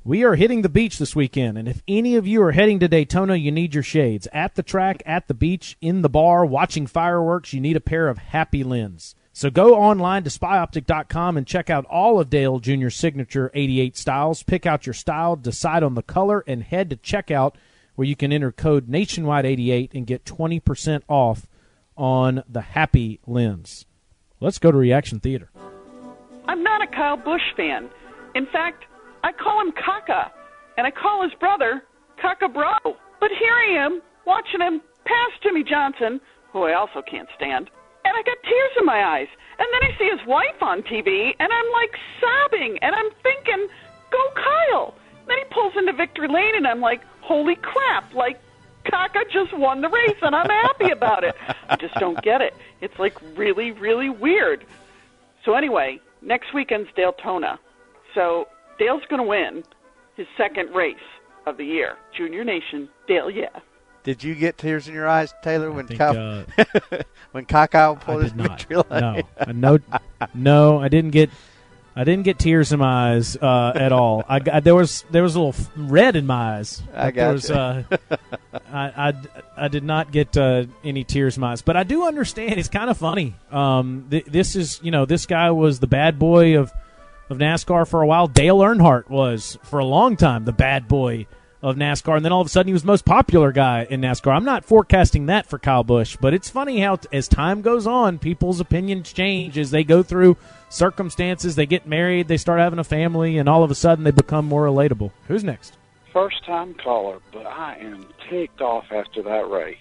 We 0.08 0.24
are 0.24 0.36
hitting 0.36 0.62
the 0.62 0.70
beach 0.70 0.96
this 0.96 1.14
weekend, 1.14 1.58
and 1.58 1.68
if 1.68 1.82
any 1.86 2.16
of 2.16 2.26
you 2.26 2.42
are 2.42 2.52
heading 2.52 2.78
to 2.78 2.88
Daytona, 2.88 3.36
you 3.36 3.52
need 3.52 3.74
your 3.74 3.82
shades. 3.82 4.26
At 4.32 4.54
the 4.54 4.62
track, 4.62 5.02
at 5.04 5.28
the 5.28 5.34
beach, 5.34 5.76
in 5.82 6.00
the 6.00 6.08
bar, 6.08 6.46
watching 6.46 6.86
fireworks, 6.86 7.52
you 7.52 7.60
need 7.60 7.76
a 7.76 7.80
pair 7.80 8.08
of 8.08 8.16
Happy 8.16 8.64
Lens. 8.64 9.14
So 9.34 9.50
go 9.50 9.74
online 9.74 10.24
to 10.24 10.30
spyoptic.com 10.30 11.36
and 11.36 11.46
check 11.46 11.68
out 11.68 11.84
all 11.90 12.18
of 12.18 12.30
Dale 12.30 12.58
Jr.'s 12.58 12.94
signature 12.94 13.50
88 13.52 13.98
styles. 13.98 14.42
Pick 14.42 14.64
out 14.64 14.86
your 14.86 14.94
style, 14.94 15.36
decide 15.36 15.82
on 15.82 15.94
the 15.94 16.02
color, 16.02 16.42
and 16.46 16.62
head 16.62 16.88
to 16.88 16.96
checkout 16.96 17.56
where 17.94 18.08
you 18.08 18.16
can 18.16 18.32
enter 18.32 18.50
code 18.50 18.88
Nationwide88 18.88 19.90
and 19.92 20.06
get 20.06 20.24
20% 20.24 21.02
off 21.06 21.46
on 21.98 22.42
the 22.48 22.62
Happy 22.62 23.20
Lens. 23.26 23.84
Let's 24.40 24.58
go 24.58 24.72
to 24.72 24.78
Reaction 24.78 25.20
Theater. 25.20 25.50
I'm 26.46 26.62
not 26.62 26.80
a 26.80 26.86
Kyle 26.86 27.18
Busch 27.18 27.42
fan. 27.58 27.90
In 28.34 28.46
fact, 28.46 28.86
I 29.28 29.32
call 29.32 29.60
him 29.60 29.72
Kaka, 29.72 30.32
and 30.78 30.86
I 30.86 30.90
call 30.90 31.22
his 31.22 31.34
brother 31.38 31.82
Kaka 32.16 32.48
Bro. 32.48 32.96
But 33.20 33.28
here 33.38 33.52
I 33.52 33.84
am, 33.84 34.00
watching 34.24 34.62
him 34.62 34.80
pass 35.04 35.30
Jimmie 35.42 35.64
Johnson, 35.64 36.18
who 36.50 36.62
I 36.62 36.72
also 36.72 37.02
can't 37.02 37.28
stand, 37.36 37.68
and 38.06 38.16
I 38.16 38.22
got 38.22 38.38
tears 38.42 38.72
in 38.80 38.86
my 38.86 39.04
eyes. 39.04 39.28
And 39.58 39.68
then 39.70 39.90
I 39.90 39.98
see 39.98 40.08
his 40.08 40.26
wife 40.26 40.62
on 40.62 40.80
TV, 40.80 41.34
and 41.38 41.52
I'm 41.52 41.72
like 41.72 41.92
sobbing, 42.18 42.78
and 42.80 42.94
I'm 42.94 43.10
thinking, 43.22 43.68
go 44.10 44.18
Kyle. 44.34 44.94
Then 45.26 45.36
he 45.36 45.44
pulls 45.52 45.74
into 45.76 45.92
victory 45.92 46.28
lane, 46.28 46.56
and 46.56 46.66
I'm 46.66 46.80
like, 46.80 47.02
holy 47.20 47.56
crap, 47.56 48.14
like 48.14 48.40
Kaka 48.90 49.24
just 49.30 49.52
won 49.58 49.82
the 49.82 49.90
race, 49.90 50.16
and 50.22 50.34
I'm 50.34 50.48
happy 50.48 50.88
about 50.88 51.22
it. 51.22 51.34
I 51.68 51.76
just 51.76 51.96
don't 51.96 52.22
get 52.22 52.40
it. 52.40 52.54
It's 52.80 52.98
like 52.98 53.14
really, 53.36 53.72
really 53.72 54.08
weird. 54.08 54.64
So 55.44 55.52
anyway, 55.52 56.00
next 56.22 56.54
weekend's 56.54 56.88
Daytona. 56.96 57.60
So 58.14 58.48
Dale's 58.78 59.02
going 59.08 59.20
to 59.22 59.28
win 59.28 59.62
his 60.16 60.26
second 60.36 60.74
race 60.74 60.96
of 61.46 61.56
the 61.56 61.64
year. 61.64 61.96
Junior 62.16 62.44
Nation, 62.44 62.88
Dale, 63.06 63.30
yeah. 63.30 63.48
Did 64.04 64.22
you 64.24 64.34
get 64.34 64.56
tears 64.56 64.88
in 64.88 64.94
your 64.94 65.06
eyes, 65.08 65.34
Taylor, 65.42 65.70
when 65.70 65.86
think, 65.86 65.98
Kyle, 65.98 66.44
uh, 66.58 67.02
when 67.32 67.44
Kaka 67.44 67.78
I 67.78 67.94
pulled 68.02 68.22
his 68.22 68.34
not. 68.34 68.60
victory 68.62 68.76
lane? 68.90 69.24
No, 69.46 69.52
no, 69.52 69.78
no. 70.34 70.78
I 70.80 70.88
didn't 70.88 71.10
get. 71.10 71.30
I 71.96 72.04
didn't 72.04 72.22
get 72.22 72.38
tears 72.38 72.72
in 72.72 72.78
my 72.78 73.14
eyes 73.14 73.36
uh, 73.36 73.72
at 73.74 73.90
all. 73.90 74.24
I 74.28 74.38
got, 74.38 74.62
there 74.62 74.76
was 74.76 75.04
there 75.10 75.22
was 75.24 75.34
a 75.34 75.40
little 75.40 75.64
red 75.76 76.14
in 76.14 76.26
my 76.26 76.58
eyes. 76.58 76.80
I 76.94 77.06
But 77.10 77.14
there 77.16 77.26
got 77.26 77.32
was, 77.32 77.50
uh, 77.50 77.82
I, 78.72 79.08
I, 79.08 79.14
I 79.56 79.68
did 79.68 79.82
not 79.82 80.12
get 80.12 80.36
uh, 80.36 80.66
any 80.84 81.02
tears 81.02 81.36
in 81.36 81.40
my 81.40 81.52
eyes, 81.52 81.62
but 81.62 81.76
I 81.76 81.82
do 81.82 82.06
understand. 82.06 82.52
It's 82.52 82.68
kind 82.68 82.88
of 82.88 82.96
funny. 82.96 83.34
Um, 83.50 84.06
th- 84.10 84.26
this 84.26 84.54
is 84.54 84.78
you 84.80 84.92
know 84.92 85.06
this 85.06 85.26
guy 85.26 85.50
was 85.50 85.80
the 85.80 85.88
bad 85.88 86.20
boy 86.20 86.56
of 86.56 86.72
of 87.28 87.38
NASCAR 87.38 87.86
for 87.86 88.02
a 88.02 88.06
while. 88.06 88.26
Dale 88.26 88.58
Earnhardt 88.58 89.08
was 89.08 89.58
for 89.62 89.78
a 89.78 89.84
long 89.84 90.16
time 90.16 90.44
the 90.44 90.52
bad 90.52 90.88
boy 90.88 91.26
of 91.60 91.76
NASCAR, 91.76 92.16
and 92.16 92.24
then 92.24 92.32
all 92.32 92.40
of 92.40 92.46
a 92.46 92.50
sudden 92.50 92.68
he 92.68 92.72
was 92.72 92.82
the 92.82 92.88
most 92.88 93.04
popular 93.04 93.50
guy 93.50 93.86
in 93.90 94.00
NASCAR. 94.00 94.34
I'm 94.34 94.44
not 94.44 94.64
forecasting 94.64 95.26
that 95.26 95.46
for 95.46 95.58
Kyle 95.58 95.82
Busch, 95.82 96.16
but 96.20 96.32
it's 96.32 96.48
funny 96.48 96.80
how 96.80 96.98
as 97.12 97.26
time 97.26 97.62
goes 97.62 97.86
on, 97.86 98.18
people's 98.18 98.60
opinions 98.60 99.12
change 99.12 99.58
as 99.58 99.70
they 99.70 99.82
go 99.82 100.02
through 100.02 100.36
circumstances. 100.68 101.56
They 101.56 101.66
get 101.66 101.86
married, 101.86 102.28
they 102.28 102.36
start 102.36 102.60
having 102.60 102.78
a 102.78 102.84
family, 102.84 103.38
and 103.38 103.48
all 103.48 103.64
of 103.64 103.70
a 103.70 103.74
sudden 103.74 104.04
they 104.04 104.12
become 104.12 104.46
more 104.46 104.66
relatable. 104.66 105.10
Who's 105.26 105.42
next? 105.42 105.76
First 106.12 106.44
time 106.46 106.74
caller, 106.74 107.18
but 107.32 107.46
I 107.46 107.76
am 107.80 108.06
ticked 108.30 108.60
off 108.60 108.84
after 108.92 109.22
that 109.22 109.48
race. 109.50 109.76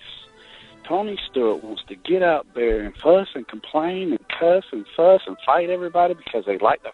Tony 0.87 1.19
Stewart 1.29 1.63
wants 1.63 1.83
to 1.89 1.95
get 1.95 2.23
out 2.23 2.47
there 2.55 2.81
and 2.81 2.95
fuss 2.97 3.27
and 3.35 3.47
complain 3.47 4.11
and 4.11 4.25
cuss 4.39 4.63
and 4.71 4.85
fuss 4.95 5.21
and 5.27 5.35
fight 5.45 5.69
everybody 5.69 6.13
because 6.13 6.45
they 6.45 6.57
like 6.59 6.81
to 6.83 6.91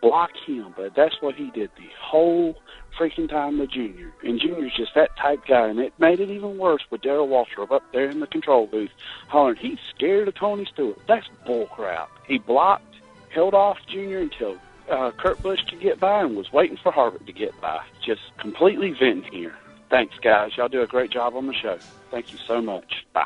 block 0.00 0.30
him, 0.46 0.74
but 0.76 0.94
that's 0.94 1.20
what 1.20 1.34
he 1.34 1.50
did 1.50 1.70
the 1.76 1.88
whole 2.00 2.56
freaking 2.98 3.28
time 3.28 3.58
with 3.58 3.70
Junior. 3.70 4.12
And 4.22 4.40
Junior's 4.40 4.74
just 4.76 4.94
that 4.94 5.16
type 5.16 5.40
guy, 5.46 5.68
and 5.68 5.78
it 5.78 5.92
made 5.98 6.20
it 6.20 6.30
even 6.30 6.58
worse 6.58 6.82
with 6.90 7.02
Darrell 7.02 7.28
Waltrip 7.28 7.70
up 7.70 7.82
there 7.92 8.08
in 8.08 8.20
the 8.20 8.26
control 8.26 8.66
booth 8.66 8.90
hollering, 9.28 9.56
he's 9.56 9.78
scared 9.94 10.28
of 10.28 10.34
Tony 10.34 10.66
Stewart. 10.72 10.98
That's 11.06 11.26
bullcrap. 11.46 12.08
He 12.26 12.38
blocked, 12.38 12.94
held 13.30 13.54
off 13.54 13.78
Junior 13.88 14.20
until 14.20 14.56
uh, 14.90 15.10
Kurt 15.12 15.42
Busch 15.42 15.60
could 15.68 15.80
get 15.80 16.00
by 16.00 16.22
and 16.22 16.36
was 16.36 16.52
waiting 16.52 16.78
for 16.82 16.92
Harvick 16.92 17.26
to 17.26 17.32
get 17.32 17.58
by. 17.60 17.82
Just 18.04 18.22
completely 18.38 18.90
venting 18.92 19.30
here. 19.32 19.54
Thanks, 19.90 20.16
guys. 20.20 20.56
Y'all 20.56 20.68
do 20.68 20.82
a 20.82 20.86
great 20.86 21.10
job 21.10 21.34
on 21.34 21.46
the 21.46 21.54
show. 21.54 21.78
Thank 22.10 22.32
you 22.32 22.38
so 22.46 22.60
much. 22.60 23.06
Bye. 23.12 23.24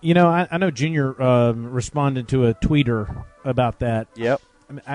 You 0.00 0.14
know, 0.14 0.28
I, 0.28 0.48
I 0.50 0.58
know 0.58 0.70
Junior 0.70 1.20
um, 1.22 1.70
responded 1.72 2.28
to 2.28 2.46
a 2.46 2.54
tweeter 2.54 3.24
about 3.44 3.78
that. 3.78 4.08
Yep. 4.16 4.42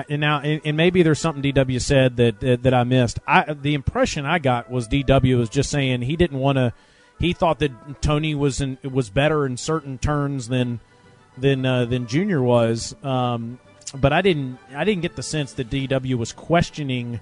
And 0.08 0.20
now, 0.20 0.40
and, 0.40 0.76
maybe 0.76 1.02
there's 1.02 1.18
something 1.18 1.42
DW 1.42 1.80
said 1.80 2.16
that 2.16 2.40
that, 2.40 2.62
that 2.62 2.74
I 2.74 2.84
missed. 2.84 3.18
I 3.26 3.52
the 3.52 3.74
impression 3.74 4.24
I 4.26 4.38
got 4.38 4.70
was 4.70 4.88
DW 4.88 5.38
was 5.38 5.48
just 5.48 5.70
saying 5.70 6.02
he 6.02 6.16
didn't 6.16 6.38
want 6.38 6.56
to. 6.56 6.72
He 7.18 7.32
thought 7.32 7.58
that 7.58 8.00
Tony 8.00 8.34
was 8.34 8.60
in, 8.60 8.78
was 8.82 9.10
better 9.10 9.44
in 9.44 9.56
certain 9.56 9.98
turns 9.98 10.48
than 10.48 10.80
than 11.36 11.64
uh, 11.64 11.84
than 11.84 12.06
Junior 12.06 12.42
was. 12.42 12.94
Um, 13.02 13.58
but 13.94 14.12
I 14.12 14.22
didn't 14.22 14.58
I 14.74 14.84
didn't 14.84 15.02
get 15.02 15.16
the 15.16 15.22
sense 15.22 15.52
that 15.54 15.70
DW 15.70 16.14
was 16.14 16.32
questioning 16.32 17.20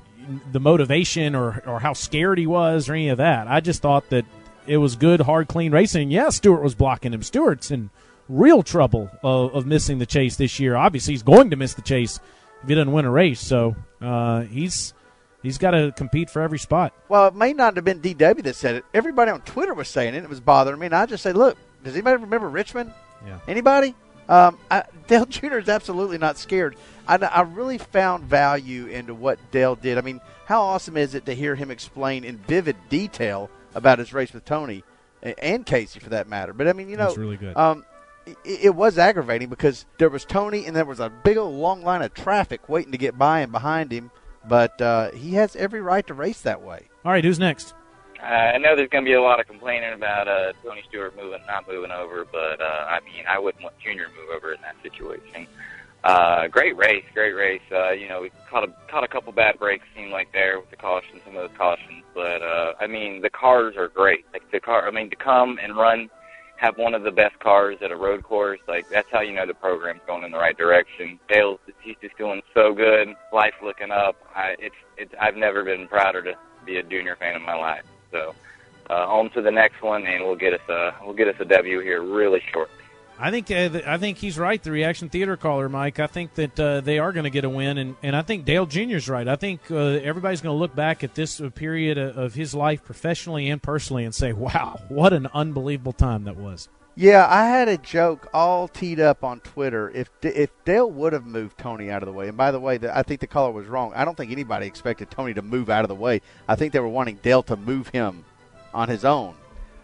the 0.52 0.60
motivation 0.60 1.34
or 1.34 1.62
or 1.66 1.80
how 1.80 1.92
scared 1.92 2.38
he 2.38 2.46
was 2.46 2.88
or 2.88 2.94
any 2.94 3.08
of 3.08 3.18
that. 3.18 3.48
I 3.48 3.60
just 3.60 3.82
thought 3.82 4.08
that 4.10 4.24
it 4.66 4.78
was 4.78 4.96
good, 4.96 5.20
hard, 5.20 5.48
clean 5.48 5.72
racing. 5.72 6.10
Yeah, 6.10 6.30
Stewart 6.30 6.62
was 6.62 6.74
blocking 6.74 7.12
him. 7.12 7.22
Stewart's 7.22 7.70
in 7.70 7.90
real 8.28 8.62
trouble 8.62 9.10
of, 9.22 9.54
of 9.54 9.66
missing 9.66 9.98
the 9.98 10.06
chase 10.06 10.36
this 10.36 10.58
year. 10.58 10.76
Obviously, 10.76 11.14
he's 11.14 11.22
going 11.22 11.50
to 11.50 11.56
miss 11.56 11.74
the 11.74 11.82
chase 11.82 12.20
if 12.62 12.68
he 12.68 12.74
doesn't 12.74 12.92
win 12.92 13.04
a 13.04 13.10
race. 13.10 13.40
So 13.40 13.76
uh, 14.00 14.42
he's 14.42 14.94
he's 15.42 15.58
got 15.58 15.72
to 15.72 15.92
compete 15.96 16.30
for 16.30 16.42
every 16.42 16.58
spot. 16.58 16.92
Well, 17.08 17.28
it 17.28 17.34
may 17.34 17.52
not 17.52 17.76
have 17.76 17.84
been 17.84 18.00
DW 18.00 18.42
that 18.42 18.56
said 18.56 18.76
it. 18.76 18.84
Everybody 18.92 19.30
on 19.30 19.40
Twitter 19.42 19.74
was 19.74 19.88
saying 19.88 20.14
it. 20.14 20.24
It 20.24 20.28
was 20.28 20.40
bothering 20.40 20.78
me. 20.78 20.86
And 20.86 20.94
I 20.94 21.06
just 21.06 21.22
say, 21.22 21.32
look, 21.32 21.56
does 21.84 21.94
anybody 21.94 22.22
remember 22.22 22.48
Richmond? 22.48 22.92
Yeah. 23.26 23.38
Anybody? 23.46 23.94
Um, 24.28 24.58
I, 24.70 24.84
Dale 25.06 25.26
Jr. 25.26 25.58
is 25.58 25.68
absolutely 25.68 26.18
not 26.18 26.38
scared. 26.38 26.76
I, 27.06 27.16
I 27.16 27.42
really 27.42 27.78
found 27.78 28.24
value 28.24 28.86
into 28.86 29.14
what 29.14 29.38
Dale 29.50 29.76
did. 29.76 29.98
I 29.98 30.00
mean, 30.00 30.20
how 30.46 30.62
awesome 30.62 30.96
is 30.96 31.14
it 31.14 31.26
to 31.26 31.34
hear 31.34 31.54
him 31.54 31.70
explain 31.70 32.24
in 32.24 32.38
vivid 32.38 32.76
detail 32.88 33.50
about 33.74 33.98
his 33.98 34.12
race 34.12 34.32
with 34.32 34.44
Tony 34.44 34.82
and 35.22 35.64
Kasey, 35.64 36.00
for 36.00 36.10
that 36.10 36.28
matter? 36.28 36.52
But 36.52 36.68
I 36.68 36.72
mean, 36.72 36.88
you 36.88 36.96
know, 36.96 37.06
That's 37.06 37.18
really 37.18 37.36
good. 37.36 37.56
Um, 37.56 37.84
it, 38.26 38.36
it 38.44 38.74
was 38.74 38.98
aggravating 38.98 39.48
because 39.48 39.86
there 39.98 40.08
was 40.08 40.24
Tony 40.24 40.66
and 40.66 40.74
there 40.74 40.84
was 40.84 41.00
a 41.00 41.08
big 41.08 41.36
old 41.36 41.54
long 41.54 41.82
line 41.82 42.02
of 42.02 42.14
traffic 42.14 42.68
waiting 42.68 42.92
to 42.92 42.98
get 42.98 43.16
by 43.16 43.40
and 43.40 43.52
behind 43.52 43.92
him. 43.92 44.10
But 44.48 44.80
uh, 44.80 45.10
he 45.10 45.34
has 45.34 45.56
every 45.56 45.80
right 45.80 46.06
to 46.06 46.14
race 46.14 46.42
that 46.42 46.62
way. 46.62 46.88
All 47.04 47.12
right, 47.12 47.24
who's 47.24 47.38
next? 47.38 47.74
Uh, 48.22 48.26
I 48.26 48.58
know 48.58 48.76
there's 48.76 48.88
going 48.88 49.04
to 49.04 49.08
be 49.08 49.14
a 49.14 49.22
lot 49.22 49.40
of 49.40 49.46
complaining 49.46 49.92
about 49.92 50.28
uh, 50.28 50.52
Tony 50.64 50.82
Stewart 50.88 51.16
moving, 51.16 51.40
not 51.46 51.68
moving 51.68 51.90
over, 51.90 52.24
but 52.24 52.60
uh, 52.60 52.86
I 52.88 53.00
mean, 53.04 53.24
I 53.28 53.38
wouldn't 53.38 53.62
want 53.62 53.78
Junior 53.78 54.06
to 54.06 54.10
move 54.10 54.30
over 54.34 54.52
in 54.52 54.60
that 54.62 54.76
situation. 54.82 55.46
Uh, 56.04 56.46
great 56.46 56.76
race, 56.76 57.04
great 57.14 57.32
race. 57.32 57.62
Uh, 57.72 57.90
you 57.90 58.08
know, 58.08 58.22
we 58.22 58.30
caught 58.48 58.62
a 58.62 58.72
caught 58.88 59.02
a 59.02 59.08
couple 59.08 59.32
bad 59.32 59.58
breaks, 59.58 59.84
seemed 59.94 60.12
like 60.12 60.32
there 60.32 60.60
with 60.60 60.70
the 60.70 60.76
cautions, 60.76 61.20
some 61.24 61.36
of 61.36 61.48
those 61.48 61.58
cautions. 61.58 62.04
But 62.14 62.42
uh, 62.42 62.74
I 62.80 62.86
mean, 62.86 63.22
the 63.22 63.30
cars 63.30 63.76
are 63.76 63.88
great. 63.88 64.24
Like 64.32 64.48
the 64.52 64.60
car, 64.60 64.86
I 64.86 64.92
mean, 64.92 65.10
to 65.10 65.16
come 65.16 65.58
and 65.60 65.76
run, 65.76 66.08
have 66.56 66.78
one 66.78 66.94
of 66.94 67.02
the 67.02 67.10
best 67.10 67.38
cars 67.40 67.76
at 67.82 67.90
a 67.90 67.96
road 67.96 68.22
course, 68.22 68.60
like 68.66 68.88
that's 68.88 69.08
how 69.10 69.20
you 69.20 69.34
know 69.34 69.46
the 69.46 69.54
program's 69.54 70.00
going 70.06 70.24
in 70.24 70.32
the 70.32 70.38
right 70.38 70.56
direction. 70.56 71.18
Dale's 71.28 71.60
he's 71.80 71.96
just 72.00 72.16
doing 72.16 72.42
so 72.54 72.72
good. 72.72 73.14
Life 73.32 73.54
looking 73.62 73.90
up. 73.90 74.16
I, 74.34 74.56
it's 74.58 74.74
it's 74.96 75.14
I've 75.20 75.36
never 75.36 75.64
been 75.64 75.86
prouder 75.88 76.22
to 76.22 76.34
be 76.64 76.78
a 76.78 76.82
junior 76.82 77.16
fan 77.16 77.36
in 77.36 77.42
my 77.42 77.54
life. 77.54 77.84
So 78.10 78.34
uh, 78.88 79.06
on 79.06 79.30
to 79.30 79.42
the 79.42 79.50
next 79.50 79.82
one, 79.82 80.06
and 80.06 80.24
we'll 80.24 80.36
get 80.36 80.54
us 80.54 80.68
a 80.68 80.94
we'll 81.04 81.14
get 81.14 81.28
us 81.28 81.36
a 81.40 81.44
W 81.44 81.80
here 81.80 82.02
really 82.02 82.42
shortly. 82.52 82.75
I 83.18 83.30
think 83.30 83.50
uh, 83.50 83.80
I 83.86 83.96
think 83.98 84.18
he's 84.18 84.38
right. 84.38 84.62
The 84.62 84.70
reaction 84.70 85.08
theater 85.08 85.36
caller, 85.36 85.68
Mike. 85.68 85.98
I 85.98 86.06
think 86.06 86.34
that 86.34 86.60
uh, 86.60 86.80
they 86.82 86.98
are 86.98 87.12
going 87.12 87.24
to 87.24 87.30
get 87.30 87.44
a 87.44 87.48
win, 87.48 87.78
and, 87.78 87.96
and 88.02 88.14
I 88.14 88.22
think 88.22 88.44
Dale 88.44 88.66
Jr.'s 88.66 89.08
right. 89.08 89.26
I 89.26 89.36
think 89.36 89.70
uh, 89.70 89.76
everybody's 89.76 90.42
going 90.42 90.54
to 90.54 90.58
look 90.58 90.74
back 90.74 91.02
at 91.02 91.14
this 91.14 91.40
uh, 91.40 91.48
period 91.50 91.96
of, 91.96 92.16
of 92.18 92.34
his 92.34 92.54
life, 92.54 92.84
professionally 92.84 93.48
and 93.48 93.62
personally, 93.62 94.04
and 94.04 94.14
say, 94.14 94.32
"Wow, 94.32 94.80
what 94.88 95.12
an 95.12 95.28
unbelievable 95.32 95.94
time 95.94 96.24
that 96.24 96.36
was." 96.36 96.68
Yeah, 96.98 97.26
I 97.28 97.44
had 97.46 97.68
a 97.68 97.76
joke 97.76 98.28
all 98.32 98.68
teed 98.68 99.00
up 99.00 99.22
on 99.22 99.40
Twitter. 99.40 99.90
If 99.90 100.10
if 100.22 100.50
Dale 100.64 100.90
would 100.90 101.12
have 101.12 101.26
moved 101.26 101.58
Tony 101.58 101.90
out 101.90 102.02
of 102.02 102.06
the 102.06 102.12
way, 102.12 102.28
and 102.28 102.36
by 102.36 102.50
the 102.50 102.60
way, 102.60 102.76
the, 102.76 102.96
I 102.96 103.02
think 103.02 103.20
the 103.20 103.26
caller 103.26 103.52
was 103.52 103.66
wrong. 103.66 103.92
I 103.94 104.04
don't 104.04 104.16
think 104.16 104.32
anybody 104.32 104.66
expected 104.66 105.10
Tony 105.10 105.32
to 105.34 105.42
move 105.42 105.70
out 105.70 105.84
of 105.84 105.88
the 105.88 105.94
way. 105.94 106.20
I 106.48 106.54
think 106.54 106.72
they 106.72 106.80
were 106.80 106.88
wanting 106.88 107.16
Dale 107.16 107.42
to 107.44 107.56
move 107.56 107.88
him 107.88 108.24
on 108.74 108.88
his 108.88 109.04
own. 109.04 109.34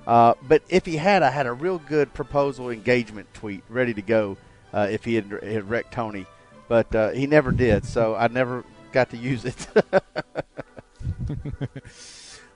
Uh, 0.07 0.35
but 0.43 0.63
if 0.69 0.85
he 0.87 0.97
had, 0.97 1.23
I 1.23 1.31
had 1.31 1.47
a 1.47 1.53
real 1.53 1.79
good 1.79 2.13
proposal 2.15 2.71
engagement 2.71 3.33
tweet 3.35 3.63
ready 3.69 3.95
to 3.95 4.03
go 4.03 4.37
uh, 4.75 4.89
if 4.91 5.05
he 5.05 5.15
had, 5.15 5.27
had 5.43 5.69
wrecked 5.71 5.93
Tony, 5.93 6.27
but 6.69 6.93
uh, 6.95 7.11
he 7.11 7.27
never 7.27 7.53
did, 7.53 7.85
so 7.85 8.15
I 8.15 8.29
never 8.29 8.65
got 8.93 9.11
to 9.11 9.17
use 9.17 9.45
it. 9.45 9.67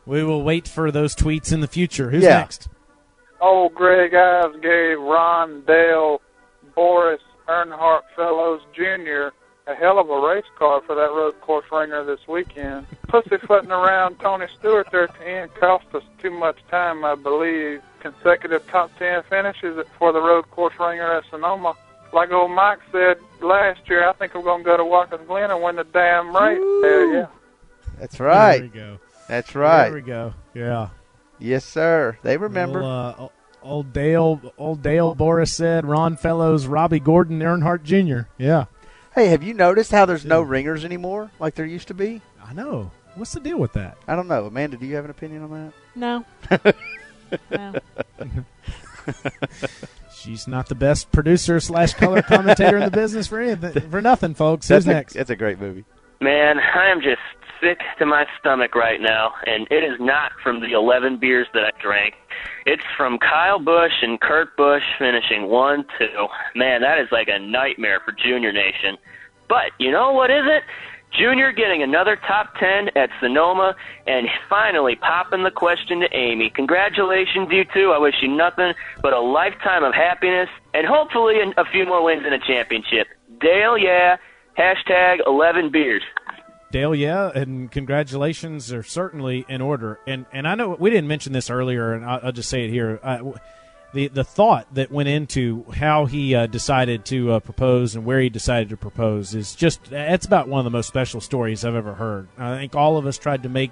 We 0.07 0.23
will 0.23 0.45
wait 0.45 0.69
for 0.69 0.93
those 0.93 1.17
tweets 1.17 1.53
in 1.53 1.61
the 1.61 1.67
future. 1.67 2.11
Who's 2.11 2.23
Yeah. 2.23 2.39
next? 2.39 2.69
Oh, 3.41 3.69
Greg 3.69 4.15
Ives 4.15 4.55
gave 4.63 5.01
Ron 5.01 5.63
Dale, 5.67 6.21
Boris 6.77 7.21
Earnhardt 7.49 8.03
Fellows 8.15 8.61
Jr. 8.73 9.35
a 9.67 9.75
hell 9.75 9.99
of 9.99 10.09
a 10.09 10.21
race 10.21 10.45
car 10.57 10.81
for 10.87 10.95
that 10.95 11.11
road 11.11 11.41
course 11.41 11.67
ringer 11.73 12.05
this 12.05 12.21
weekend. 12.29 12.87
Pussyfooting 13.09 13.71
around 13.71 14.19
Tony 14.21 14.47
Stewart 14.59 14.89
there 14.93 15.05
at 15.05 15.19
the 15.19 15.27
end 15.29 15.55
cost 15.55 15.87
us 15.95 16.03
too 16.21 16.31
much 16.31 16.57
time, 16.71 17.05
I 17.05 17.15
believe. 17.17 17.83
Consecutive 18.01 18.67
top 18.69 18.97
ten 18.99 19.23
finishes 19.29 19.85
for 19.99 20.13
the 20.13 20.21
road 20.21 20.49
course 20.51 20.75
ringer 20.79 21.13
at 21.13 21.25
Sonoma. 21.31 21.75
Like 22.13 22.31
old 22.31 22.53
Mike 22.53 22.79
said 22.93 23.19
last 23.43 23.81
year, 23.89 24.09
I 24.09 24.13
think 24.13 24.35
we're 24.35 24.43
going 24.43 24.63
to 24.63 24.65
go 24.65 24.77
to 24.77 24.85
Watkins 24.85 25.27
Glen 25.27 25.51
and 25.51 25.63
win 25.63 25.77
the 25.77 25.85
damn 25.85 26.29
race. 26.35 26.59
Hell 26.59 27.13
yeah. 27.13 27.27
That's 27.99 28.21
right. 28.21 28.59
There 28.59 28.63
we 28.63 28.69
go. 28.69 28.99
That's 29.29 29.55
right. 29.55 29.85
There 29.87 29.95
we 29.95 30.03
go. 30.03 30.35
Yeah. 30.55 30.91
Yes, 31.39 31.65
sir. 31.65 32.17
They 32.23 32.37
remember. 32.37 32.83
Little, 32.83 33.25
uh, 33.25 33.29
old 33.63 33.93
Dale, 33.93 34.41
old 34.57 34.83
Dale 34.83 35.15
Boris 35.15 35.53
Said, 35.53 35.85
Ron 35.85 36.17
Fellows, 36.17 36.67
Robby 36.67 37.01
Gordon, 37.01 37.41
Earnhardt 37.41 37.83
Jr. 37.83 38.29
Yeah. 38.39 38.67
Hey, 39.17 39.29
have 39.29 39.43
you 39.43 39.55
noticed 39.55 39.93
how 39.93 40.05
there's 40.05 40.27
no 40.27 40.43
ringers 40.43 40.85
anymore 40.85 41.31
like 41.41 41.55
there 41.55 41.65
used 41.65 41.89
to 41.89 41.95
be? 41.95 42.21
I 42.45 42.53
know. 42.53 42.91
What's 43.15 43.33
the 43.33 43.41
deal 43.41 43.57
with 43.57 43.73
that? 43.73 43.97
I 44.07 44.15
don't 44.15 44.29
know. 44.29 44.45
Amanda, 44.45 44.77
do 44.77 44.85
you 44.85 44.95
have 44.97 45.07
an 45.07 45.11
opinion 45.11 45.43
on 45.43 45.51
that? 45.51 45.73
No. 45.95 46.25
no. 47.51 47.75
She's 50.15 50.47
not 50.47 50.69
the 50.69 50.75
best 50.75 51.11
producer 51.13 51.61
slash 51.61 51.95
color 51.95 52.21
commentator 52.21 52.77
in 52.77 52.85
the 52.85 52.91
business 52.91 53.27
for 53.27 53.41
anything, 53.41 53.89
for 53.89 54.03
nothing, 54.03 54.35
folks. 54.35 54.69
Who's 54.69 54.85
That's 54.85 54.87
a, 54.87 54.91
next? 54.91 55.15
That's 55.15 55.31
a 55.31 55.37
great 55.37 55.59
movie. 55.59 55.87
Man, 56.21 56.59
I 56.59 56.91
am 56.91 57.01
just 57.01 57.21
sick 57.61 57.81
to 57.99 58.07
my 58.07 58.27
stomach 58.39 58.75
right 58.75 59.01
now, 59.01 59.33
and 59.47 59.67
it 59.71 59.85
is 59.85 59.99
not 60.01 60.33
from 60.43 60.61
the 60.61 60.73
11 60.73 61.19
beers 61.19 61.47
that 61.55 61.65
I 61.65 61.83
drank. 61.83 62.15
It's 62.65 62.83
from 62.97 63.19
Kyle 63.19 63.59
Busch 63.59 64.03
and 64.03 64.21
Kurt 64.21 64.57
Busch 64.57 64.83
finishing 64.99 65.49
1 65.49 65.85
2. 65.99 66.07
Man, 66.55 66.83
that 66.83 66.99
is 66.99 67.09
like 67.13 67.29
a 67.29 67.39
nightmare 67.39 68.01
for 68.05 68.13
Junior 68.13 68.53
Nation. 68.53 68.97
But 69.49 69.73
you 69.79 69.91
know 69.91 70.13
what 70.13 70.31
is 70.31 70.45
it? 70.45 70.63
Junior 71.13 71.53
getting 71.53 71.83
another 71.83 72.17
top 72.17 72.55
10 72.59 72.91
at 72.97 73.11
Sonoma 73.21 73.75
and 74.07 74.29
finally 74.51 74.97
popping 74.97 75.45
the 75.45 75.51
question 75.51 76.01
to 76.01 76.09
Amy. 76.15 76.51
Congratulations, 76.51 77.49
you 77.51 77.65
two. 77.73 77.93
I 77.93 77.99
wish 77.99 78.17
you 78.21 78.29
nothing 78.29 78.75
but 79.01 79.13
a 79.13 79.21
lifetime 79.21 79.85
of 79.85 79.95
happiness 79.95 80.49
and 80.75 80.87
hopefully 80.87 81.37
a 81.57 81.65
few 81.67 81.87
more 81.87 82.03
wins 82.03 82.27
in 82.27 82.33
a 82.33 82.39
championship. 82.39 83.07
Dale, 83.41 83.79
yeah. 83.79 84.17
Hashtag 84.59 85.19
11 85.27 85.71
beers. 85.71 86.03
Dale, 86.73 86.95
yeah, 86.95 87.31
and 87.33 87.71
congratulations 87.71 88.73
are 88.73 88.83
certainly 88.83 89.47
in 89.49 89.61
order. 89.61 90.01
And 90.07 90.27
and 90.33 90.49
I 90.49 90.55
know 90.57 90.77
we 90.79 90.91
didn't 90.91 91.09
mention 91.09 91.33
this 91.33 91.49
earlier, 91.49 91.93
and 91.93 92.05
I'll, 92.05 92.21
I'll 92.25 92.33
just 92.33 92.49
say 92.49 92.65
it 92.65 92.71
here. 92.71 92.99
Uh, 93.03 93.33
the 93.93 94.09
the 94.09 94.25
thought 94.25 94.67
that 94.75 94.91
went 94.91 95.09
into 95.09 95.65
how 95.75 96.07
he 96.07 96.35
uh, 96.35 96.47
decided 96.47 97.05
to 97.07 97.33
uh, 97.33 97.41
propose 97.41 97.95
and 97.95 98.05
where 98.05 98.21
he 98.21 98.29
decided 98.29 98.69
to 98.71 98.77
propose 98.77 99.35
is 99.35 99.55
just 99.55 99.85
that's 99.91 100.27
about 100.27 100.49
one 100.49 100.59
of 100.59 100.65
the 100.65 100.71
most 100.71 100.89
special 100.89 101.21
stories 101.21 101.65
I've 101.65 101.75
ever 101.75 101.95
heard. 101.95 102.29
I 102.37 102.57
think 102.57 102.75
all 102.75 102.97
of 102.99 103.07
us 103.07 103.17
tried 103.17 103.45
to 103.45 103.49
make 103.49 103.71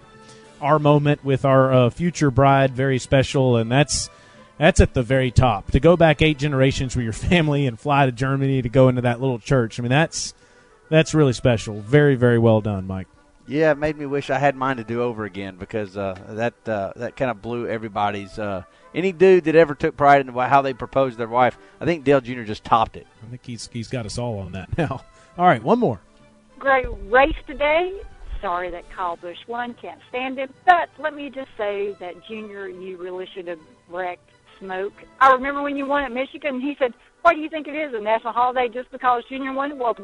our 0.60 0.78
moment 0.78 1.24
with 1.24 1.44
our 1.44 1.72
uh, 1.72 1.90
future 1.90 2.30
bride 2.30 2.72
very 2.72 2.98
special, 2.98 3.56
and 3.56 3.70
that's 3.70 4.08
that's 4.56 4.80
at 4.80 4.94
the 4.94 5.02
very 5.02 5.30
top. 5.30 5.70
To 5.72 5.80
go 5.80 5.96
back 5.96 6.22
eight 6.22 6.38
generations 6.38 6.94
with 6.96 7.04
your 7.04 7.12
family 7.12 7.66
and 7.66 7.78
fly 7.78 8.06
to 8.06 8.12
Germany 8.12 8.62
to 8.62 8.68
go 8.68 8.88
into 8.88 9.02
that 9.02 9.20
little 9.20 9.38
church. 9.38 9.78
I 9.78 9.82
mean, 9.82 9.90
that's 9.90 10.32
that's 10.94 11.14
really 11.14 11.32
special. 11.32 11.80
Very 11.80 12.14
very 12.14 12.38
well 12.38 12.60
done, 12.60 12.86
Mike. 12.86 13.08
Yeah, 13.46 13.72
it 13.72 13.78
made 13.78 13.98
me 13.98 14.06
wish 14.06 14.30
I 14.30 14.38
had 14.38 14.56
mine 14.56 14.78
to 14.78 14.84
do 14.84 15.02
over 15.02 15.24
again 15.24 15.56
because 15.56 15.96
uh, 15.96 16.16
that 16.28 16.54
uh, 16.66 16.92
that 16.96 17.16
kind 17.16 17.30
of 17.30 17.42
blew 17.42 17.66
everybody's. 17.66 18.38
Uh, 18.38 18.62
any 18.94 19.10
dude 19.10 19.44
that 19.44 19.56
ever 19.56 19.74
took 19.74 19.96
pride 19.96 20.20
in 20.20 20.32
how 20.32 20.62
they 20.62 20.72
proposed 20.72 21.18
their 21.18 21.28
wife, 21.28 21.58
I 21.80 21.84
think 21.84 22.04
Dale 22.04 22.20
Jr. 22.20 22.44
just 22.44 22.62
topped 22.62 22.96
it. 22.96 23.08
I 23.24 23.30
think 23.30 23.44
he's 23.44 23.68
he's 23.72 23.88
got 23.88 24.06
us 24.06 24.18
all 24.18 24.38
on 24.38 24.52
that 24.52 24.78
now. 24.78 25.04
All 25.36 25.44
right, 25.44 25.62
one 25.62 25.80
more. 25.80 26.00
Great 26.58 26.86
race 27.10 27.34
today. 27.46 28.00
Sorry 28.40 28.70
that 28.70 28.88
Kyle 28.90 29.16
Busch 29.16 29.38
won. 29.48 29.74
Can't 29.74 30.00
stand 30.08 30.38
him. 30.38 30.52
But 30.64 30.90
let 30.98 31.14
me 31.14 31.28
just 31.28 31.50
say 31.56 31.96
that 31.98 32.14
Junior, 32.28 32.68
you 32.68 32.96
really 32.98 33.26
should 33.34 33.48
have 33.48 33.58
wrecked 33.88 34.30
Smoke. 34.60 34.92
I 35.20 35.32
remember 35.32 35.60
when 35.62 35.76
you 35.76 35.86
won 35.86 36.04
at 36.04 36.12
Michigan. 36.12 36.60
He 36.60 36.76
said, 36.78 36.94
"Why 37.22 37.34
do 37.34 37.40
you 37.40 37.48
think 37.48 37.66
it 37.66 37.74
is 37.74 37.92
a 37.94 38.00
national 38.00 38.32
holiday 38.32 38.68
just 38.68 38.92
because 38.92 39.24
Junior 39.28 39.52
won? 39.52 39.76
Well, 39.78 39.96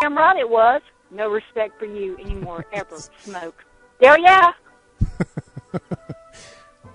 damn 0.00 0.16
right 0.16 0.36
it 0.36 0.48
was. 0.48 0.82
No 1.10 1.28
respect 1.30 1.78
for 1.78 1.86
you 1.86 2.16
anymore, 2.18 2.66
ever, 2.72 2.98
Smoke. 3.22 3.64
There, 4.00 4.18
yeah. 4.18 4.52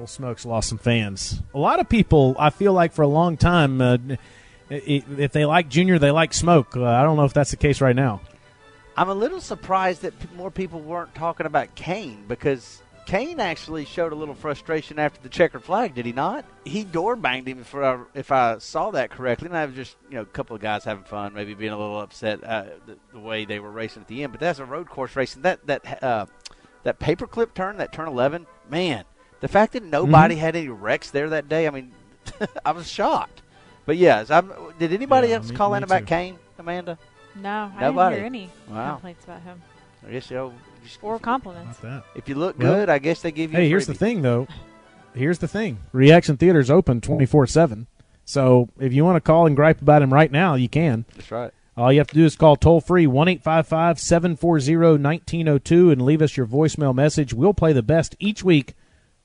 Well, 0.02 0.08
Smokes 0.08 0.48
lost 0.48 0.70
some 0.70 0.80
fans. 0.80 1.44
A 1.54 1.60
lot 1.60 1.80
of 1.80 1.88
people, 1.88 2.36
I 2.40 2.50
feel 2.50 2.74
like, 2.74 2.92
for 2.92 3.04
a 3.04 3.08
long 3.08 3.38
time, 3.38 3.80
uh, 3.80 4.00
if 4.72 5.32
they 5.32 5.46
like 5.46 5.70
Junior, 5.70 6.00
they 6.00 6.10
like 6.10 6.34
Smoke. 6.34 6.76
Uh, 6.76 6.86
I 6.86 7.04
don't 7.04 7.18
know 7.18 7.26
if 7.26 7.34
that's 7.34 7.52
the 7.52 7.58
case 7.58 7.82
right 7.82 7.96
now. 7.96 8.20
I'm 8.98 9.10
a 9.10 9.14
little 9.14 9.40
surprised 9.40 10.02
that 10.02 10.14
more 10.36 10.50
people 10.50 10.80
weren't 10.80 11.14
talking 11.14 11.46
about 11.46 11.76
Kahne 11.76 12.28
because 12.28 12.82
Kahne 13.12 13.40
actually 13.40 13.84
showed 13.84 14.14
a 14.14 14.16
little 14.16 14.34
frustration 14.34 14.98
after 14.98 15.22
the 15.22 15.28
checkered 15.28 15.64
flag, 15.66 15.94
did 15.94 16.06
he 16.06 16.14
not? 16.14 16.46
He 16.64 16.86
door 16.86 17.18
banged 17.18 17.46
him, 17.46 17.60
if 17.60 17.76
I, 17.76 18.00
if 18.14 18.32
I 18.32 18.58
saw 18.60 18.92
that 18.92 19.10
correctly. 19.10 19.48
And 19.50 19.58
I 19.58 19.66
was 19.66 19.76
just, 19.76 19.98
you 20.10 20.16
know, 20.16 20.22
a 20.22 20.26
couple 20.26 20.56
of 20.56 20.62
guys 20.62 20.86
having 20.86 21.04
fun, 21.04 21.34
maybe 21.34 21.54
being 21.54 21.74
a 21.74 21.78
little 21.78 22.00
upset 22.00 22.42
uh, 22.42 22.64
the, 22.86 22.98
the 23.12 23.20
way 23.20 23.44
they 23.44 23.60
were 23.60 23.70
racing 23.70 24.04
at 24.04 24.08
the 24.08 24.24
end. 24.24 24.32
But 24.32 24.40
that's 24.40 24.60
a 24.60 24.66
road 24.66 24.88
course 24.88 25.14
racing. 25.18 25.42
That 25.42 25.68
that 25.68 26.02
uh, 26.02 26.26
that 26.84 27.00
paperclip 27.00 27.54
turn, 27.54 27.76
that 27.80 27.92
turn 27.92 28.08
11, 28.08 28.48
man, 28.70 29.04
the 29.42 29.50
fact 29.50 29.74
that 29.74 29.84
nobody 29.84 30.36
Mm-hmm. 30.36 30.42
had 30.42 30.56
any 30.56 30.70
wrecks 30.70 31.12
there 31.12 31.30
that 31.32 31.50
day, 31.50 31.68
I 31.68 31.72
mean, 31.72 31.92
I 32.66 32.72
was 32.72 32.90
shocked. 32.90 33.42
But 33.86 33.98
yes, 33.98 34.32
I'm, 34.32 34.54
did 34.80 34.94
anybody 34.94 35.28
Yeah, 35.28 35.36
else 35.36 35.50
me- 35.50 35.56
call 35.58 35.72
me 35.72 35.78
in 35.80 35.84
about 35.84 36.00
too. 36.08 36.14
Kahne, 36.14 36.38
Amanda? 36.58 36.98
No, 37.36 37.72
I 37.76 37.90
didn't 37.92 38.14
hear 38.14 38.26
any 38.26 38.50
Wow. 38.70 38.94
complaints 38.94 39.26
about 39.26 39.42
him 39.42 39.62
I 40.06 40.12
guess 40.12 40.30
you 40.30 40.38
know, 40.38 40.54
just- 40.84 41.04
or 41.04 41.20
compliments. 41.20 41.80
That. 41.80 42.04
if 42.16 42.28
you 42.28 42.36
look 42.36 42.58
Well, 42.58 42.74
good, 42.74 42.90
I 42.90 43.00
guess 43.00 43.22
they 43.22 43.32
give 43.32 43.52
you. 43.52 43.58
Hey, 43.58 43.66
a 43.66 43.70
here's 43.70 43.88
the 43.88 43.94
thing, 43.94 44.22
though. 44.22 44.48
Here's 45.14 45.40
the 45.40 45.48
thing. 45.48 45.80
Reaction 45.92 46.38
Theater's 46.38 46.70
open 46.70 47.02
24 47.02 47.48
7. 47.48 47.88
So 48.24 48.70
if 48.80 48.94
you 48.94 49.04
want 49.04 49.18
to 49.18 49.22
call 49.22 49.46
and 49.46 49.56
gripe 49.56 49.82
about 49.82 50.02
him 50.02 50.14
right 50.14 50.32
now, 50.32 50.56
you 50.56 50.70
can. 50.70 51.06
That's 51.16 51.32
right. 51.32 51.52
All 51.76 51.92
you 51.92 52.00
have 52.00 52.08
to 52.08 52.16
do 52.16 52.26
is 52.26 52.36
call 52.36 52.56
toll 52.56 52.82
free 52.82 53.08
1 53.08 53.28
855 53.28 54.00
740 54.00 55.02
1902 55.02 55.92
and 55.92 56.02
leave 56.02 56.22
us 56.22 56.38
your 56.38 56.46
voicemail 56.46 56.94
message. 56.94 57.34
We'll 57.34 57.54
play 57.54 57.74
the 57.74 57.82
best 57.82 58.16
each 58.20 58.44
week 58.44 58.76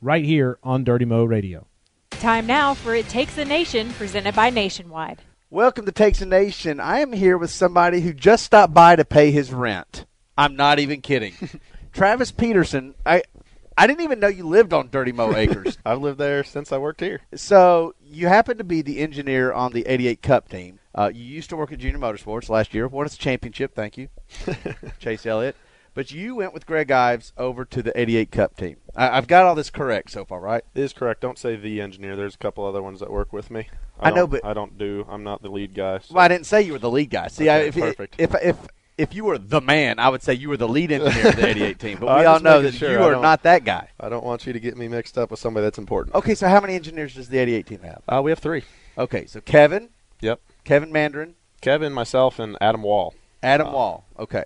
right 0.00 0.24
here 0.24 0.58
on 0.62 0.84
Dirty 0.84 1.04
Mo 1.04 1.24
Radio. 1.24 1.66
Time 2.10 2.46
now 2.46 2.74
for 2.74 2.94
It 2.94 3.08
Takes 3.08 3.36
a 3.36 3.44
Nation, 3.44 3.92
presented 3.92 4.34
by 4.34 4.50
Nationwide. 4.50 5.18
Welcome 5.50 5.86
to 5.86 5.92
Takes 5.92 6.20
a 6.22 6.26
Nation. 6.26 6.80
I 6.80 7.00
am 7.00 7.12
here 7.12 7.36
with 7.36 7.50
somebody 7.50 8.00
who 8.00 8.12
just 8.12 8.44
stopped 8.44 8.72
by 8.72 8.96
to 8.96 9.04
pay 9.04 9.30
his 9.30 9.52
rent. 9.52 10.06
I'm 10.36 10.56
not 10.56 10.78
even 10.78 11.00
kidding. 11.00 11.34
Travis 11.92 12.30
Peterson, 12.30 12.94
I 13.04 13.22
I 13.78 13.86
didn't 13.86 14.02
even 14.02 14.20
know 14.20 14.28
you 14.28 14.46
lived 14.46 14.72
on 14.72 14.88
Dirty 14.88 15.12
Mo 15.12 15.32
Acres. 15.36 15.78
I've 15.84 16.00
lived 16.00 16.18
there 16.18 16.44
since 16.44 16.72
I 16.72 16.78
worked 16.78 17.00
here. 17.00 17.20
so 17.34 17.94
you 18.04 18.28
happen 18.28 18.58
to 18.58 18.64
be 18.64 18.82
the 18.82 18.98
engineer 19.00 19.52
on 19.52 19.72
the 19.72 19.86
88 19.86 20.22
Cup 20.22 20.48
team. 20.48 20.78
Uh, 20.94 21.10
you 21.14 21.22
used 21.24 21.50
to 21.50 21.56
work 21.56 21.72
at 21.72 21.78
Junior 21.78 21.98
Motorsports 21.98 22.48
last 22.48 22.72
year. 22.72 22.88
Won 22.88 23.04
a 23.06 23.10
championship. 23.10 23.74
Thank 23.74 23.98
you, 23.98 24.08
Chase 24.98 25.26
Elliott. 25.26 25.56
But 25.94 26.10
you 26.12 26.34
went 26.34 26.52
with 26.52 26.66
Greg 26.66 26.90
Ives 26.90 27.32
over 27.38 27.64
to 27.64 27.82
the 27.82 27.98
88 27.98 28.30
Cup 28.30 28.56
team. 28.56 28.76
I, 28.94 29.16
I've 29.16 29.26
got 29.26 29.44
all 29.44 29.54
this 29.54 29.70
correct 29.70 30.10
so 30.10 30.26
far, 30.26 30.40
right? 30.40 30.62
It 30.74 30.80
is 30.82 30.92
correct. 30.92 31.22
Don't 31.22 31.38
say 31.38 31.56
the 31.56 31.80
engineer. 31.80 32.16
There's 32.16 32.34
a 32.34 32.38
couple 32.38 32.66
other 32.66 32.82
ones 32.82 33.00
that 33.00 33.10
work 33.10 33.32
with 33.32 33.50
me. 33.50 33.68
I 33.98 34.10
know, 34.10 34.26
but- 34.26 34.44
I 34.44 34.52
don't 34.52 34.76
do. 34.76 35.06
I'm 35.08 35.22
not 35.24 35.40
the 35.42 35.48
lead 35.50 35.72
guy. 35.74 35.98
so- 36.00 36.14
Well, 36.14 36.24
I 36.24 36.28
didn't 36.28 36.44
say 36.44 36.60
you 36.60 36.72
were 36.74 36.78
the 36.78 36.90
lead 36.90 37.08
guy. 37.08 37.28
See, 37.28 37.48
I, 37.48 37.60
Okay, 37.60 37.68
if, 37.68 37.74
perfect. 37.96 38.14
if 38.18 38.34
if 38.34 38.42
if 38.42 38.58
you 39.14 39.24
were 39.24 39.38
the 39.38 39.60
man, 39.60 39.98
I 39.98 40.08
would 40.08 40.22
say 40.22 40.32
you 40.34 40.48
were 40.48 40.56
the 40.56 40.68
lead 40.68 40.90
engineer 40.92 41.28
of 41.28 41.36
the 41.36 41.46
88 41.48 41.78
team. 41.80 41.98
But 42.00 42.18
we 42.18 42.24
all 42.24 42.40
know 42.40 42.62
that 42.62 42.74
sure. 42.74 42.90
you 42.92 42.98
I 42.98 43.02
are 43.02 43.10
don't- 43.12 43.22
not 43.22 43.42
that 43.42 43.64
guy. 43.64 43.88
I 44.00 44.08
don't 44.08 44.24
want 44.24 44.46
you 44.46 44.52
to 44.52 44.60
get 44.60 44.76
me 44.76 44.88
mixed 44.88 45.18
up 45.18 45.30
with 45.30 45.40
somebody 45.40 45.64
that's 45.64 45.78
important. 45.78 46.14
Okay, 46.14 46.34
so 46.34 46.48
how 46.48 46.60
many 46.60 46.74
engineers 46.74 47.14
does 47.14 47.28
the 47.28 47.38
88 47.38 47.66
team 47.66 47.80
have? 47.80 48.02
Uh, 48.08 48.22
we 48.22 48.30
have 48.30 48.38
three. 48.38 48.64
Okay, 48.96 49.26
so 49.26 49.40
Kevin, 49.40 49.90
Yep. 50.20 50.40
Kevin 50.64 50.90
Meendering, 50.92 51.34
Kevin, 51.60 51.92
myself, 51.92 52.38
and 52.38 52.56
Adam 52.60 52.82
Wall. 52.82 53.14
Adam 53.42 53.68
Uh, 53.68 53.72
Wall. 53.72 54.04
Okay. 54.18 54.44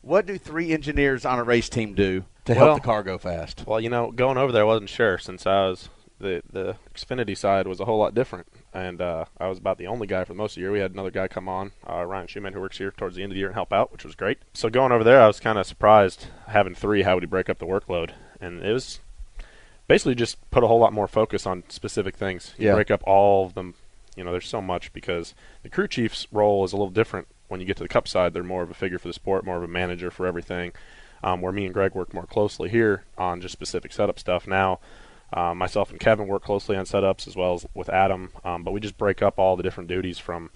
What 0.00 0.24
do 0.26 0.38
three 0.38 0.72
engineers 0.72 1.24
on 1.24 1.38
a 1.38 1.44
race 1.44 1.68
team 1.68 1.94
do 1.94 2.24
to 2.46 2.54
Well- 2.54 2.64
help 2.66 2.80
the 2.82 2.86
car 2.86 3.02
go 3.02 3.18
fast? 3.18 3.64
Well, 3.66 3.80
you 3.80 3.90
know, 3.90 4.10
going 4.10 4.38
over 4.38 4.52
there, 4.52 4.62
I 4.62 4.66
wasn't 4.66 4.88
sure 4.88 5.18
since 5.18 5.46
I 5.46 5.68
was 5.68 5.88
the 6.18 6.42
the 6.50 6.76
Xfinity 6.94 7.36
side 7.36 7.66
was 7.66 7.78
a 7.80 7.84
whole 7.84 7.98
lot 7.98 8.14
different, 8.14 8.46
and 8.76 9.00
uh, 9.00 9.24
I 9.40 9.48
was 9.48 9.56
about 9.58 9.78
the 9.78 9.86
only 9.86 10.06
guy 10.06 10.24
for 10.24 10.34
most 10.34 10.52
of 10.52 10.54
the 10.56 10.60
year. 10.60 10.72
We 10.72 10.80
had 10.80 10.92
another 10.92 11.10
guy 11.10 11.28
come 11.28 11.48
on, 11.48 11.72
uh, 11.88 12.04
Ryan 12.04 12.26
Schumann, 12.26 12.52
who 12.52 12.60
works 12.60 12.76
here 12.76 12.90
towards 12.90 13.16
the 13.16 13.22
end 13.22 13.32
of 13.32 13.34
the 13.34 13.38
year 13.38 13.48
and 13.48 13.54
help 13.54 13.72
out, 13.72 13.90
which 13.90 14.04
was 14.04 14.14
great. 14.14 14.38
So 14.52 14.68
going 14.68 14.92
over 14.92 15.02
there, 15.02 15.22
I 15.22 15.26
was 15.26 15.40
kind 15.40 15.58
of 15.58 15.66
surprised 15.66 16.26
having 16.48 16.74
three. 16.74 17.02
How 17.02 17.14
would 17.14 17.22
he 17.22 17.26
break 17.26 17.48
up 17.48 17.58
the 17.58 17.66
workload? 17.66 18.10
And 18.38 18.62
it 18.62 18.72
was 18.72 19.00
basically 19.88 20.14
just 20.14 20.38
put 20.50 20.62
a 20.62 20.66
whole 20.66 20.78
lot 20.78 20.92
more 20.92 21.08
focus 21.08 21.46
on 21.46 21.64
specific 21.68 22.16
things. 22.16 22.54
You 22.58 22.66
Yeah. 22.68 22.74
break 22.74 22.90
up 22.90 23.02
all 23.06 23.46
of 23.46 23.54
them. 23.54 23.74
You 24.14 24.24
know, 24.24 24.30
there's 24.30 24.48
so 24.48 24.60
much 24.60 24.92
because 24.92 25.34
the 25.62 25.68
crew 25.70 25.88
chief's 25.88 26.26
role 26.30 26.62
is 26.64 26.72
a 26.72 26.76
little 26.76 26.90
different 26.90 27.28
when 27.48 27.60
you 27.60 27.66
get 27.66 27.76
to 27.78 27.82
the 27.82 27.88
cup 27.88 28.06
side. 28.06 28.34
They're 28.34 28.42
more 28.42 28.62
of 28.62 28.70
a 28.70 28.74
figure 28.74 28.98
for 28.98 29.08
the 29.08 29.14
sport, 29.14 29.44
more 29.46 29.56
of 29.56 29.62
a 29.62 29.68
manager 29.68 30.10
for 30.10 30.26
everything. 30.26 30.72
Um, 31.24 31.40
where 31.40 31.52
me 31.52 31.64
and 31.64 31.72
Greg 31.72 31.94
work 31.94 32.12
more 32.12 32.26
closely 32.26 32.68
here 32.68 33.04
on 33.16 33.40
just 33.40 33.52
specific 33.52 33.90
setup 33.92 34.18
stuff. 34.18 34.46
Now, 34.46 34.80
um, 35.32 35.58
myself 35.58 35.90
and 35.90 36.00
Kevin 36.00 36.26
work 36.28 36.44
closely 36.44 36.76
on 36.76 36.84
setups 36.84 37.26
as 37.26 37.36
well 37.36 37.54
as 37.54 37.66
with 37.74 37.88
Adam, 37.88 38.30
um, 38.44 38.62
but 38.62 38.72
we 38.72 38.80
just 38.80 38.96
break 38.98 39.22
up 39.22 39.38
all 39.38 39.56
the 39.56 39.62
different 39.62 39.88
duties 39.88 40.18
from 40.18 40.50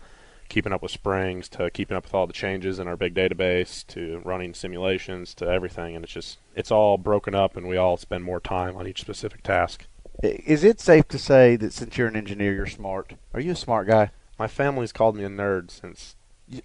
keeping 0.48 0.72
up 0.72 0.82
with 0.82 0.90
springs 0.90 1.48
to 1.48 1.70
keeping 1.70 1.96
up 1.96 2.04
with 2.04 2.14
all 2.14 2.26
the 2.26 2.32
changes 2.32 2.78
in 2.80 2.88
our 2.88 2.96
big 2.96 3.14
database 3.14 3.86
to 3.86 4.20
running 4.24 4.52
simulations 4.54 5.32
to 5.34 5.46
everything, 5.46 5.94
and 5.94 6.04
it's 6.04 6.12
just 6.12 6.38
it's 6.56 6.70
all 6.70 6.98
broken 6.98 7.34
up, 7.34 7.56
and 7.56 7.68
we 7.68 7.76
all 7.76 7.96
spend 7.96 8.24
more 8.24 8.40
time 8.40 8.76
on 8.76 8.86
each 8.86 9.00
specific 9.00 9.42
task. 9.42 9.86
Is 10.22 10.64
it 10.64 10.80
safe 10.80 11.08
to 11.08 11.18
say 11.18 11.56
that 11.56 11.72
since 11.72 11.96
you're 11.96 12.08
an 12.08 12.16
engineer, 12.16 12.52
you're 12.52 12.66
smart? 12.66 13.14
Are 13.32 13.40
you 13.40 13.52
a 13.52 13.56
smart 13.56 13.88
guy? 13.88 14.10
My 14.38 14.48
family's 14.48 14.92
called 14.92 15.16
me 15.16 15.24
a 15.24 15.28
nerd 15.28 15.70
since 15.70 16.16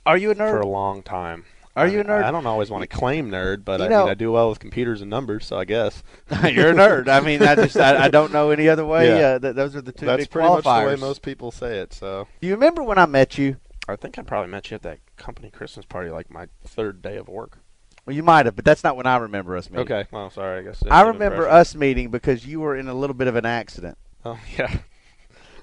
Are 0.06 0.18
you 0.18 0.32
a 0.32 0.36
nerd? 0.36 0.50
for 0.50 0.60
a 0.60 0.68
long 0.68 1.02
time. 1.04 1.46
Are 1.76 1.88
you 1.88 2.00
a 2.00 2.04
nerd? 2.06 2.24
I 2.24 2.32
don't 2.32 2.46
always 2.46 2.70
want 2.70 2.84
to 2.84 2.88
claim 2.88 3.30
nerd, 3.30 3.66
but 3.66 3.80
You 3.82 3.88
I 3.88 3.90
know- 3.90 4.04
mean 4.04 4.12
I 4.12 4.14
do 4.14 4.32
well 4.32 4.50
with 4.50 4.60
computers 4.60 5.02
and 5.02 5.10
numbers, 5.10 5.46
so 5.46 5.58
I 5.58 5.66
guess 5.66 6.04
you're 6.44 6.70
a 6.70 6.74
nerd. 6.74 7.10
I 7.10 7.20
mean, 7.20 7.42
I 7.44 7.56
just 7.56 7.76
I, 7.78 8.06
I 8.06 8.08
don't 8.10 8.32
know 8.32 8.52
any 8.52 8.70
other 8.70 8.86
way. 8.86 9.08
Yeah. 9.10 9.28
Uh, 9.28 9.40
th- 9.40 9.56
those 9.56 9.76
are 9.76 9.82
the 9.82 9.92
two 9.92 10.06
That's 10.06 10.24
big 10.24 10.30
pretty 10.30 10.48
much 10.48 10.64
the 10.64 10.70
way 10.70 10.96
most 10.96 11.22
people 11.22 11.52
say 11.52 11.80
it. 11.80 11.94
So 11.94 12.28
Do 12.40 12.48
you 12.48 12.54
remember 12.54 12.82
when 12.82 12.98
I 12.98 13.06
met 13.06 13.38
you? 13.38 13.58
I 13.88 13.96
think 13.96 14.18
I 14.18 14.22
probably 14.24 14.52
met 14.52 14.72
you 14.72 14.76
at 14.76 14.82
that 14.84 15.00
company 15.18 15.52
Christmas 15.52 15.86
party, 15.86 16.10
like 16.10 16.32
my 16.32 16.48
third 16.66 17.02
day 17.02 17.18
of 17.18 17.28
work. 17.28 17.60
Well, 18.06 18.16
you 18.16 18.24
might 18.24 18.46
have, 18.46 18.56
but 18.56 18.64
that's 18.66 18.84
not 18.84 18.96
when 18.96 19.06
I 19.08 19.18
remember 19.18 19.58
us 19.58 19.70
meeting. 19.70 19.92
Okay, 19.92 20.08
well, 20.12 20.30
sorry, 20.30 20.60
I 20.60 20.62
guess. 20.64 20.82
I 20.90 21.02
remember 21.02 21.50
us 21.50 21.76
meeting 21.76 22.10
because 22.10 22.46
you 22.46 22.60
were 22.62 22.76
in 22.76 22.88
a 22.88 22.94
little 22.94 23.16
bit 23.16 23.28
of 23.28 23.36
an 23.36 23.46
accident. 23.46 23.98
Oh 24.24 24.40
yeah, 24.58 24.78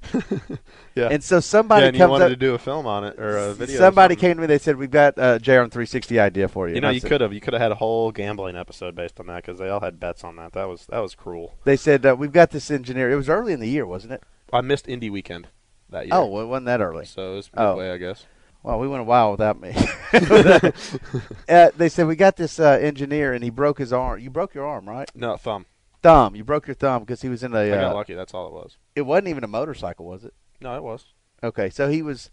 yeah. 0.94 1.08
And 1.10 1.22
so 1.22 1.40
somebody 1.40 1.82
yeah, 1.82 1.88
and 1.88 1.96
you 1.96 2.00
comes 2.02 2.10
wanted 2.10 2.24
up- 2.24 2.30
to 2.30 2.36
do 2.36 2.54
a 2.54 2.58
film 2.58 2.86
on 2.86 3.04
it 3.04 3.18
or 3.18 3.36
a 3.38 3.54
video. 3.54 3.78
Somebody 3.78 4.16
came 4.16 4.36
to 4.36 4.40
me. 4.40 4.46
They 4.46 4.58
said, 4.58 4.76
"We've 4.76 4.90
got 4.90 5.14
a 5.16 5.38
JR 5.38 5.64
360 5.66 6.18
idea 6.20 6.48
for 6.48 6.68
you." 6.68 6.74
You 6.74 6.80
know, 6.80 6.90
you 6.90 7.00
could 7.00 7.20
have 7.20 7.32
you 7.32 7.40
could 7.40 7.52
have 7.52 7.62
had 7.62 7.72
a 7.72 7.76
whole 7.76 8.10
gambling 8.12 8.56
episode 8.56 8.94
based 8.94 9.18
on 9.20 9.26
that 9.28 9.44
because 9.44 9.58
they 9.58 9.68
all 9.68 9.80
had 9.80 9.98
bets 10.00 10.24
on 10.24 10.36
that. 10.36 10.52
That 10.52 10.68
was 10.68 10.86
that 10.86 10.98
was 11.00 11.14
cruel. 11.14 11.56
They 11.64 11.76
said 11.76 12.04
uh, 12.04 12.16
we've 12.18 12.32
got 12.32 12.50
this 12.50 12.70
engineer. 12.70 13.10
It 13.10 13.16
was 13.16 13.28
early 13.28 13.52
in 13.52 13.60
the 13.60 13.68
year, 13.68 13.86
wasn't 13.86 14.12
it? 14.14 14.22
I 14.52 14.60
missed 14.60 14.88
Indy 14.88 15.10
weekend 15.10 15.48
that 15.90 16.06
year. 16.06 16.14
Oh, 16.14 16.26
well, 16.26 16.42
it 16.42 16.46
wasn't 16.46 16.66
that 16.66 16.80
early. 16.80 17.04
so 17.06 17.32
it 17.32 17.36
was 17.36 17.50
Oh. 17.56 17.68
midway, 17.76 17.90
I 17.92 17.96
guess. 17.96 18.26
Well, 18.62 18.78
we 18.78 18.86
went 18.86 19.00
a 19.00 19.04
while 19.04 19.32
without 19.32 19.60
me. 19.60 19.74
uh, 21.48 21.70
they 21.76 21.88
said 21.88 22.06
we 22.06 22.14
got 22.16 22.36
this 22.36 22.60
uh, 22.60 22.78
engineer, 22.80 23.32
and 23.32 23.42
he 23.42 23.50
broke 23.50 23.78
his 23.78 23.92
arm. 23.92 24.20
You 24.20 24.30
broke 24.30 24.54
your 24.54 24.66
arm, 24.66 24.88
right? 24.88 25.10
No 25.14 25.36
thumb. 25.36 25.66
Thumb. 26.02 26.34
You 26.34 26.44
broke 26.44 26.66
your 26.66 26.74
thumb 26.74 27.00
because 27.02 27.22
he 27.22 27.28
was 27.28 27.42
in 27.42 27.54
a. 27.54 27.60
I 27.60 27.68
got 27.68 27.84
Uh, 27.92 27.94
lucky. 27.94 28.14
That's 28.14 28.34
all 28.34 28.46
it 28.48 28.52
was. 28.52 28.76
it 28.96 29.02
wasn't 29.02 29.28
even 29.28 29.44
a 29.44 29.48
motorcycle, 29.48 30.04
was 30.06 30.24
it? 30.24 30.34
No, 30.60 30.76
it 30.76 30.82
was. 30.82 31.06
Okay, 31.42 31.70
so 31.70 31.88
he 31.90 32.02
was. 32.02 32.30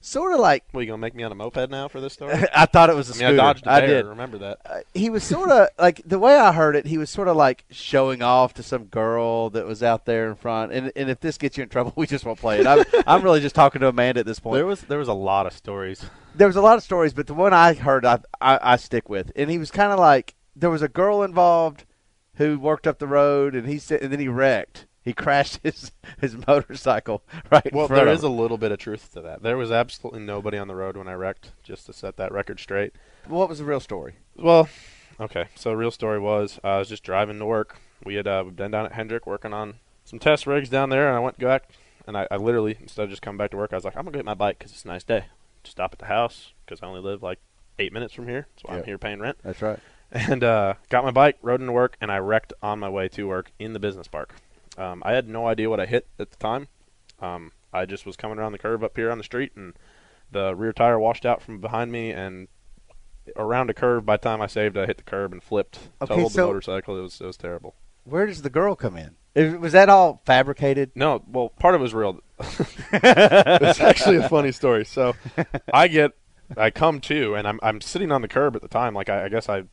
sort 0.00 0.34
of 0.34 0.38
like 0.40 0.64
What, 0.72 0.80
you 0.82 0.86
going 0.88 0.98
to 0.98 1.00
make 1.00 1.14
me 1.14 1.22
on 1.22 1.32
a 1.32 1.34
moped 1.34 1.70
now 1.70 1.88
for 1.88 1.98
this 2.00 2.12
story? 2.18 2.34
I 2.54 2.66
thought 2.66 2.90
it 2.90 2.96
was 2.96 3.08
a 3.08 3.12
I 3.12 3.28
mean, 3.30 3.36
scooter. 3.38 3.40
I 3.42 3.44
dodged 3.52 3.66
a 3.66 3.70
I 3.70 3.80
bear, 3.80 3.88
did. 4.02 4.06
remember 4.06 4.36
that. 4.38 4.58
Uh, 4.66 4.80
he 4.92 5.08
was 5.08 5.24
sort 5.24 5.50
of 5.50 5.68
like 5.78 6.02
the 6.04 6.18
way 6.18 6.36
I 6.36 6.52
heard 6.52 6.76
it. 6.76 6.86
He 6.86 6.98
was 6.98 7.08
sort 7.10 7.28
of 7.28 7.36
like 7.36 7.64
showing 7.70 8.22
off 8.22 8.52
to 8.54 8.62
some 8.62 8.84
girl 8.84 9.48
that 9.50 9.66
was 9.66 9.82
out 9.82 10.04
there 10.06 10.28
in 10.28 10.34
front. 10.34 10.72
And 10.72 10.92
and 10.96 11.08
if 11.10 11.20
this 11.20 11.38
gets 11.38 11.56
you 11.56 11.62
in 11.62 11.68
trouble, 11.70 11.92
we 11.96 12.06
just 12.06 12.24
won't 12.26 12.38
play 12.38 12.60
it. 12.60 12.66
I'm, 12.66 12.84
I'm 13.06 13.22
really 13.22 13.40
just 13.40 13.54
talking 13.54 13.80
to 13.80 13.88
Amanda 13.88 14.20
at 14.20 14.26
this 14.26 14.40
point. 14.40 14.56
There 14.56 14.66
was 14.66 14.82
there 14.82 14.98
was 14.98 15.08
a 15.08 15.14
lot 15.14 15.46
of 15.46 15.52
stories. 15.54 16.04
there 16.34 16.46
was 16.48 16.56
a 16.56 16.62
lot 16.62 16.76
of 16.76 16.82
stories, 16.82 17.12
but 17.14 17.26
the 17.26 17.34
one 17.34 17.52
I 17.54 17.72
heard, 17.74 18.04
I 18.04 18.18
I, 18.40 18.58
I 18.62 18.76
stick 18.76 19.08
with. 19.08 19.32
And 19.36 19.50
he 19.50 19.56
was 19.58 19.70
kind 19.70 19.90
of 19.92 19.98
like 19.98 20.34
there 20.56 20.70
was 20.70 20.82
a 20.82 20.88
girl 20.88 21.22
involved 21.22 21.84
who 22.36 22.58
worked 22.58 22.86
up 22.86 22.98
the 22.98 23.06
road, 23.06 23.54
and 23.54 23.68
he 23.68 23.78
said, 23.78 24.02
and 24.02 24.12
then 24.12 24.20
he 24.20 24.28
wrecked. 24.28 24.86
He 25.02 25.12
crashed 25.12 25.60
his 25.62 25.92
his 26.18 26.36
motorcycle 26.46 27.22
right. 27.50 27.72
Well, 27.72 27.88
there 27.88 28.08
is 28.08 28.22
a 28.22 28.28
little 28.28 28.56
bit 28.56 28.72
of 28.72 28.78
truth 28.78 29.12
to 29.12 29.20
that. 29.20 29.42
There 29.42 29.56
was 29.56 29.70
absolutely 29.70 30.20
nobody 30.20 30.56
on 30.58 30.68
the 30.68 30.74
road 30.74 30.96
when 30.96 31.08
I 31.08 31.12
wrecked, 31.12 31.52
just 31.62 31.86
to 31.86 31.92
set 31.92 32.16
that 32.16 32.32
record 32.32 32.58
straight. 32.58 32.94
What 33.26 33.48
was 33.48 33.58
the 33.58 33.64
real 33.64 33.80
story? 33.80 34.14
Well, 34.36 34.68
okay. 35.20 35.46
So 35.54 35.70
the 35.70 35.76
real 35.76 35.90
story 35.90 36.18
was 36.18 36.58
uh, 36.64 36.68
I 36.68 36.78
was 36.78 36.88
just 36.88 37.02
driving 37.02 37.38
to 37.38 37.46
work. 37.46 37.78
We 38.02 38.14
had 38.14 38.26
uh, 38.26 38.44
been 38.44 38.70
down 38.70 38.86
at 38.86 38.92
Hendrick 38.92 39.26
working 39.26 39.52
on 39.52 39.74
some 40.04 40.18
test 40.18 40.46
rigs 40.46 40.68
down 40.68 40.90
there, 40.90 41.08
and 41.08 41.16
I 41.16 41.20
went 41.20 41.38
back, 41.38 41.68
and 42.06 42.16
I, 42.16 42.26
I 42.30 42.36
literally 42.36 42.76
instead 42.80 43.04
of 43.04 43.10
just 43.10 43.22
coming 43.22 43.38
back 43.38 43.50
to 43.50 43.56
work, 43.56 43.72
I 43.72 43.76
was 43.76 43.84
like, 43.84 43.96
I'm 43.96 44.04
gonna 44.04 44.16
get 44.16 44.24
my 44.24 44.34
bike 44.34 44.58
because 44.58 44.72
it's 44.72 44.84
a 44.84 44.88
nice 44.88 45.04
day. 45.04 45.26
Stop 45.64 45.92
at 45.92 45.98
the 45.98 46.06
house 46.06 46.52
because 46.64 46.82
I 46.82 46.86
only 46.86 47.00
live 47.00 47.22
like 47.22 47.40
eight 47.78 47.92
minutes 47.92 48.14
from 48.14 48.28
here, 48.28 48.46
so 48.56 48.68
I'm 48.68 48.84
here 48.84 48.98
paying 48.98 49.20
rent. 49.20 49.38
That's 49.42 49.62
right. 49.62 49.78
And 50.12 50.44
uh, 50.44 50.74
got 50.90 51.02
my 51.04 51.10
bike, 51.10 51.38
rode 51.42 51.60
into 51.60 51.72
work, 51.72 51.96
and 52.00 52.12
I 52.12 52.18
wrecked 52.18 52.52
on 52.62 52.78
my 52.78 52.88
way 52.88 53.08
to 53.08 53.26
work 53.26 53.50
in 53.58 53.72
the 53.72 53.80
business 53.80 54.06
park. 54.06 54.34
Um, 54.78 55.02
I 55.04 55.12
had 55.12 55.28
no 55.28 55.48
idea 55.48 55.68
what 55.68 55.80
I 55.80 55.86
hit 55.86 56.06
at 56.20 56.30
the 56.30 56.36
time. 56.36 56.68
Um, 57.20 57.50
I 57.72 57.84
just 57.84 58.06
was 58.06 58.16
coming 58.16 58.38
around 58.38 58.52
the 58.52 58.58
curve 58.58 58.84
up 58.84 58.96
here 58.96 59.10
on 59.10 59.18
the 59.18 59.24
street, 59.24 59.52
and 59.56 59.74
the 60.30 60.54
rear 60.54 60.72
tire 60.72 60.98
washed 61.00 61.26
out 61.26 61.42
from 61.42 61.60
behind 61.60 61.90
me, 61.90 62.10
and 62.10 62.46
around 63.36 63.70
a 63.70 63.74
curve. 63.74 64.06
By 64.06 64.16
the 64.16 64.22
time 64.22 64.40
I 64.40 64.46
saved, 64.46 64.76
I 64.76 64.86
hit 64.86 64.98
the 64.98 65.02
curb 65.02 65.32
and 65.32 65.42
flipped, 65.42 65.78
Okay, 66.00 66.14
totaled 66.14 66.32
so- 66.32 66.40
the 66.42 66.46
motorcycle. 66.46 66.98
It 66.98 67.02
was 67.02 67.20
it 67.20 67.26
was 67.26 67.36
terrible. 67.36 67.74
Where 68.04 68.26
does 68.26 68.42
the 68.42 68.50
girl 68.50 68.76
come 68.76 68.96
in? 68.96 69.16
Was 69.60 69.72
that 69.72 69.88
all 69.88 70.22
fabricated? 70.26 70.92
No, 70.94 71.24
well, 71.26 71.48
part 71.48 71.74
of 71.74 71.80
it 71.80 71.82
was 71.82 71.94
real. 71.94 72.20
it's 72.92 73.80
actually 73.80 74.16
a 74.16 74.28
funny 74.28 74.52
story. 74.52 74.84
So, 74.84 75.16
I 75.72 75.88
get, 75.88 76.12
I 76.56 76.70
come 76.70 77.00
to, 77.00 77.34
and 77.34 77.48
I'm 77.48 77.58
I'm 77.62 77.80
sitting 77.80 78.12
on 78.12 78.20
the 78.22 78.28
curb 78.28 78.54
at 78.54 78.62
the 78.62 78.68
time. 78.68 78.94
Like 78.94 79.08
I, 79.08 79.24
I 79.24 79.28
guess 79.28 79.48
I, 79.48 79.64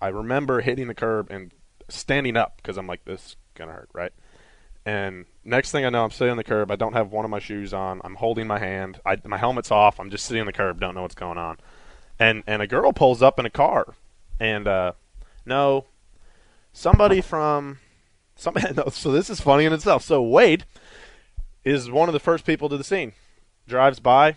I 0.00 0.08
remember 0.08 0.60
hitting 0.60 0.88
the 0.88 0.94
curb 0.94 1.30
and 1.30 1.52
standing 1.88 2.36
up 2.36 2.56
because 2.56 2.76
I'm 2.76 2.86
like 2.86 3.04
this 3.04 3.26
is 3.26 3.36
gonna 3.54 3.72
hurt, 3.72 3.88
right? 3.92 4.12
And 4.86 5.26
next 5.44 5.72
thing 5.72 5.84
I 5.84 5.90
know, 5.90 6.04
I'm 6.04 6.12
sitting 6.12 6.30
on 6.30 6.36
the 6.36 6.44
curb. 6.44 6.70
I 6.70 6.76
don't 6.76 6.92
have 6.92 7.10
one 7.10 7.24
of 7.24 7.30
my 7.30 7.40
shoes 7.40 7.74
on. 7.74 8.00
I'm 8.04 8.14
holding 8.14 8.46
my 8.46 8.60
hand. 8.60 9.00
I, 9.04 9.18
my 9.24 9.36
helmet's 9.36 9.72
off. 9.72 9.98
I'm 9.98 10.10
just 10.10 10.24
sitting 10.24 10.40
on 10.40 10.46
the 10.46 10.52
curb. 10.52 10.78
Don't 10.78 10.94
know 10.94 11.02
what's 11.02 11.16
going 11.16 11.38
on. 11.38 11.58
And 12.20 12.44
and 12.46 12.62
a 12.62 12.66
girl 12.66 12.92
pulls 12.92 13.20
up 13.20 13.38
in 13.38 13.44
a 13.44 13.50
car, 13.50 13.94
and 14.38 14.66
uh, 14.66 14.92
no, 15.44 15.86
somebody 16.72 17.20
from 17.20 17.78
somebody. 18.36 18.72
No, 18.76 18.88
so 18.90 19.10
this 19.10 19.28
is 19.28 19.40
funny 19.40 19.64
in 19.64 19.72
itself. 19.72 20.02
So 20.02 20.22
Wade 20.22 20.64
is 21.64 21.90
one 21.90 22.08
of 22.08 22.12
the 22.12 22.20
first 22.20 22.46
people 22.46 22.68
to 22.68 22.76
the 22.76 22.84
scene. 22.84 23.12
Drives 23.66 23.98
by, 23.98 24.36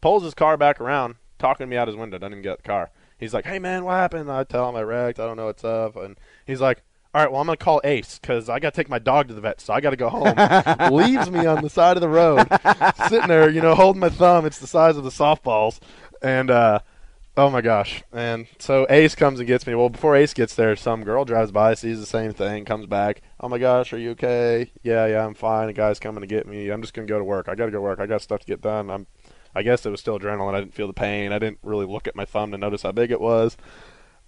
pulls 0.00 0.24
his 0.24 0.32
car 0.32 0.56
back 0.56 0.80
around, 0.80 1.16
talking 1.38 1.66
to 1.66 1.70
me 1.70 1.76
out 1.76 1.88
his 1.88 1.96
window. 1.96 2.16
Doesn't 2.16 2.32
even 2.32 2.42
get 2.42 2.56
the 2.56 2.62
car. 2.62 2.90
He's 3.20 3.34
like, 3.34 3.44
"Hey 3.44 3.58
man, 3.58 3.84
what 3.84 3.92
happened?" 3.94 4.30
I 4.32 4.44
tell 4.44 4.68
him 4.68 4.76
I 4.76 4.82
wrecked. 4.82 5.20
I 5.20 5.26
don't 5.26 5.36
know 5.36 5.46
what's 5.46 5.64
up, 5.64 5.94
and 5.96 6.16
he's 6.46 6.60
like, 6.60 6.82
"All 7.14 7.22
right, 7.22 7.30
well 7.30 7.40
I'm 7.40 7.46
gonna 7.46 7.58
call 7.58 7.80
Ace 7.84 8.18
because 8.18 8.48
I 8.48 8.58
gotta 8.58 8.74
take 8.74 8.88
my 8.88 8.98
dog 8.98 9.28
to 9.28 9.34
the 9.34 9.40
vet, 9.42 9.60
so 9.60 9.74
I 9.74 9.80
gotta 9.80 9.96
go 9.96 10.08
home." 10.08 10.34
Leaves 10.92 11.30
me 11.30 11.44
on 11.46 11.62
the 11.62 11.70
side 11.70 11.96
of 11.96 12.00
the 12.00 12.08
road, 12.08 12.46
sitting 13.08 13.28
there, 13.28 13.50
you 13.50 13.60
know, 13.60 13.74
holding 13.74 14.00
my 14.00 14.08
thumb. 14.08 14.46
It's 14.46 14.58
the 14.58 14.66
size 14.66 14.96
of 14.96 15.04
the 15.04 15.10
softballs, 15.10 15.78
and 16.22 16.50
uh, 16.50 16.80
oh 17.36 17.50
my 17.50 17.60
gosh! 17.60 18.02
And 18.12 18.46
so 18.58 18.86
Ace 18.88 19.14
comes 19.14 19.38
and 19.38 19.46
gets 19.46 19.66
me. 19.66 19.74
Well, 19.74 19.90
before 19.90 20.16
Ace 20.16 20.32
gets 20.34 20.54
there, 20.54 20.74
some 20.74 21.04
girl 21.04 21.24
drives 21.24 21.52
by, 21.52 21.74
sees 21.74 22.00
the 22.00 22.06
same 22.06 22.32
thing, 22.32 22.64
comes 22.64 22.86
back. 22.86 23.20
Oh 23.38 23.48
my 23.48 23.58
gosh, 23.58 23.92
are 23.92 23.98
you 23.98 24.10
okay? 24.12 24.70
Yeah, 24.82 25.06
yeah, 25.06 25.26
I'm 25.26 25.34
fine. 25.34 25.68
A 25.68 25.72
guy's 25.72 25.98
coming 25.98 26.22
to 26.22 26.26
get 26.26 26.46
me. 26.46 26.70
I'm 26.70 26.80
just 26.80 26.94
gonna 26.94 27.06
go 27.06 27.18
to 27.18 27.24
work. 27.24 27.48
I 27.48 27.54
gotta 27.54 27.70
go 27.70 27.78
to 27.78 27.82
work. 27.82 28.00
I 28.00 28.06
got 28.06 28.22
stuff 28.22 28.40
to 28.40 28.46
get 28.46 28.60
done. 28.60 28.90
I'm. 28.90 29.06
I 29.54 29.62
guess 29.62 29.84
it 29.84 29.90
was 29.90 30.00
still 30.00 30.18
adrenaline. 30.18 30.54
I 30.54 30.60
didn't 30.60 30.74
feel 30.74 30.86
the 30.86 30.92
pain. 30.92 31.32
I 31.32 31.38
didn't 31.38 31.58
really 31.62 31.86
look 31.86 32.06
at 32.06 32.16
my 32.16 32.24
thumb 32.24 32.52
to 32.52 32.58
notice 32.58 32.82
how 32.82 32.92
big 32.92 33.10
it 33.10 33.20
was. 33.20 33.56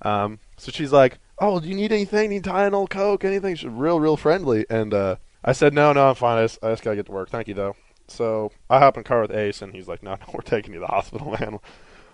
Um, 0.02 0.40
so 0.56 0.72
she's 0.72 0.92
like, 0.92 1.18
"Oh, 1.38 1.60
do 1.60 1.68
you 1.68 1.74
need 1.74 1.92
anything? 1.92 2.30
Need 2.30 2.44
Tylenol, 2.44 2.90
Coke, 2.90 3.24
anything?" 3.24 3.54
She's 3.54 3.70
real, 3.70 4.00
real 4.00 4.16
friendly. 4.16 4.66
And 4.68 4.92
uh, 4.92 5.16
I 5.44 5.52
said, 5.52 5.74
"No, 5.74 5.92
no, 5.92 6.08
I'm 6.08 6.14
fine. 6.14 6.38
I 6.38 6.44
just, 6.44 6.58
I 6.62 6.70
just 6.70 6.82
gotta 6.82 6.96
get 6.96 7.06
to 7.06 7.12
work. 7.12 7.30
Thank 7.30 7.48
you, 7.48 7.54
though." 7.54 7.76
So 8.08 8.52
I 8.68 8.78
hop 8.78 8.96
in 8.96 9.04
car 9.04 9.22
with 9.22 9.30
Ace, 9.30 9.62
and 9.62 9.72
he's 9.72 9.88
like, 9.88 10.02
"No, 10.02 10.14
no, 10.20 10.26
we're 10.32 10.40
taking 10.40 10.74
you 10.74 10.80
to 10.80 10.86
the 10.86 10.92
hospital, 10.92 11.36
man." 11.40 11.60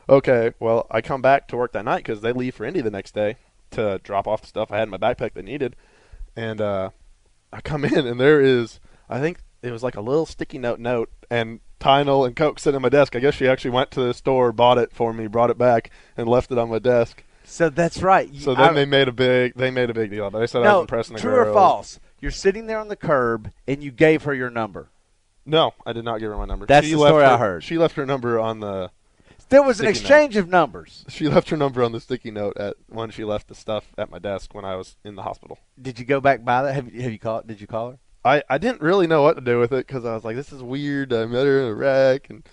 okay, 0.09 0.53
well, 0.59 0.87
I 0.91 1.01
come 1.01 1.21
back 1.21 1.49
to 1.49 1.57
work 1.57 1.73
that 1.73 1.85
night 1.85 1.99
because 1.99 2.23
they 2.23 2.33
leave 2.33 2.55
for 2.55 2.65
Indy 2.65 2.81
the 2.81 2.91
next 2.91 3.15
day 3.15 3.37
to 3.73 4.01
drop 4.03 4.27
off 4.27 4.41
the 4.41 4.47
stuff 4.47 4.73
I 4.73 4.79
had 4.79 4.85
in 4.85 4.91
my 4.91 4.97
backpack 4.97 5.35
they 5.35 5.43
needed, 5.43 5.77
and 6.37 6.61
uh, 6.61 6.91
I 7.53 7.61
come 7.61 7.85
in, 7.87 8.07
and 8.07 8.21
there 8.21 8.41
is, 8.41 8.81
I 9.09 9.21
think 9.21 9.39
it 9.63 9.71
was 9.71 9.83
like 9.83 9.97
a 9.97 10.01
little 10.01 10.27
sticky 10.27 10.59
note 10.59 10.79
note, 10.81 11.11
and 11.31 11.61
Tylenol 11.81 12.27
and 12.27 12.35
Coke 12.35 12.59
sitting 12.59 12.77
on 12.77 12.83
my 12.83 12.89
desk. 12.89 13.15
I 13.15 13.21
guess 13.21 13.35
she 13.35 13.47
actually 13.47 13.71
went 13.71 13.91
to 13.93 14.01
the 14.01 14.15
store, 14.15 14.53
bought 14.53 14.79
it 14.79 14.93
for 14.93 15.13
me, 15.13 15.27
brought 15.27 15.51
it 15.51 15.59
back, 15.59 15.91
and 16.17 16.29
left 16.29 16.51
it 16.51 16.59
on 16.59 16.71
my 16.71 16.79
desk. 16.79 17.25
So 17.45 17.71
that's 17.71 18.03
right. 18.03 18.35
So 18.35 18.55
then 18.55 18.71
I- 18.71 18.73
they 18.73 18.85
made 18.85 19.09
a 19.09 19.13
big 19.13 19.55
they 19.55 19.71
made 19.71 19.89
a 19.91 19.95
big 19.95 20.11
deal. 20.11 20.31
They 20.31 20.47
said 20.47 20.59
I 20.59 20.61
was 20.61 20.69
no, 20.69 20.81
impressing 20.83 21.17
the 21.17 21.23
true 21.23 21.33
girl. 21.33 21.49
or 21.49 21.55
false? 21.55 21.99
You're 22.21 22.31
sitting 22.31 22.67
there 22.67 22.79
on 22.79 22.89
the 22.89 22.97
curb 22.97 23.53
and 23.67 23.83
you 23.83 23.91
gave 23.91 24.25
her 24.25 24.35
your 24.35 24.51
number. 24.51 24.89
No, 25.47 25.73
I 25.87 25.95
did 25.95 26.05
not 26.05 26.19
give 26.19 26.31
her 26.31 26.37
my 26.37 26.45
number. 26.45 26.67
That's 26.67 26.87
she 26.87 26.93
the 26.93 26.99
story 26.99 27.25
her, 27.25 27.31
I 27.31 27.39
heard. 27.39 27.65
She 27.65 27.79
left 27.79 27.97
her 27.97 28.05
number 28.05 28.39
on 28.39 28.61
the. 28.61 28.91
There 29.49 29.63
was 29.63 29.81
an 29.81 29.87
exchange 29.87 30.35
note. 30.35 30.43
of 30.43 30.49
numbers. 30.51 31.07
She 31.09 31.27
left 31.27 31.49
her 31.49 31.57
number 31.57 31.83
on 31.83 31.93
the 31.93 32.01
sticky 32.01 32.31
note 32.31 32.59
at 32.59 32.77
when 32.87 33.11
she 33.11 33.25
left 33.25 33.49
the 33.49 33.55
stuff 33.55 33.95
at 33.97 34.11
my 34.11 34.19
desk 34.19 34.53
when 34.53 34.67
I 34.67 34.77
was 34.77 34.97
in 35.05 35.15
the 35.15 35.23
hospital. 35.23 35.59
Did 35.81 35.99
you 35.99 36.05
go 36.05 36.21
back 36.21 36.45
by 36.45 36.63
that? 36.65 36.75
Have 36.75 36.93
you, 36.93 37.01
have 37.01 37.13
you 37.13 37.19
called? 37.19 37.47
Did 37.47 37.63
you 37.63 37.67
call 37.67 37.93
her? 37.93 37.99
I, 38.25 38.43
I 38.49 38.59
didn't 38.59 38.81
really 38.83 39.07
know 39.07 39.23
what 39.23 39.35
to 39.37 39.41
do 39.41 39.59
with 39.59 39.73
it 39.73 39.87
because 39.87 40.05
I 40.05 40.15
was 40.15 40.25
like, 40.25 40.37
this 40.37 40.53
is 40.53 40.63
weird. 40.63 41.13
I 41.13 41.27
met 41.27 41.47
her 41.47 41.61
in 41.61 41.67
a 41.69 41.75
wreck, 41.75 42.29
and 42.31 42.47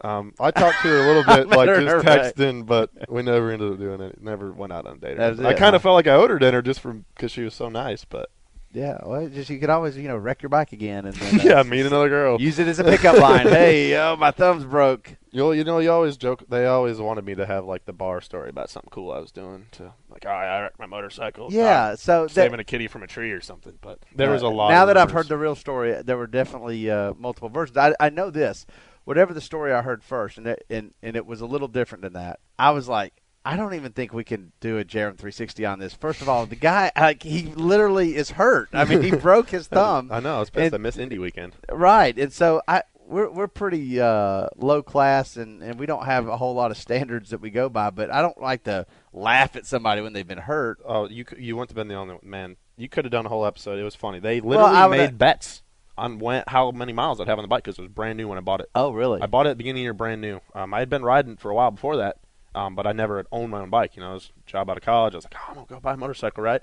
um, 0.00 0.32
I 0.38 0.50
talked 0.50 0.80
to 0.82 0.88
her 0.88 0.98
a 0.98 1.06
little 1.06 1.24
bit, 1.36 1.48
like 1.48 1.68
just 1.68 2.06
texting, 2.06 2.64
but 2.66 2.90
we 3.10 3.22
never 3.22 3.50
ended 3.50 3.72
up 3.72 3.78
doing 3.78 4.00
it. 4.00 4.22
Never 4.22 4.52
went 4.52 4.72
out 4.72 4.86
on 4.86 4.96
a 4.96 5.00
date. 5.00 5.12
or 5.12 5.16
That 5.16 5.30
was 5.30 5.40
anything. 5.40 5.56
I 5.56 5.58
kind 5.58 5.76
of 5.76 5.82
felt 5.82 5.94
like 5.94 6.06
I 6.06 6.14
owed 6.14 6.30
her 6.30 6.38
dinner 6.38 6.62
just 6.62 6.80
from 6.80 7.04
because 7.14 7.32
she 7.32 7.42
was 7.42 7.54
so 7.54 7.68
nice, 7.68 8.04
but 8.04 8.30
Yeah. 8.72 8.98
Well, 9.04 9.28
just 9.28 9.48
you 9.50 9.58
could 9.58 9.70
always 9.70 9.96
you 9.96 10.08
know 10.08 10.16
wreck 10.16 10.42
your 10.42 10.50
bike 10.50 10.72
again 10.72 11.06
and 11.06 11.14
then, 11.14 11.40
uh, 11.40 11.42
yeah, 11.42 11.62
meet 11.62 11.86
another 11.86 12.08
girl. 12.08 12.40
Use 12.40 12.58
it 12.58 12.68
as 12.68 12.78
a 12.78 12.84
pickup 12.84 13.18
line. 13.18 13.46
hey, 13.48 13.96
oh, 13.96 14.16
my 14.16 14.30
thumb's 14.30 14.64
broke. 14.64 15.16
You 15.30 15.38
know, 15.40 15.50
you 15.52 15.64
know, 15.64 15.78
you 15.78 15.90
always 15.90 16.16
joke. 16.16 16.44
They 16.48 16.66
always 16.66 16.98
wanted 16.98 17.24
me 17.24 17.34
to 17.34 17.46
have 17.46 17.64
like 17.64 17.84
the 17.84 17.92
bar 17.92 18.20
story 18.20 18.48
about 18.50 18.70
something 18.70 18.90
cool 18.90 19.10
I 19.12 19.18
was 19.18 19.32
doing. 19.32 19.66
To 19.72 19.92
like, 20.10 20.24
oh, 20.26 20.30
I 20.30 20.62
wrecked 20.62 20.78
my 20.78 20.86
motorcycle. 20.86 21.48
Yeah, 21.50 21.94
so 21.94 22.24
that- 22.24 22.30
saving 22.30 22.60
a 22.60 22.64
kitty 22.64 22.88
from 22.88 23.02
a 23.02 23.06
tree 23.06 23.32
or 23.32 23.40
something. 23.40 23.78
But 23.80 24.00
there 24.14 24.30
was 24.30 24.42
a 24.42 24.48
lot. 24.48 24.70
Now 24.70 24.84
that 24.86 24.96
I've 24.96 25.10
heard 25.10 25.28
the 25.28 25.38
real 25.38 25.54
story, 25.54 26.00
there 26.02 26.16
were 26.18 26.26
definitely 26.26 26.90
uh, 26.90 27.14
multiple 27.18 27.48
versions. 27.48 27.76
I, 27.76 27.94
I 28.00 28.10
know 28.10 28.30
this. 28.30 28.66
Whatever 29.04 29.32
the 29.32 29.40
story 29.40 29.72
I 29.72 29.80
heard 29.80 30.04
first, 30.04 30.36
and 30.36 30.46
it, 30.46 30.66
and 30.68 30.92
and 31.02 31.16
it 31.16 31.24
was 31.24 31.40
a 31.40 31.46
little 31.46 31.68
different 31.68 32.02
than 32.02 32.12
that. 32.12 32.40
I 32.58 32.72
was 32.72 32.88
like, 32.88 33.14
I 33.44 33.56
don't 33.56 33.74
even 33.74 33.92
think 33.92 34.12
we 34.12 34.24
can 34.24 34.52
do 34.60 34.78
a 34.78 34.84
Jerem 34.84 35.16
360 35.16 35.64
on 35.64 35.78
this. 35.78 35.94
First 35.94 36.20
of 36.20 36.28
all, 36.28 36.44
the 36.44 36.56
guy, 36.56 36.90
like, 36.96 37.22
he 37.22 37.44
literally 37.54 38.14
is 38.16 38.32
hurt. 38.32 38.68
I 38.72 38.84
mean, 38.84 39.00
he 39.02 39.10
broke 39.16 39.48
his 39.50 39.66
thumb. 39.68 40.10
I 40.12 40.20
know. 40.20 40.36
I 40.36 40.40
was 40.40 40.50
pissed. 40.50 40.66
And- 40.66 40.74
I 40.74 40.78
missed 40.78 40.98
Indy 40.98 41.18
weekend. 41.18 41.54
Right, 41.70 42.16
and 42.18 42.32
so 42.32 42.60
I 42.68 42.82
we're 43.06 43.30
we're 43.30 43.48
pretty 43.48 43.98
uh, 44.00 44.48
low 44.56 44.82
class, 44.82 45.36
and, 45.38 45.62
and 45.62 45.78
we 45.80 45.86
don't 45.86 46.04
have 46.04 46.28
a 46.28 46.36
whole 46.36 46.54
lot 46.54 46.70
of 46.70 46.76
standards 46.76 47.30
that 47.30 47.40
we 47.40 47.48
go 47.48 47.70
by. 47.70 47.88
But 47.88 48.10
I 48.10 48.20
don't 48.20 48.38
like 48.42 48.64
to 48.64 48.84
laugh 49.14 49.56
at 49.56 49.64
somebody 49.64 50.02
when 50.02 50.12
they've 50.12 50.28
been 50.28 50.36
hurt. 50.38 50.78
Oh, 50.84 51.08
you 51.08 51.24
you 51.38 51.56
wouldn't 51.56 51.70
have 51.70 51.76
been 51.76 51.88
the 51.88 51.94
only 51.94 52.14
one. 52.14 52.28
man. 52.28 52.56
You 52.76 52.88
could 52.90 53.06
have 53.06 53.12
done 53.12 53.24
a 53.24 53.30
whole 53.30 53.46
episode. 53.46 53.78
It 53.78 53.82
was 53.84 53.94
funny. 53.94 54.18
They 54.18 54.40
literally 54.40 54.88
would- 54.88 54.90
made 54.98 55.16
bets 55.18 55.62
on 55.96 56.18
when, 56.20 56.44
how 56.46 56.70
many 56.70 56.92
miles 56.92 57.18
I'd 57.18 57.26
have 57.28 57.38
on 57.38 57.42
the 57.42 57.48
bike 57.48 57.64
because 57.64 57.78
it 57.78 57.82
was 57.82 57.90
brand 57.90 58.18
new 58.18 58.28
when 58.28 58.36
I 58.38 58.40
bought 58.42 58.60
it. 58.60 58.68
Oh, 58.74 58.92
really? 58.92 59.20
I 59.22 59.26
bought 59.26 59.46
it 59.46 59.50
at 59.50 59.52
the 59.54 59.56
beginning 59.56 59.80
of 59.80 59.82
the 59.82 59.84
year, 59.84 59.94
brand 59.94 60.20
new. 60.20 60.40
Um, 60.54 60.72
I 60.74 60.78
had 60.80 60.88
been 60.90 61.02
riding 61.02 61.36
for 61.36 61.50
a 61.50 61.54
while 61.54 61.70
before 61.72 61.96
that, 61.96 62.18
um, 62.58 62.74
but 62.74 62.86
I 62.86 62.92
never 62.92 63.18
had 63.18 63.26
owned 63.30 63.50
my 63.50 63.60
own 63.60 63.70
bike. 63.70 63.94
You 63.96 64.02
know, 64.02 64.10
I 64.10 64.14
was 64.14 64.32
a 64.46 64.50
job 64.50 64.68
out 64.68 64.76
of 64.76 64.82
college. 64.82 65.14
I 65.14 65.18
was 65.18 65.24
like, 65.24 65.34
oh, 65.36 65.44
I'm 65.48 65.54
gonna 65.54 65.66
go 65.68 65.80
buy 65.80 65.92
a 65.94 65.96
motorcycle, 65.96 66.42
right? 66.42 66.62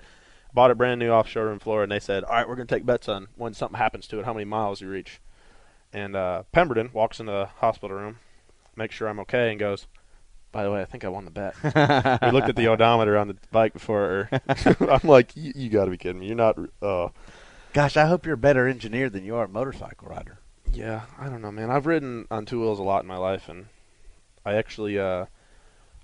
Bought 0.54 0.72
it 0.72 0.78
brand 0.78 1.00
new 1.00 1.10
off 1.12 1.28
showroom 1.28 1.60
floor, 1.60 1.84
and 1.84 1.92
they 1.92 2.00
said, 2.00 2.24
all 2.24 2.34
right, 2.34 2.48
we're 2.48 2.56
gonna 2.56 2.66
take 2.66 2.86
bets 2.86 3.08
on 3.08 3.28
when 3.36 3.54
something 3.54 3.78
happens 3.78 4.08
to 4.08 4.20
it, 4.20 4.26
how 4.26 4.34
many 4.34 4.46
miles 4.46 4.82
you 4.82 4.90
reach. 4.90 5.20
And 5.94 6.16
uh, 6.16 6.44
Pemberton 6.52 6.90
walks 6.94 7.20
in 7.20 7.26
the 7.28 7.50
hospital 7.60 7.96
room, 7.98 8.20
makes 8.76 8.94
sure 8.96 9.08
I'm 9.08 9.20
okay, 9.22 9.52
and 9.52 9.60
goes, 9.60 9.88
by 10.52 10.64
the 10.64 10.72
way, 10.72 10.82
I 10.82 10.86
think 10.86 11.04
I 11.06 11.10
won 11.10 11.26
the 11.26 11.32
bet. 11.32 11.56
we 12.22 12.32
looked 12.32 12.50
at 12.50 12.56
the 12.56 12.68
odometer 12.72 13.18
on 13.18 13.28
the 13.30 13.38
bike 13.52 13.74
before. 13.74 14.30
I'm 14.82 15.08
like, 15.08 15.36
you, 15.36 15.52
you 15.56 15.70
got 15.70 15.86
to 15.86 15.92
be 15.92 15.98
kidding 15.98 16.20
me. 16.20 16.28
You're 16.28 16.36
not. 16.36 16.58
Uh, 16.82 17.10
Gosh, 17.74 17.98
I 17.98 18.06
hope 18.06 18.26
you're 18.26 18.36
a 18.36 18.38
better 18.38 18.68
engineer 18.68 19.10
than 19.10 19.26
you 19.26 19.36
are 19.36 19.46
a 19.46 19.50
motorcycle 19.50 20.08
rider. 20.10 20.40
yeah, 20.72 21.02
I 21.20 21.28
don't 21.28 21.42
know, 21.42 21.52
man. 21.52 21.70
I've 21.70 21.86
ridden 21.86 22.26
on 22.32 22.46
two 22.46 22.62
wheels 22.62 22.80
a 22.80 22.84
lot 22.84 23.02
in 23.02 23.08
my 23.08 23.18
life, 23.18 23.50
and 23.50 23.66
I 24.46 24.54
actually, 24.56 24.98
uh, 24.98 25.26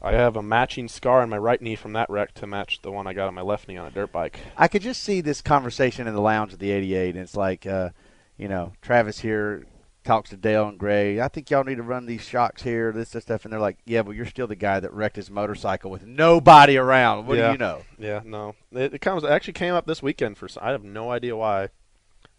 I 0.01 0.13
have 0.13 0.35
a 0.35 0.41
matching 0.41 0.87
scar 0.87 1.21
on 1.21 1.29
my 1.29 1.37
right 1.37 1.61
knee 1.61 1.75
from 1.75 1.93
that 1.93 2.09
wreck 2.09 2.33
to 2.35 2.47
match 2.47 2.81
the 2.81 2.91
one 2.91 3.05
I 3.05 3.13
got 3.13 3.27
on 3.27 3.35
my 3.35 3.41
left 3.41 3.67
knee 3.67 3.77
on 3.77 3.87
a 3.87 3.91
dirt 3.91 4.11
bike. 4.11 4.39
I 4.57 4.67
could 4.67 4.81
just 4.81 5.03
see 5.03 5.21
this 5.21 5.41
conversation 5.41 6.07
in 6.07 6.15
the 6.15 6.21
lounge 6.21 6.53
of 6.53 6.59
the 6.59 6.71
88, 6.71 7.15
and 7.15 7.23
it's 7.23 7.35
like, 7.35 7.67
uh, 7.67 7.89
you 8.37 8.47
know, 8.47 8.73
Travis 8.81 9.19
here 9.19 9.65
talks 10.03 10.31
to 10.31 10.37
Dale 10.37 10.67
and 10.67 10.79
Gray. 10.79 11.21
I 11.21 11.27
think 11.27 11.49
y'all 11.49 11.63
need 11.63 11.75
to 11.75 11.83
run 11.83 12.07
these 12.07 12.23
shocks 12.23 12.63
here, 12.63 12.91
this, 12.91 13.11
this 13.11 13.23
stuff, 13.23 13.45
and 13.45 13.53
they're 13.53 13.59
like, 13.59 13.77
"Yeah, 13.85 14.01
but 14.01 14.15
you're 14.15 14.25
still 14.25 14.47
the 14.47 14.55
guy 14.55 14.79
that 14.79 14.93
wrecked 14.93 15.15
his 15.15 15.29
motorcycle 15.29 15.91
with 15.91 16.05
nobody 16.05 16.77
around. 16.77 17.27
What 17.27 17.37
yeah. 17.37 17.47
do 17.47 17.51
you 17.51 17.57
know?" 17.59 17.81
Yeah, 17.99 18.21
no. 18.25 18.55
It, 18.71 18.95
it 18.95 19.01
comes. 19.01 19.23
It 19.23 19.29
actually 19.29 19.53
came 19.53 19.73
up 19.73 19.85
this 19.85 20.01
weekend 20.01 20.37
for. 20.37 20.47
I 20.59 20.71
have 20.71 20.83
no 20.83 21.11
idea 21.11 21.35
why. 21.35 21.69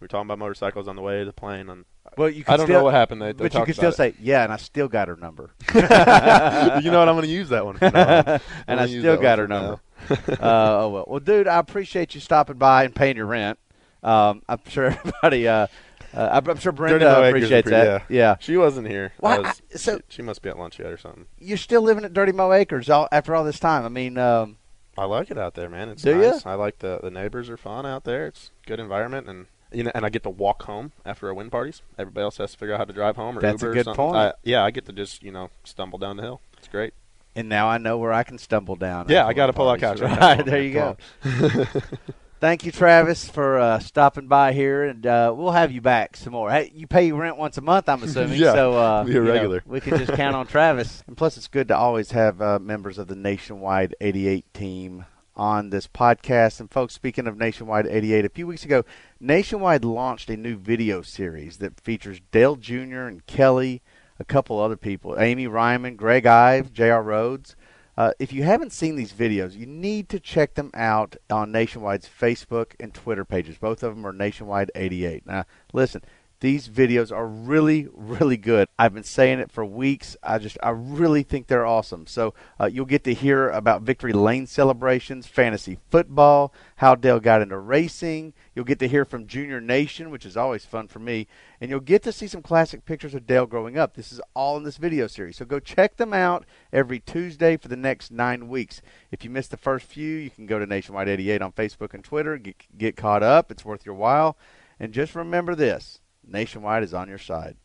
We 0.01 0.05
were 0.05 0.09
talking 0.09 0.27
about 0.27 0.41
motorcycles 0.41 0.89
on 0.89 0.97
the 0.97 1.03
way 1.03 1.21
to 1.21 1.25
the 1.25 1.33
plane, 1.33 1.69
and 1.71 1.85
Well, 2.17 2.29
you. 2.29 2.45
I 2.47 2.57
don't 2.57 2.67
still, 2.67 2.81
know 2.81 2.85
what 2.85 2.95
happened. 2.95 3.23
They, 3.23 3.33
they 3.33 3.45
but 3.45 3.55
you 3.55 3.65
can 3.65 3.75
still 3.75 3.89
about 3.89 3.97
say, 3.97 4.15
"Yeah," 4.21 4.45
and 4.45 4.53
I 4.53 4.57
still 4.57 4.89
got 4.89 5.09
her 5.09 5.17
number. 5.17 5.51
you 5.75 5.81
know 5.81 5.89
what? 5.89 7.09
I'm 7.09 7.15
going 7.15 7.23
to 7.23 7.29
use 7.29 7.49
that 7.51 7.65
one. 7.65 7.79
From 7.79 7.93
now 7.93 8.19
on. 8.19 8.29
I'm 8.29 8.41
and 8.67 8.81
I 8.81 8.87
still 8.87 9.17
got 9.17 9.39
her 9.39 9.49
number. 9.49 9.81
uh, 10.11 10.17
oh 10.41 10.89
well, 10.89 11.05
well, 11.07 11.21
dude, 11.21 11.49
I 11.49 11.59
appreciate 11.59 12.15
you 12.15 12.21
stopping 12.21 12.57
by 12.57 12.85
and 12.85 12.95
paying 12.95 13.17
your 13.17 13.27
rent. 13.27 13.59
Um, 14.03 14.43
I'm 14.49 14.61
sure 14.69 14.87
everybody. 14.91 15.49
Uh, 15.49 15.69
uh, 16.15 16.41
I'm, 16.47 16.59
sure 16.59 16.73
Brenda 16.73 17.25
Acres 17.25 17.29
appreciates 17.29 17.69
appre- 17.69 17.71
that. 17.71 18.05
Yeah. 18.11 18.37
She 18.39 18.57
wasn't 18.57 18.87
here. 18.89 19.13
Why- 19.19 19.39
was- 19.39 19.63
I- 19.73 19.77
so- 19.77 19.97
she, 20.09 20.17
she 20.17 20.23
must 20.23 20.43
be 20.43 20.51
at 20.51 20.59
lunch 20.59 20.79
yet 20.79 20.89
or 20.89 20.99
something. 20.99 21.27
You're 21.39 21.57
still 21.57 21.83
living 21.83 22.05
at 22.05 22.13
Dirty 22.13 22.33
Mo 22.33 22.53
Acres 22.53 22.91
all, 22.91 23.09
after 23.11 23.35
all 23.35 23.45
this 23.45 23.59
time. 23.59 23.85
I 23.85 23.89
mean, 23.89 24.19
um, 24.19 24.59
I 24.99 25.05
like 25.05 25.31
it 25.31 25.39
out 25.39 25.55
there, 25.55 25.71
man. 25.71 25.89
It's 25.89 26.03
Do 26.03 26.17
nice. 26.19 26.45
I 26.45 26.55
like 26.55 26.81
the 26.81 27.01
the 27.03 27.11
neighbors 27.11 27.49
are 27.49 27.57
fun 27.57 27.87
out 27.87 28.05
there. 28.05 28.27
It's 28.27 28.51
good 28.67 28.79
environment 28.79 29.27
and 29.29 29.47
you 29.75 29.85
know, 29.85 29.93
and 29.95 30.05
I 30.05 30.09
get 30.09 30.23
to 30.25 30.31
walk 30.31 30.62
home 30.64 30.93
after 31.05 31.29
our 31.29 31.35
win 31.35 31.51
parties. 31.51 31.83
Everybody 31.99 32.25
else 32.25 32.37
has 32.39 32.53
to 32.53 32.59
figure 32.59 32.75
out 32.75 32.79
how 32.79 32.85
to 32.85 32.93
drive 32.93 33.16
home 33.16 33.39
or 33.39 33.41
That's 33.41 33.62
a 33.62 33.66
good 33.66 33.79
or 33.79 33.85
something. 33.85 33.95
point. 33.97 34.16
I, 34.16 34.33
yeah, 34.43 34.62
I 34.64 34.70
get 34.70 34.87
to 34.87 34.93
just 34.93 35.23
you 35.23 35.33
know 35.33 35.51
stumble 35.64 35.99
down 35.99 36.16
the 36.16 36.23
hill. 36.23 36.41
It's 36.59 36.68
great. 36.68 36.95
and 37.35 37.49
now 37.49 37.68
I 37.68 37.79
know 37.79 37.99
where 37.99 38.12
I 38.12 38.23
can 38.23 38.39
stumble 38.39 38.77
down. 38.77 39.07
Yeah, 39.09 39.27
I 39.27 39.33
got 39.33 39.47
to 39.47 39.53
pull 39.53 39.68
out 39.68 39.79
couch. 39.81 40.01
right 40.01 40.18
Right 40.20 40.45
there, 40.45 40.62
you 40.62 40.73
go. 40.75 40.97
Thank 42.41 42.66
you, 42.66 42.73
Travis, 42.73 43.29
for 43.29 43.61
uh, 43.61 43.79
stopping 43.79 44.27
by 44.27 44.53
here, 44.53 44.83
and 44.83 45.07
uh, 45.07 45.33
we'll 45.37 45.53
have 45.53 45.70
you 45.70 45.81
back 45.81 46.16
some 46.16 46.33
more. 46.33 46.51
Hey, 46.51 46.73
you 46.75 46.89
pay 46.89 47.12
rent 47.12 47.37
once 47.37 47.57
a 47.57 47.61
month, 47.61 47.89
I'm 47.89 48.03
assuming. 48.03 48.37
Yeah, 48.41 48.53
so 48.53 48.73
uh, 48.77 49.05
you 49.07 49.14
know, 49.14 49.33
regular. 49.33 49.62
we 49.64 49.81
can 49.81 49.97
just 49.97 50.12
count 50.14 50.35
on 50.35 50.49
Travis. 50.49 51.05
And 51.07 51.16
plus, 51.16 51.37
it's 51.37 51.47
good 51.47 51.68
to 51.68 51.77
always 51.77 52.11
have 52.11 52.43
uh, 52.43 52.59
members 52.59 52.99
of 52.99 53.07
the 53.07 53.14
Nationwide 53.14 53.95
88 54.01 54.53
team 54.55 55.05
on 55.37 55.70
this 55.70 55.87
podcast. 55.87 56.61
And 56.61 56.70
folks, 56.70 56.95
speaking 56.95 57.26
of 57.26 57.37
Nationwide 57.37 57.87
88, 57.87 58.24
a 58.24 58.28
few 58.28 58.47
weeks 58.47 58.64
ago, 58.64 58.85
Nationwide 59.20 59.85
launched 59.85 60.30
a 60.30 60.37
new 60.37 60.57
video 60.57 61.03
series 61.03 61.59
that 61.59 61.80
features 61.80 62.20
Dale 62.30 62.57
Jr. 62.57 63.07
and 63.07 63.26
Kelly, 63.26 63.83
a 64.18 64.24
couple 64.24 64.61
other 64.61 64.76
people, 64.76 65.18
Amy 65.18 65.47
Reimann, 65.47 65.97
Greg 65.97 66.26
Ive, 66.26 66.72
J.R. 66.72 67.03
Rhodes. 67.03 67.57
Uh, 67.97 68.12
if 68.18 68.33
you 68.33 68.43
haven't 68.43 68.72
seen 68.72 68.97
these 68.97 69.12
videos, 69.12 69.55
you 69.55 69.66
need 69.66 70.09
to 70.09 70.18
check 70.18 70.55
them 70.55 70.70
out 70.72 71.16
on 71.28 71.53
Nationwide's 71.53 72.09
Facebook 72.09 72.72
and 72.80 72.95
Twitter 72.95 73.24
pages. 73.24 73.59
Both 73.59 73.83
of 73.83 73.95
them 73.95 74.07
are 74.07 74.14
Nationwide 74.14 74.70
88. 74.74 75.26
Now, 75.26 75.45
listen, 75.74 76.03
these 76.43 76.68
videos 76.68 77.12
are 77.12 77.26
really, 77.26 77.86
really 77.95 78.36
good. 78.36 78.66
I've 78.76 78.93
been 78.93 79.05
saying 79.05 79.38
it 79.38 79.53
for 79.53 79.64
weeks. 79.64 80.16
I 80.24 80.38
just, 80.38 80.59
I 80.61 80.70
really 80.70 81.22
think 81.22 81.47
they're 81.47 81.64
awesome. 81.64 82.09
So 82.09 82.34
uh, 82.59 82.66
you'll 82.66 82.84
get 82.84 83.05
to 83.05 83.14
hear 83.14 83.49
about 83.51 83.82
victory 83.82 84.12
lane 84.12 84.49
celebrations, 84.49 85.28
fantasy 85.28 85.78
football, 85.88 86.53
how 86.76 86.97
Dale 86.97 87.20
got 87.20 87.43
into 87.43 87.57
racing. 87.57 88.34
You'll 88.57 88.64
get 88.64 88.80
to 88.80 88.88
hear 88.88 89.05
from 89.05 89.28
Junior 89.28 89.61
Nation, 89.61 90.11
which 90.11 90.26
is 90.26 90.36
always 90.36 90.64
fun 90.64 90.88
for 90.88 90.99
me, 90.99 91.28
and 91.61 91.70
you'll 91.70 91.78
get 91.78 92.03
to 92.03 92.12
see 92.12 92.26
some 92.26 92.43
classic 92.43 92.84
pictures 92.84 93.14
of 93.14 93.24
Dale 93.24 93.47
growing 93.47 93.78
up. 93.78 93.95
This 93.95 94.11
is 94.11 94.20
all 94.34 94.57
in 94.57 94.64
this 94.64 94.78
video 94.78 95.07
series. 95.07 95.36
So 95.36 95.45
go 95.45 95.61
check 95.61 95.97
them 95.97 96.12
out 96.12 96.45
every 96.72 96.99
Tuesday 96.99 97.57
for 97.57 97.68
the 97.68 97.76
next 97.76 98.11
nine 98.11 98.49
weeks. 98.49 98.82
If 99.12 99.22
you 99.22 99.30
missed 99.30 99.53
the 99.53 99.57
first 99.57 99.86
few, 99.86 100.16
you 100.16 100.30
can 100.30 100.47
go 100.47 100.59
to 100.59 100.66
Nationwide 100.66 101.09
88 101.09 101.40
on 101.40 101.53
Facebook 101.53 101.95
and 101.95 102.03
Twitter. 102.03 102.36
Get, 102.36 102.57
get 102.76 102.97
caught 102.97 103.22
up. 103.22 103.53
It's 103.53 103.64
worth 103.64 103.86
your 103.86 103.95
while. 103.95 104.36
And 104.80 104.93
just 104.93 105.14
remember 105.14 105.55
this 105.55 106.01
Nationwide 106.27 106.83
is 106.83 106.95
on 106.95 107.09
your 107.09 107.18
side. 107.18 107.57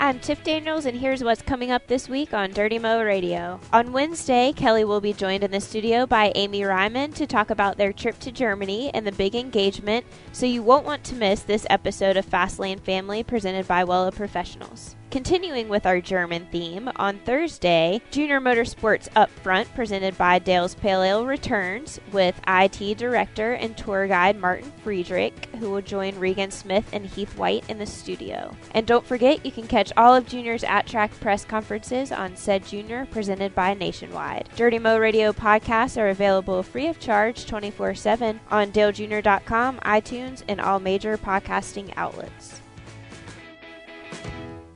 I'm 0.00 0.18
Tiff 0.18 0.42
Daniels, 0.42 0.86
and 0.86 0.98
here's 0.98 1.22
what's 1.22 1.40
coming 1.40 1.70
up 1.70 1.86
this 1.86 2.08
week 2.08 2.34
on 2.34 2.50
Dirty 2.50 2.78
Mo 2.78 3.02
Radio. 3.02 3.60
On 3.72 3.92
Wednesday, 3.92 4.52
Kelly 4.54 4.84
will 4.84 5.00
be 5.00 5.12
joined 5.12 5.44
in 5.44 5.50
the 5.50 5.60
studio 5.60 6.04
by 6.04 6.32
Amy 6.34 6.62
Reimann 6.62 7.14
to 7.14 7.26
talk 7.26 7.48
about 7.48 7.78
their 7.78 7.92
trip 7.92 8.18
to 8.18 8.32
Germany 8.32 8.90
and 8.92 9.06
the 9.06 9.12
big 9.12 9.34
engagement, 9.34 10.04
so 10.32 10.46
you 10.46 10.62
won't 10.62 10.84
want 10.84 11.04
to 11.04 11.14
miss 11.14 11.42
this 11.42 11.66
episode 11.70 12.16
of 12.16 12.26
Fastlane 12.26 12.80
Family 12.80 13.22
presented 13.22 13.68
by 13.68 13.84
Wella 13.84 14.14
Professionals. 14.14 14.96
Continuing 15.14 15.68
with 15.68 15.86
our 15.86 16.00
German 16.00 16.44
theme, 16.46 16.90
on 16.96 17.20
Thursday, 17.20 18.02
Junior 18.10 18.40
Motorsports 18.40 19.08
Upfront 19.10 19.72
presented 19.72 20.18
by 20.18 20.40
Dale's 20.40 20.74
Pale 20.74 21.02
Ale 21.04 21.24
returns 21.24 22.00
with 22.10 22.34
IT 22.48 22.98
Director 22.98 23.52
and 23.52 23.76
Tour 23.76 24.08
Guide 24.08 24.40
Martin 24.40 24.72
Friedrich, 24.82 25.46
who 25.60 25.70
will 25.70 25.82
join 25.82 26.18
Regan 26.18 26.50
Smith 26.50 26.84
and 26.92 27.06
Heath 27.06 27.38
White 27.38 27.62
in 27.70 27.78
the 27.78 27.86
studio. 27.86 28.56
And 28.72 28.88
don't 28.88 29.06
forget, 29.06 29.46
you 29.46 29.52
can 29.52 29.68
catch 29.68 29.92
all 29.96 30.16
of 30.16 30.26
Junior's 30.26 30.64
at 30.64 30.88
track 30.88 31.12
press 31.20 31.44
conferences 31.44 32.10
on 32.10 32.34
said 32.34 32.66
Junior 32.66 33.06
presented 33.12 33.54
by 33.54 33.72
Nationwide. 33.72 34.48
Dirty 34.56 34.80
Mo 34.80 34.98
Radio 34.98 35.32
podcasts 35.32 35.96
are 35.96 36.08
available 36.08 36.64
free 36.64 36.88
of 36.88 36.98
charge 36.98 37.46
24 37.46 37.94
7 37.94 38.40
on 38.50 38.72
DaleJunior.com, 38.72 39.78
iTunes, 39.78 40.42
and 40.48 40.60
all 40.60 40.80
major 40.80 41.16
podcasting 41.16 41.92
outlets. 41.96 42.63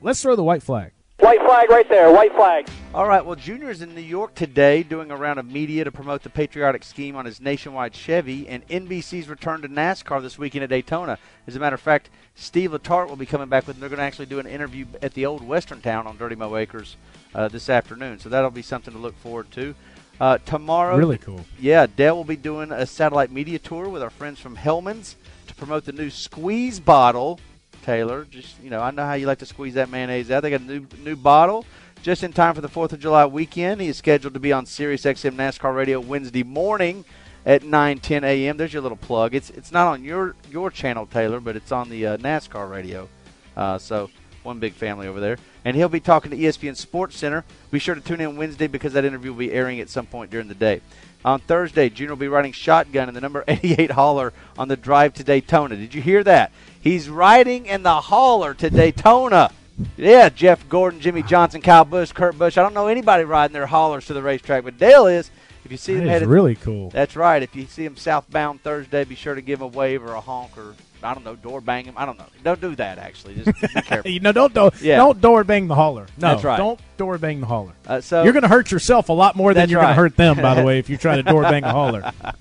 Let's 0.00 0.22
throw 0.22 0.36
the 0.36 0.44
white 0.44 0.62
flag. 0.62 0.92
White 1.18 1.40
flag 1.44 1.68
right 1.70 1.88
there, 1.88 2.12
white 2.12 2.32
flag. 2.34 2.68
All 2.94 3.08
right, 3.08 3.24
well, 3.24 3.34
Junior's 3.34 3.82
in 3.82 3.92
New 3.96 4.00
York 4.00 4.36
today 4.36 4.84
doing 4.84 5.10
a 5.10 5.16
round 5.16 5.40
of 5.40 5.50
media 5.50 5.82
to 5.82 5.90
promote 5.90 6.22
the 6.22 6.30
patriotic 6.30 6.84
scheme 6.84 7.16
on 7.16 7.24
his 7.24 7.40
nationwide 7.40 7.96
Chevy, 7.96 8.46
and 8.46 8.66
NBC's 8.68 9.28
return 9.28 9.60
to 9.62 9.68
NASCAR 9.68 10.22
this 10.22 10.38
weekend 10.38 10.62
at 10.62 10.70
Daytona. 10.70 11.18
As 11.48 11.56
a 11.56 11.58
matter 11.58 11.74
of 11.74 11.80
fact, 11.80 12.10
Steve 12.36 12.70
Letarte 12.70 13.08
will 13.08 13.16
be 13.16 13.26
coming 13.26 13.48
back 13.48 13.66
with 13.66 13.74
them. 13.74 13.80
They're 13.80 13.88
going 13.88 13.98
to 13.98 14.04
actually 14.04 14.26
do 14.26 14.38
an 14.38 14.46
interview 14.46 14.86
at 15.02 15.14
the 15.14 15.26
old 15.26 15.42
Western 15.42 15.80
Town 15.80 16.06
on 16.06 16.16
Dirty 16.16 16.36
Mo 16.36 16.54
Acres 16.54 16.96
uh, 17.34 17.48
this 17.48 17.68
afternoon, 17.68 18.20
so 18.20 18.28
that'll 18.28 18.50
be 18.50 18.62
something 18.62 18.94
to 18.94 19.00
look 19.00 19.18
forward 19.18 19.50
to. 19.52 19.74
Uh, 20.20 20.38
tomorrow, 20.38 20.96
Really 20.96 21.18
cool. 21.18 21.44
Yeah, 21.58 21.86
Dale 21.86 22.14
will 22.14 22.24
be 22.24 22.36
doing 22.36 22.70
a 22.70 22.86
satellite 22.86 23.32
media 23.32 23.58
tour 23.58 23.88
with 23.88 24.02
our 24.02 24.10
friends 24.10 24.38
from 24.38 24.54
Hellmann's 24.54 25.16
to 25.48 25.54
promote 25.56 25.84
the 25.84 25.92
new 25.92 26.10
squeeze 26.10 26.78
bottle. 26.78 27.40
Taylor, 27.88 28.26
just 28.26 28.62
you 28.62 28.68
know, 28.68 28.82
I 28.82 28.90
know 28.90 29.06
how 29.06 29.14
you 29.14 29.26
like 29.26 29.38
to 29.38 29.46
squeeze 29.46 29.72
that 29.72 29.88
mayonnaise 29.88 30.30
out. 30.30 30.42
They 30.42 30.50
got 30.50 30.60
a 30.60 30.64
new 30.64 30.86
new 31.02 31.16
bottle 31.16 31.64
just 32.02 32.22
in 32.22 32.34
time 32.34 32.54
for 32.54 32.60
the 32.60 32.68
Fourth 32.68 32.92
of 32.92 33.00
July 33.00 33.24
weekend. 33.24 33.80
He 33.80 33.88
is 33.88 33.96
scheduled 33.96 34.34
to 34.34 34.40
be 34.40 34.52
on 34.52 34.66
Sirius 34.66 35.04
XM 35.04 35.36
NASCAR 35.36 35.74
Radio 35.74 35.98
Wednesday 35.98 36.42
morning 36.42 37.06
at 37.46 37.62
9 37.62 37.98
10 37.98 38.24
a.m. 38.24 38.58
There's 38.58 38.74
your 38.74 38.82
little 38.82 38.98
plug. 38.98 39.34
It's 39.34 39.48
it's 39.48 39.72
not 39.72 39.86
on 39.86 40.04
your 40.04 40.36
your 40.50 40.70
channel, 40.70 41.06
Taylor, 41.06 41.40
but 41.40 41.56
it's 41.56 41.72
on 41.72 41.88
the 41.88 42.08
uh, 42.08 42.16
NASCAR 42.18 42.70
radio. 42.70 43.08
Uh, 43.56 43.78
so 43.78 44.10
one 44.42 44.58
big 44.58 44.74
family 44.74 45.06
over 45.06 45.18
there. 45.18 45.38
And 45.64 45.74
he'll 45.74 45.88
be 45.88 45.98
talking 45.98 46.30
to 46.30 46.36
ESPN 46.36 46.76
Sports 46.76 47.16
Center. 47.16 47.42
Be 47.70 47.78
sure 47.78 47.94
to 47.94 48.02
tune 48.02 48.20
in 48.20 48.36
Wednesday 48.36 48.66
because 48.66 48.92
that 48.92 49.06
interview 49.06 49.32
will 49.32 49.38
be 49.38 49.52
airing 49.52 49.80
at 49.80 49.88
some 49.88 50.04
point 50.04 50.30
during 50.30 50.48
the 50.48 50.54
day. 50.54 50.82
On 51.28 51.40
Thursday, 51.40 51.90
Junior 51.90 52.12
will 52.12 52.20
be 52.20 52.28
riding 52.28 52.52
shotgun 52.52 53.06
in 53.08 53.14
the 53.14 53.20
number 53.20 53.44
88 53.48 53.90
hauler 53.90 54.32
on 54.56 54.68
the 54.68 54.78
drive 54.78 55.12
to 55.14 55.24
Daytona. 55.24 55.76
Did 55.76 55.94
you 55.94 56.00
hear 56.00 56.24
that? 56.24 56.52
He's 56.80 57.10
riding 57.10 57.66
in 57.66 57.82
the 57.82 58.00
hauler 58.00 58.54
to 58.54 58.70
Daytona. 58.70 59.50
Yeah, 59.98 60.30
Jeff 60.30 60.66
Gordon, 60.70 61.00
Jimmie 61.00 61.22
Johnson, 61.22 61.60
Kyle 61.60 61.84
Busch, 61.84 62.12
Kurt 62.12 62.38
Busch. 62.38 62.56
I 62.56 62.62
don't 62.62 62.72
know 62.72 62.86
anybody 62.86 63.24
riding 63.24 63.52
their 63.52 63.66
haulers 63.66 64.06
to 64.06 64.14
the 64.14 64.22
racetrack, 64.22 64.64
but 64.64 64.78
Dale 64.78 65.06
is. 65.06 65.30
If 65.66 65.70
you 65.70 65.76
see 65.76 65.94
That 65.94 66.02
him 66.02 66.08
headed, 66.08 66.28
really 66.28 66.54
cool. 66.54 66.88
That's 66.88 67.14
right. 67.14 67.42
If 67.42 67.54
you 67.54 67.66
see 67.66 67.84
him 67.84 67.96
southbound 67.96 68.62
Thursday, 68.62 69.04
be 69.04 69.14
sure 69.14 69.34
to 69.34 69.42
give 69.42 69.60
him 69.60 69.64
a 69.66 69.68
wave 69.68 70.02
or 70.02 70.14
a 70.14 70.20
honk 70.20 70.56
or 70.56 70.74
I 71.02 71.14
don't 71.14 71.24
know, 71.24 71.36
door 71.36 71.60
bang 71.60 71.84
him. 71.84 71.94
I 71.96 72.06
don't 72.06 72.18
know. 72.18 72.26
Don't 72.42 72.60
do 72.60 72.74
that. 72.76 72.98
Actually, 72.98 73.36
just 73.36 73.60
be 73.60 73.68
careful. 73.82 74.10
you 74.10 74.20
know, 74.20 74.32
don't 74.32 74.52
do, 74.54 74.70
Yeah. 74.80 74.96
don't 74.96 75.20
door 75.20 75.44
bang 75.44 75.68
the 75.68 75.74
hauler. 75.74 76.06
No, 76.18 76.28
That's 76.28 76.44
right. 76.44 76.56
don't 76.56 76.80
door 76.96 77.18
bang 77.18 77.40
the 77.40 77.46
hauler. 77.46 77.72
Uh, 77.86 78.00
so 78.00 78.24
you're 78.24 78.32
going 78.32 78.42
to 78.42 78.48
hurt 78.48 78.70
yourself 78.70 79.08
a 79.08 79.12
lot 79.12 79.36
more 79.36 79.54
than 79.54 79.68
you're 79.70 79.80
going 79.80 79.90
to 79.94 80.00
hurt 80.00 80.16
them. 80.16 80.36
By 80.36 80.54
the 80.54 80.62
way, 80.64 80.78
if 80.78 80.88
you 80.90 80.96
try 80.96 81.16
to 81.16 81.22
door 81.22 81.42
bang 81.42 81.64
a 81.64 81.72
hauler. 81.72 82.12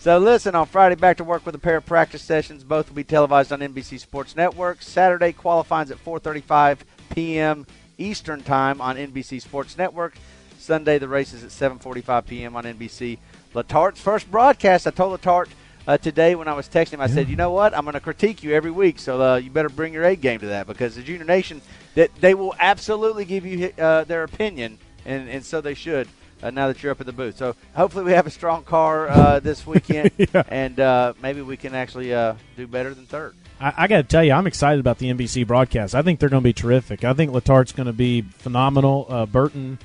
So 0.00 0.18
listen, 0.18 0.56
on 0.56 0.66
Friday, 0.66 0.96
back 0.96 1.18
to 1.18 1.24
work 1.24 1.46
with 1.46 1.54
a 1.54 1.60
pair 1.60 1.76
of 1.76 1.86
practice 1.86 2.22
sessions. 2.22 2.64
Both 2.64 2.88
will 2.88 2.96
be 2.96 3.04
televised 3.04 3.52
on 3.52 3.60
NBC 3.60 4.00
Sports 4.00 4.34
Network. 4.34 4.82
Saturday 4.82 5.30
qualifying 5.30 5.88
at 5.92 6.04
4:35 6.04 6.78
p.m. 7.14 7.68
Eastern 7.98 8.42
Time 8.42 8.80
on 8.80 8.96
NBC 8.96 9.40
Sports 9.40 9.78
Network. 9.78 10.14
Sunday, 10.58 10.98
the 10.98 11.06
race 11.06 11.32
is 11.32 11.44
at 11.44 11.50
7:45 11.50 12.26
p.m. 12.26 12.56
on 12.56 12.64
NBC. 12.64 13.18
Letarte's 13.54 14.00
first 14.00 14.28
broadcast. 14.28 14.88
I 14.88 14.90
told 14.90 15.20
Letarte 15.20 15.50
uh, 15.86 15.98
today 15.98 16.34
when 16.34 16.48
I 16.48 16.54
was 16.54 16.68
texting 16.68 16.94
him, 16.94 17.00
I 17.00 17.06
said, 17.06 17.28
"You 17.28 17.36
know 17.36 17.50
what? 17.50 17.74
I'm 17.74 17.84
going 17.84 17.94
to 17.94 18.00
critique 18.00 18.42
you 18.42 18.52
every 18.52 18.70
week, 18.70 18.98
so 18.98 19.20
uh, 19.20 19.36
you 19.36 19.50
better 19.50 19.68
bring 19.68 19.92
your 19.92 20.04
A 20.04 20.16
game 20.16 20.40
to 20.40 20.46
that 20.46 20.66
because 20.66 20.94
the 20.94 21.02
Junior 21.02 21.24
Nation 21.24 21.60
that 21.94 22.10
they 22.20 22.34
will 22.34 22.54
absolutely 22.58 23.24
give 23.24 23.44
you 23.44 23.72
uh, 23.78 24.04
their 24.04 24.22
opinion, 24.22 24.78
and, 25.04 25.28
and 25.28 25.44
so 25.44 25.60
they 25.60 25.74
should." 25.74 26.08
Uh, 26.42 26.50
now 26.50 26.66
that 26.66 26.82
you're 26.82 26.90
up 26.90 27.00
in 27.00 27.06
the 27.06 27.12
booth, 27.12 27.36
so 27.36 27.54
hopefully 27.76 28.02
we 28.02 28.10
have 28.10 28.26
a 28.26 28.30
strong 28.30 28.64
car 28.64 29.08
uh, 29.08 29.38
this 29.38 29.64
weekend, 29.66 30.10
and 30.48 30.80
uh, 30.80 31.12
maybe 31.22 31.40
we 31.40 31.56
can 31.56 31.72
actually 31.72 32.12
uh, 32.12 32.34
do 32.56 32.66
better 32.66 32.92
than 32.94 33.06
third. 33.06 33.36
I, 33.60 33.72
I 33.76 33.86
got 33.86 33.98
to 33.98 34.02
tell 34.02 34.24
you, 34.24 34.32
I'm 34.32 34.48
excited 34.48 34.80
about 34.80 34.98
the 34.98 35.12
NBC 35.12 35.46
broadcast. 35.46 35.94
I 35.94 36.02
think 36.02 36.18
they're 36.18 36.28
going 36.28 36.42
to 36.42 36.44
be 36.44 36.52
terrific. 36.52 37.04
I 37.04 37.14
think 37.14 37.30
Letarte's 37.30 37.70
going 37.70 37.86
to 37.86 37.92
be 37.92 38.22
phenomenal. 38.22 39.06
Uh, 39.08 39.24
Burton, 39.24 39.78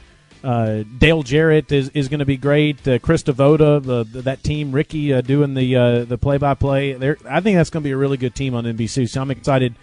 uh, 0.47 0.83
Dale 0.97 1.23
Jarrett 1.23 1.73
is, 1.73 1.89
is 1.89 2.07
going 2.07 2.21
to 2.21 2.25
be 2.25 2.37
great. 2.37 2.87
Uh, 2.87 2.99
Krista 2.99 3.33
Voda, 3.33 3.81
the, 3.81 4.05
the, 4.05 4.21
that 4.21 4.43
team, 4.43 4.71
Ricky 4.71 5.13
uh, 5.13 5.19
doing 5.19 5.53
the 5.55 5.75
uh, 5.75 6.05
the 6.05 6.17
play 6.17 6.37
by 6.37 6.53
play. 6.53 6.93
There, 6.93 7.17
I 7.29 7.41
think 7.41 7.57
that's 7.57 7.69
going 7.69 7.83
to 7.83 7.87
be 7.87 7.91
a 7.91 7.97
really 7.97 8.15
good 8.15 8.33
team 8.33 8.55
on 8.55 8.63
NBC. 8.63 9.09
So 9.09 9.21
I'm 9.21 9.29
excited 9.29 9.75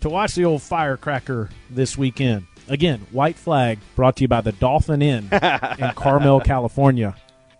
to 0.00 0.08
watch 0.08 0.34
the 0.34 0.44
old 0.44 0.60
firecracker 0.60 1.50
this 1.70 1.96
weekend. 1.96 2.46
Again, 2.68 3.06
White 3.12 3.36
Flag 3.36 3.78
brought 3.94 4.16
to 4.16 4.22
you 4.22 4.28
by 4.28 4.40
the 4.40 4.50
Dolphin 4.50 5.02
Inn 5.02 5.28
in 5.30 5.90
Carmel, 5.94 6.40
California. 6.40 7.14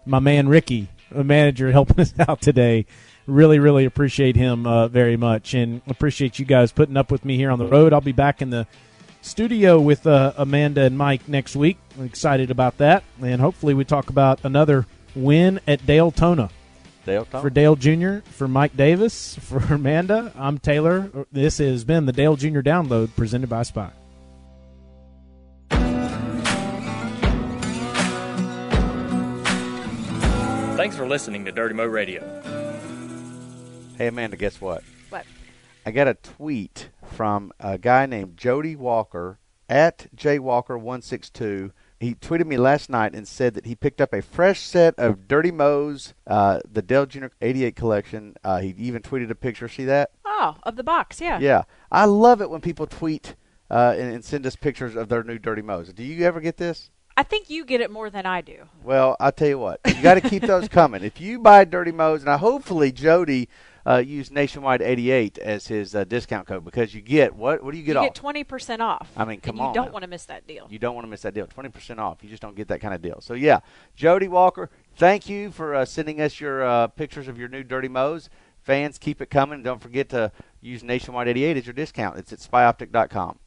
My 0.05 0.19
man 0.19 0.49
Ricky, 0.49 0.89
a 1.15 1.23
manager, 1.23 1.71
helping 1.71 2.01
us 2.01 2.13
out 2.29 2.41
today. 2.41 2.87
Really, 3.29 3.61
really 3.61 3.85
appreciate 3.85 4.35
him 4.35 4.67
uh, 4.67 4.89
very 4.89 5.17
much, 5.17 5.55
and 5.55 5.81
appreciate 5.87 6.41
you 6.41 6.45
guys 6.45 6.73
putting 6.73 6.97
up 6.97 7.13
with 7.13 7.25
me 7.25 7.37
here 7.37 7.53
on 7.53 7.61
the 7.61 7.69
road. 7.69 7.93
I'll 7.93 8.01
be 8.01 8.11
back 8.11 8.43
in 8.43 8.51
the 8.51 8.67
studio 9.23 9.81
with 9.81 10.07
uh, 10.07 10.35
Amanda 10.37 10.83
and 10.83 10.99
Mike 10.99 11.27
next 11.29 11.57
week. 11.57 11.79
I'm 11.99 12.05
excited 12.05 12.51
about 12.51 12.79
that, 12.79 13.05
and 13.23 13.41
hopefully 13.41 13.73
we 13.73 13.85
talk 13.85 14.11
about 14.11 14.45
another 14.45 14.87
win 15.15 15.61
at 15.67 15.87
Dale 15.87 16.13
Tona. 16.13 16.51
Dale 17.07 17.25
Tona. 17.25 17.41
For 17.41 17.51
Dale 17.51 17.77
Jr., 17.77 18.19
for 18.31 18.47
Mike 18.47 18.77
Davis, 18.77 19.35
for 19.41 19.59
Amanda, 19.73 20.33
I'm 20.37 20.59
Taylor. 20.59 21.11
This 21.33 21.59
has 21.59 21.85
been 21.85 22.07
the 22.07 22.13
Dale 22.13 22.37
Jr. 22.37 22.61
Download 22.61 23.15
presented 23.17 23.49
by 23.49 23.63
Spy. 23.63 23.91
Thanks 30.77 30.97
for 30.97 31.07
listening 31.07 31.45
to 31.45 31.53
Dirty 31.53 31.75
Mo 31.75 31.87
Radio. 31.87 32.43
Hey, 33.97 34.09
Amanda, 34.09 34.37
guess 34.37 34.61
what? 34.61 34.83
What? 35.11 35.25
I 35.87 35.93
got 35.93 36.09
a 36.09 36.15
tweet 36.15 36.89
from 37.13 37.53
a 37.61 37.79
guy 37.79 38.07
named 38.07 38.37
Jody 38.37 38.75
Walker 38.75 39.39
at 39.69 40.09
jwalker162. 40.17 41.71
He 42.01 42.15
tweeted 42.17 42.47
me 42.47 42.57
last 42.57 42.91
night 42.91 43.15
and 43.15 43.29
said 43.29 43.55
that 43.55 43.67
he 43.67 43.77
picked 43.77 44.01
up 44.01 44.13
a 44.13 44.23
fresh 44.23 44.61
set 44.61 44.99
of 44.99 45.29
Dirty 45.29 45.53
Mo's, 45.53 46.15
uh, 46.27 46.61
the 46.71 46.83
Dale 46.83 47.07
Jr. 47.07 47.27
88 47.41 47.77
collection. 47.77 48.35
Uh, 48.43 48.61
he 48.61 48.75
even 48.79 49.03
tweeted 49.03 49.31
a 49.31 49.37
picture. 49.37 49.69
See 49.69 49.85
that? 49.85 50.11
Oh, 50.25 50.57
of 50.65 50.75
the 50.75 50.83
box, 50.83 51.21
yeah. 51.21 51.39
Yeah. 51.39 51.63
I 51.93 52.07
love 52.07 52.43
it 52.43 52.51
when 52.51 52.61
people 52.61 52.89
tweet 52.89 53.37
uh, 53.71 53.95
and, 53.97 54.15
and 54.15 54.25
send 54.25 54.45
us 54.47 54.57
pictures 54.57 54.97
of 54.97 55.09
their 55.09 55.23
new 55.23 55.39
Dirty 55.39 55.63
Mo's. 55.63 55.93
Do 55.93 56.03
you 56.03 56.27
ever 56.27 56.41
get 56.41 56.57
this? 56.57 56.91
I 57.17 57.23
think 57.23 57.51
you 57.51 57.65
get 57.65 57.81
it 57.81 57.91
more 57.91 58.11
than 58.11 58.27
I 58.27 58.41
do. 58.41 58.65
Well, 58.83 59.17
I'll 59.21 59.33
tell 59.33 59.49
you 59.49 59.59
what. 59.59 59.81
You 59.87 60.03
got 60.03 60.15
to 60.15 60.23
keep 60.23 60.43
those 60.43 60.67
coming. 60.69 61.05
If 61.05 61.21
you 61.21 61.39
buy 61.39 61.65
Dirty 61.65 61.93
Mo's, 61.93 62.23
and 62.23 62.31
I, 62.31 62.39
hopefully 62.39 62.91
Jody 62.91 63.49
uh, 63.87 63.97
used 63.97 64.33
Nationwide 64.33 64.83
88 64.83 65.39
as 65.39 65.67
his 65.67 65.95
uh, 65.95 66.05
discount 66.05 66.47
code 66.47 66.65
because 66.65 66.95
you 66.95 67.01
get 67.01 67.35
what? 67.35 67.63
What 67.63 67.73
do 67.73 67.79
you 67.79 67.85
get 67.85 67.93
you 67.95 67.99
off? 67.99 68.05
get 68.07 68.15
twenty 68.15 68.45
percent 68.45 68.83
off. 68.83 69.11
I 69.17 69.25
mean, 69.25 69.41
come 69.41 69.57
you 69.57 69.63
on 69.63 69.75
don't 69.75 69.93
want 69.93 70.03
to 70.03 70.09
miss 70.09 70.25
that 70.27 70.47
deal. 70.47 70.67
You 70.71 70.79
don't 70.79 70.95
want 70.95 71.05
to 71.05 71.11
miss 71.11 71.23
that 71.23 71.35
deal. 71.35 71.47
20% 71.47 71.99
off. 71.99 72.19
You 72.23 72.29
just 72.29 72.43
don't 72.43 72.57
get 72.57 72.69
that 72.69 72.81
kind 72.81 72.95
of 72.95 73.03
deal. 73.03 73.21
So, 73.21 73.35
yeah, 73.35 73.61
Jody 73.97 74.29
Walker, 74.29 74.71
thank 74.97 75.29
you 75.29 75.51
for 75.51 75.75
uh, 75.75 75.85
sending 75.85 76.21
us 76.21 76.41
your 76.41 76.65
uh, 76.65 76.87
pictures 76.89 77.29
of 77.29 77.39
your 77.39 77.49
new 77.49 77.63
Dirty 77.63 77.89
Mo's. 77.89 78.29
Fans, 78.61 78.97
keep 78.97 79.21
it 79.21 79.29
coming. 79.29 79.63
Don't 79.63 79.83
forget 79.83 80.09
to 80.11 80.31
use 80.61 80.85
Nationwide 80.85 81.27
88 81.29 81.57
as 81.57 81.67
your 81.67 81.73
discount. 81.73 82.17
It's 82.17 82.33
at 82.33 82.39
spyoptic.com. 82.39 83.39